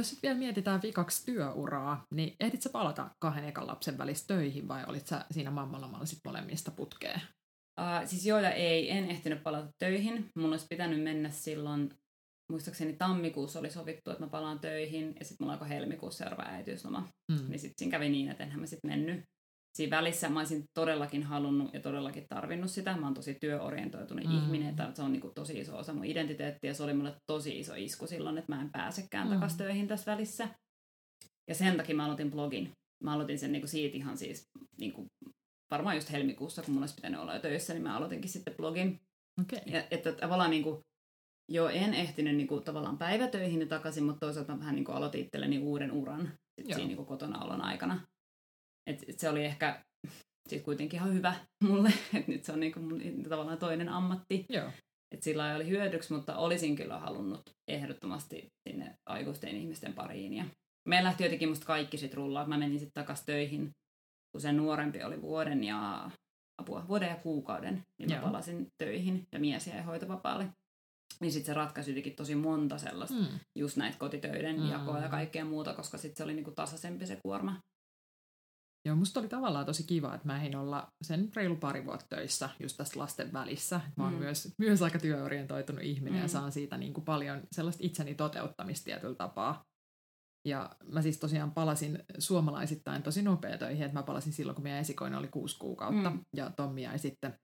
Jos 0.00 0.10
sitten 0.10 0.28
vielä 0.28 0.38
mietitään 0.38 0.82
vikaksi 0.82 1.26
työuraa, 1.26 2.04
niin 2.14 2.36
ehdit 2.40 2.62
sä 2.62 2.70
palata 2.70 3.10
kahden 3.18 3.44
ekan 3.44 3.66
lapsen 3.66 3.98
välissä 3.98 4.26
töihin 4.26 4.68
vai 4.68 4.84
olit 4.86 5.06
sä 5.06 5.24
siinä 5.30 5.50
mammalomalla 5.50 6.06
sitten 6.06 6.32
molemmista 6.32 6.70
putkeen? 6.70 7.20
Uh, 7.80 8.08
siis 8.08 8.26
joo 8.26 8.38
ja 8.38 8.50
ei, 8.50 8.90
en 8.90 9.10
ehtinyt 9.10 9.42
palata 9.42 9.72
töihin. 9.78 10.26
Mun 10.34 10.50
olisi 10.50 10.66
pitänyt 10.70 11.02
mennä 11.02 11.30
silloin, 11.30 11.90
muistaakseni 12.50 12.92
tammikuussa 12.92 13.58
oli 13.58 13.70
sovittu, 13.70 14.10
että 14.10 14.24
mä 14.24 14.30
palaan 14.30 14.60
töihin 14.60 15.14
ja 15.18 15.24
sitten 15.24 15.44
mulla 15.44 15.52
alkoi 15.52 15.68
helmikuussa 15.68 16.18
seuraava 16.18 16.50
äitiysloma. 16.50 17.08
Mm. 17.32 17.48
Niin 17.48 17.60
sitten 17.60 17.74
siinä 17.78 17.90
kävi 17.90 18.08
niin, 18.08 18.28
että 18.28 18.44
enhän 18.44 18.60
mä 18.60 18.66
sitten 18.66 18.90
mennyt. 18.90 19.24
Siinä 19.76 19.96
välissä 19.96 20.28
mä 20.28 20.38
olisin 20.38 20.64
todellakin 20.74 21.22
halunnut 21.22 21.74
ja 21.74 21.80
todellakin 21.80 22.26
tarvinnut 22.28 22.70
sitä. 22.70 22.96
Mä 22.96 23.06
oon 23.06 23.14
tosi 23.14 23.36
työorientoitunut 23.40 24.24
mm. 24.24 24.38
ihminen, 24.38 24.68
että 24.68 24.90
se 24.94 25.02
on 25.02 25.12
niin 25.12 25.20
kuin 25.20 25.34
tosi 25.34 25.58
iso 25.58 25.78
osa 25.78 25.92
mun 25.92 26.04
identiteettiä. 26.04 26.74
Se 26.74 26.82
oli 26.82 26.94
mulle 26.94 27.14
tosi 27.26 27.58
iso 27.58 27.74
isku 27.74 28.06
silloin, 28.06 28.38
että 28.38 28.54
mä 28.54 28.62
en 28.62 28.70
pääsekään 28.70 29.28
mm. 29.28 29.34
takaisin 29.34 29.58
töihin 29.58 29.88
tässä 29.88 30.12
välissä. 30.12 30.48
Ja 31.48 31.54
sen 31.54 31.76
takia 31.76 31.94
mä 31.94 32.04
aloitin 32.04 32.30
blogin. 32.30 32.70
Mä 33.04 33.12
aloitin 33.12 33.38
sen 33.38 33.52
niin 33.52 33.62
kuin 33.62 33.70
siitä 33.70 33.96
ihan 33.96 34.18
siis 34.18 34.42
niin 34.80 34.92
kuin 34.92 35.06
varmaan 35.70 35.96
just 35.96 36.12
helmikuussa, 36.12 36.62
kun 36.62 36.74
mulla 36.74 36.82
olisi 36.82 36.94
pitänyt 36.94 37.20
olla 37.20 37.34
jo 37.34 37.40
töissä, 37.40 37.72
niin 37.72 37.82
mä 37.82 37.96
aloitinkin 37.96 38.30
sitten 38.30 38.54
blogin. 38.56 39.00
Okay. 39.40 39.58
Ja, 39.66 39.84
että 39.90 40.12
tavallaan 40.12 40.50
niin 40.50 40.62
kuin, 40.62 40.80
jo 41.48 41.68
en 41.68 41.94
ehtinyt 41.94 42.36
niin 42.36 42.46
kuin, 42.46 42.64
tavallaan 42.64 42.98
päivätöihin 42.98 43.68
takaisin, 43.68 44.04
mutta 44.04 44.20
toisaalta 44.20 44.58
vähän 44.58 44.74
niin 44.74 44.84
kuin 44.84 44.96
aloitin 44.96 45.20
itselleni 45.20 45.58
uuden 45.58 45.92
uran 45.92 46.32
sit 46.60 46.66
siinä 46.66 46.86
niin 46.86 46.96
kuin, 46.96 47.06
kotona 47.06 47.44
olon 47.44 47.60
aikana. 47.60 48.00
Et, 48.90 49.04
et 49.08 49.18
se 49.18 49.28
oli 49.28 49.44
ehkä 49.44 49.82
sit 50.48 50.62
kuitenkin 50.62 51.00
ihan 51.00 51.14
hyvä 51.14 51.34
mulle, 51.64 51.92
että 52.14 52.32
nyt 52.32 52.44
se 52.44 52.52
on 52.52 52.60
niin 52.60 52.72
kuin 52.72 52.84
mun 52.84 53.22
tavallaan 53.28 53.58
toinen 53.58 53.88
ammatti. 53.88 54.46
Joo. 54.48 54.70
Et 55.14 55.22
sillä 55.22 55.54
oli 55.54 55.68
hyödyksi, 55.68 56.12
mutta 56.12 56.36
olisin 56.36 56.76
kyllä 56.76 56.98
halunnut 56.98 57.42
ehdottomasti 57.68 58.46
sinne 58.68 58.94
aikuisten 59.06 59.56
ihmisten 59.56 59.92
pariin. 59.92 60.32
Ja 60.32 60.44
meillä 60.88 61.06
lähti 61.06 61.22
jotenkin 61.24 61.48
musta 61.48 61.66
kaikki 61.66 61.98
sitten 61.98 62.16
rullaa. 62.16 62.46
Mä 62.46 62.58
menin 62.58 62.78
sitten 62.78 63.02
takaisin 63.02 63.26
töihin 63.26 63.70
kun 64.32 64.40
se 64.40 64.52
nuorempi 64.52 65.02
oli 65.02 65.22
vuoden 65.22 65.64
ja 65.64 66.10
apua, 66.62 66.88
vuoden 66.88 67.08
ja 67.08 67.16
kuukauden, 67.16 67.82
niin 67.98 68.10
Joo. 68.10 68.20
mä 68.20 68.26
palasin 68.26 68.66
töihin 68.78 69.26
ja 69.32 69.40
mies 69.40 69.66
jäi 69.66 69.82
hoitovapaalle. 69.82 70.48
Niin 71.20 71.32
sitten 71.32 71.46
se 71.46 71.54
ratkaisi 71.54 71.90
jotenkin 71.90 72.16
tosi 72.16 72.34
monta 72.34 72.78
sellaista, 72.78 73.16
mm. 73.16 73.26
just 73.58 73.76
näitä 73.76 73.98
kotitöiden 73.98 74.60
mm. 74.60 74.70
jakoa 74.70 74.98
ja 74.98 75.08
kaikkea 75.08 75.44
muuta, 75.44 75.74
koska 75.74 75.98
sitten 75.98 76.16
se 76.16 76.24
oli 76.24 76.34
niinku 76.34 76.50
tasaisempi 76.50 77.06
se 77.06 77.18
kuorma. 77.22 77.60
Joo, 78.84 78.96
musta 78.96 79.20
oli 79.20 79.28
tavallaan 79.28 79.66
tosi 79.66 79.82
kiva, 79.82 80.14
että 80.14 80.26
mä 80.26 80.36
ehdin 80.36 80.56
olla 80.56 80.86
sen 81.02 81.30
reilu 81.36 81.56
pari 81.56 81.84
vuotta 81.84 82.06
töissä 82.08 82.50
just 82.60 82.76
tässä 82.76 83.00
lasten 83.00 83.32
välissä. 83.32 83.80
Mä 83.96 84.04
oon 84.04 84.12
mm. 84.12 84.18
myös, 84.18 84.54
myös 84.58 84.82
aika 84.82 84.98
työorientoitunut 84.98 85.82
ihminen 85.82 86.18
mm. 86.18 86.22
ja 86.22 86.28
saan 86.28 86.52
siitä 86.52 86.78
niin 86.78 86.94
kuin 86.94 87.04
paljon 87.04 87.40
sellaista 87.52 87.84
itseni 87.86 88.14
toteuttamista 88.14 88.84
tietyllä 88.84 89.14
tapaa. 89.14 89.62
Ja 90.48 90.70
mä 90.92 91.02
siis 91.02 91.18
tosiaan 91.18 91.50
palasin 91.52 92.04
suomalaisittain 92.18 93.02
tosi 93.02 93.22
nopea 93.22 93.58
töihin, 93.58 93.84
että 93.84 93.98
mä 93.98 94.02
palasin 94.02 94.32
silloin, 94.32 94.54
kun 94.54 94.62
meidän 94.62 94.80
esikoinen 94.80 95.18
oli 95.18 95.28
kuusi 95.28 95.58
kuukautta, 95.58 96.10
mm. 96.10 96.20
ja 96.36 96.50
Tommi 96.50 96.82
jäi 96.82 96.98
sitten 96.98 97.34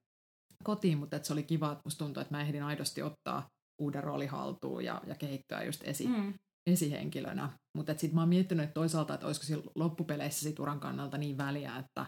kotiin, 0.64 0.98
mutta 0.98 1.16
että 1.16 1.26
se 1.26 1.32
oli 1.32 1.42
kiva, 1.42 1.72
että 1.72 1.82
musta 1.84 2.04
tuntui, 2.04 2.20
että 2.20 2.34
mä 2.34 2.40
ehdin 2.40 2.62
aidosti 2.62 3.02
ottaa 3.02 3.48
uuden 3.80 4.04
rooli 4.04 4.26
haltuun 4.26 4.84
ja, 4.84 5.02
ja 5.06 5.14
kehittyä 5.14 5.62
just 5.62 5.80
esi, 5.84 6.06
mm. 6.06 6.34
esihenkilönä. 6.70 7.58
Mutta 7.76 7.92
sitten 7.92 8.14
mä 8.14 8.20
oon 8.20 8.28
miettinyt 8.28 8.64
että 8.64 8.74
toisaalta, 8.74 9.14
että 9.14 9.26
olisiko 9.26 9.46
siinä 9.46 9.62
loppupeleissä 9.74 10.40
sit 10.40 10.58
uran 10.58 10.80
kannalta 10.80 11.18
niin 11.18 11.38
väliä, 11.38 11.76
että 11.76 12.06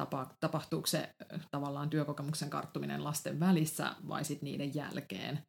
tapa, 0.00 0.36
tapahtuuko 0.40 0.86
se 0.86 1.08
tavallaan 1.50 1.90
työkokemuksen 1.90 2.50
karttuminen 2.50 3.04
lasten 3.04 3.40
välissä 3.40 3.94
vai 4.08 4.24
sitten 4.24 4.46
niiden 4.46 4.74
jälkeen. 4.74 5.42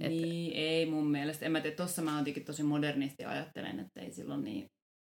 Et... 0.00 0.10
Niin, 0.10 0.52
ei 0.56 0.86
mun 0.86 1.10
mielestä. 1.10 1.46
En 1.46 1.52
mä 1.52 1.60
tiedä, 1.60 1.76
tossa 1.76 2.02
mä 2.02 2.18
jotenkin 2.18 2.44
tosi 2.44 2.62
modernisti 2.62 3.24
ajattelen, 3.24 3.80
että 3.80 4.00
ei 4.00 4.12
silloin 4.12 4.44
niin 4.44 4.66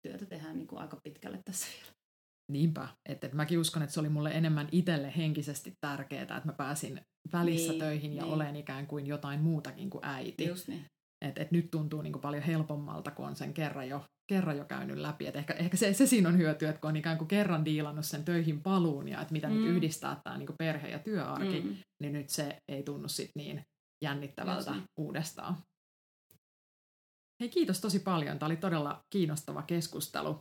työtä 0.07 0.25
tehdään 0.25 0.57
niin 0.57 0.67
kuin 0.67 0.81
aika 0.81 0.97
pitkälle 1.03 1.39
tässä 1.45 1.67
vielä. 1.75 1.95
Niinpä, 2.51 2.87
että 3.09 3.27
et 3.27 3.33
mäkin 3.33 3.59
uskon, 3.59 3.83
että 3.83 3.93
se 3.93 3.99
oli 3.99 4.09
mulle 4.09 4.31
enemmän 4.31 4.69
itselle 4.71 5.13
henkisesti 5.17 5.73
tärkeää, 5.81 6.21
että 6.21 6.41
mä 6.45 6.53
pääsin 6.53 7.01
välissä 7.33 7.71
niin, 7.71 7.79
töihin 7.79 8.13
ja 8.13 8.23
niin. 8.23 8.33
olen 8.33 8.55
ikään 8.55 8.87
kuin 8.87 9.07
jotain 9.07 9.39
muutakin 9.39 9.89
kuin 9.89 10.05
äiti. 10.05 10.47
Just 10.47 10.67
niin. 10.67 10.85
Et, 11.21 11.37
et 11.37 11.51
nyt 11.51 11.71
tuntuu 11.71 12.01
niin 12.01 12.13
kuin 12.13 12.21
paljon 12.21 12.43
helpommalta, 12.43 13.11
kun 13.11 13.25
on 13.25 13.35
sen 13.35 13.53
kerran 13.53 13.89
jo, 13.89 14.03
kerran 14.27 14.57
jo 14.57 14.65
käynyt 14.65 14.97
läpi. 14.97 15.27
Et 15.27 15.35
ehkä 15.35 15.53
ehkä 15.53 15.77
se, 15.77 15.93
se 15.93 16.05
siinä 16.05 16.29
on 16.29 16.37
hyöty, 16.37 16.67
että 16.67 16.81
kun 16.81 16.89
on 16.89 16.95
ikään 16.95 17.17
kuin 17.17 17.27
kerran 17.27 17.65
diilannut 17.65 18.05
sen 18.05 18.25
töihin 18.25 18.61
paluun 18.61 19.07
ja 19.07 19.21
että 19.21 19.31
mitä 19.31 19.47
mm. 19.47 19.53
nyt 19.53 19.65
yhdistää 19.65 20.21
tämä 20.23 20.37
niin 20.37 20.49
perhe- 20.57 20.89
ja 20.89 20.99
työarki, 20.99 21.61
mm. 21.61 21.75
niin 22.01 22.13
nyt 22.13 22.29
se 22.29 22.57
ei 22.67 22.83
tunnu 22.83 23.07
sit 23.07 23.31
niin 23.35 23.65
jännittävältä 24.03 24.71
Just. 24.71 24.85
uudestaan. 24.99 25.57
Hei, 27.39 27.49
kiitos 27.49 27.81
tosi 27.81 27.99
paljon. 27.99 28.39
Tämä 28.39 28.47
oli 28.47 28.57
todella 28.57 29.01
kiinnostava 29.09 29.61
keskustelu. 29.61 30.39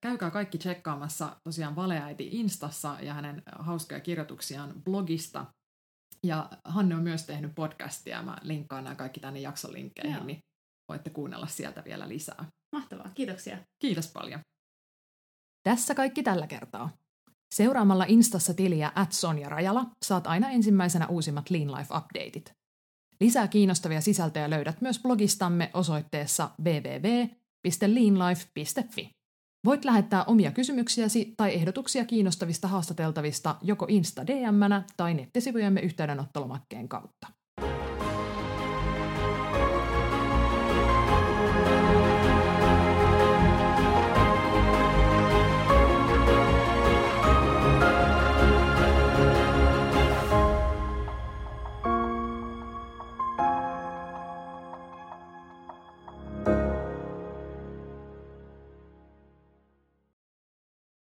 Käykää 0.00 0.30
kaikki 0.30 0.58
tsekkaamassa 0.58 1.36
tosiaan 1.44 1.76
Valeäiti 1.76 2.28
Instassa 2.32 2.96
ja 3.00 3.14
hänen 3.14 3.42
hauskoja 3.58 4.00
kirjoituksiaan 4.00 4.82
blogista. 4.84 5.46
Ja 6.22 6.48
Hanne 6.64 6.94
on 6.94 7.02
myös 7.02 7.26
tehnyt 7.26 7.54
podcastia. 7.54 8.22
Mä 8.22 8.36
linkkaan 8.42 8.84
nämä 8.84 8.96
kaikki 8.96 9.20
tänne 9.20 9.40
jaksolinkkeihin, 9.40 10.16
Joo. 10.16 10.24
niin 10.24 10.38
voitte 10.88 11.10
kuunnella 11.10 11.46
sieltä 11.46 11.84
vielä 11.84 12.08
lisää. 12.08 12.44
Mahtavaa, 12.72 13.10
kiitoksia. 13.14 13.58
Kiitos 13.78 14.12
paljon. 14.12 14.40
Tässä 15.62 15.94
kaikki 15.94 16.22
tällä 16.22 16.46
kertaa. 16.46 16.90
Seuraamalla 17.54 18.04
Instassa 18.08 18.54
tiliä 18.54 18.92
at 18.94 19.12
Sonja 19.12 19.48
Rajala 19.48 19.86
saat 20.04 20.26
aina 20.26 20.50
ensimmäisenä 20.50 21.06
uusimmat 21.06 21.50
Lean 21.50 21.72
Life-updateit. 21.72 22.50
Lisää 23.20 23.48
kiinnostavia 23.48 24.00
sisältöjä 24.00 24.50
löydät 24.50 24.80
myös 24.80 25.02
blogistamme 25.02 25.70
osoitteessa 25.74 26.50
www.leanlife.fi. 26.64 29.15
Voit 29.66 29.84
lähettää 29.84 30.24
omia 30.24 30.50
kysymyksiäsi 30.50 31.34
tai 31.36 31.54
ehdotuksia 31.54 32.04
kiinnostavista 32.04 32.68
haastateltavista 32.68 33.56
joko 33.62 33.86
Insta 33.88 34.26
dm 34.26 34.84
tai 34.96 35.14
nettisivujemme 35.14 35.80
yhteydenottolomakkeen 35.80 36.88
kautta. 36.88 37.35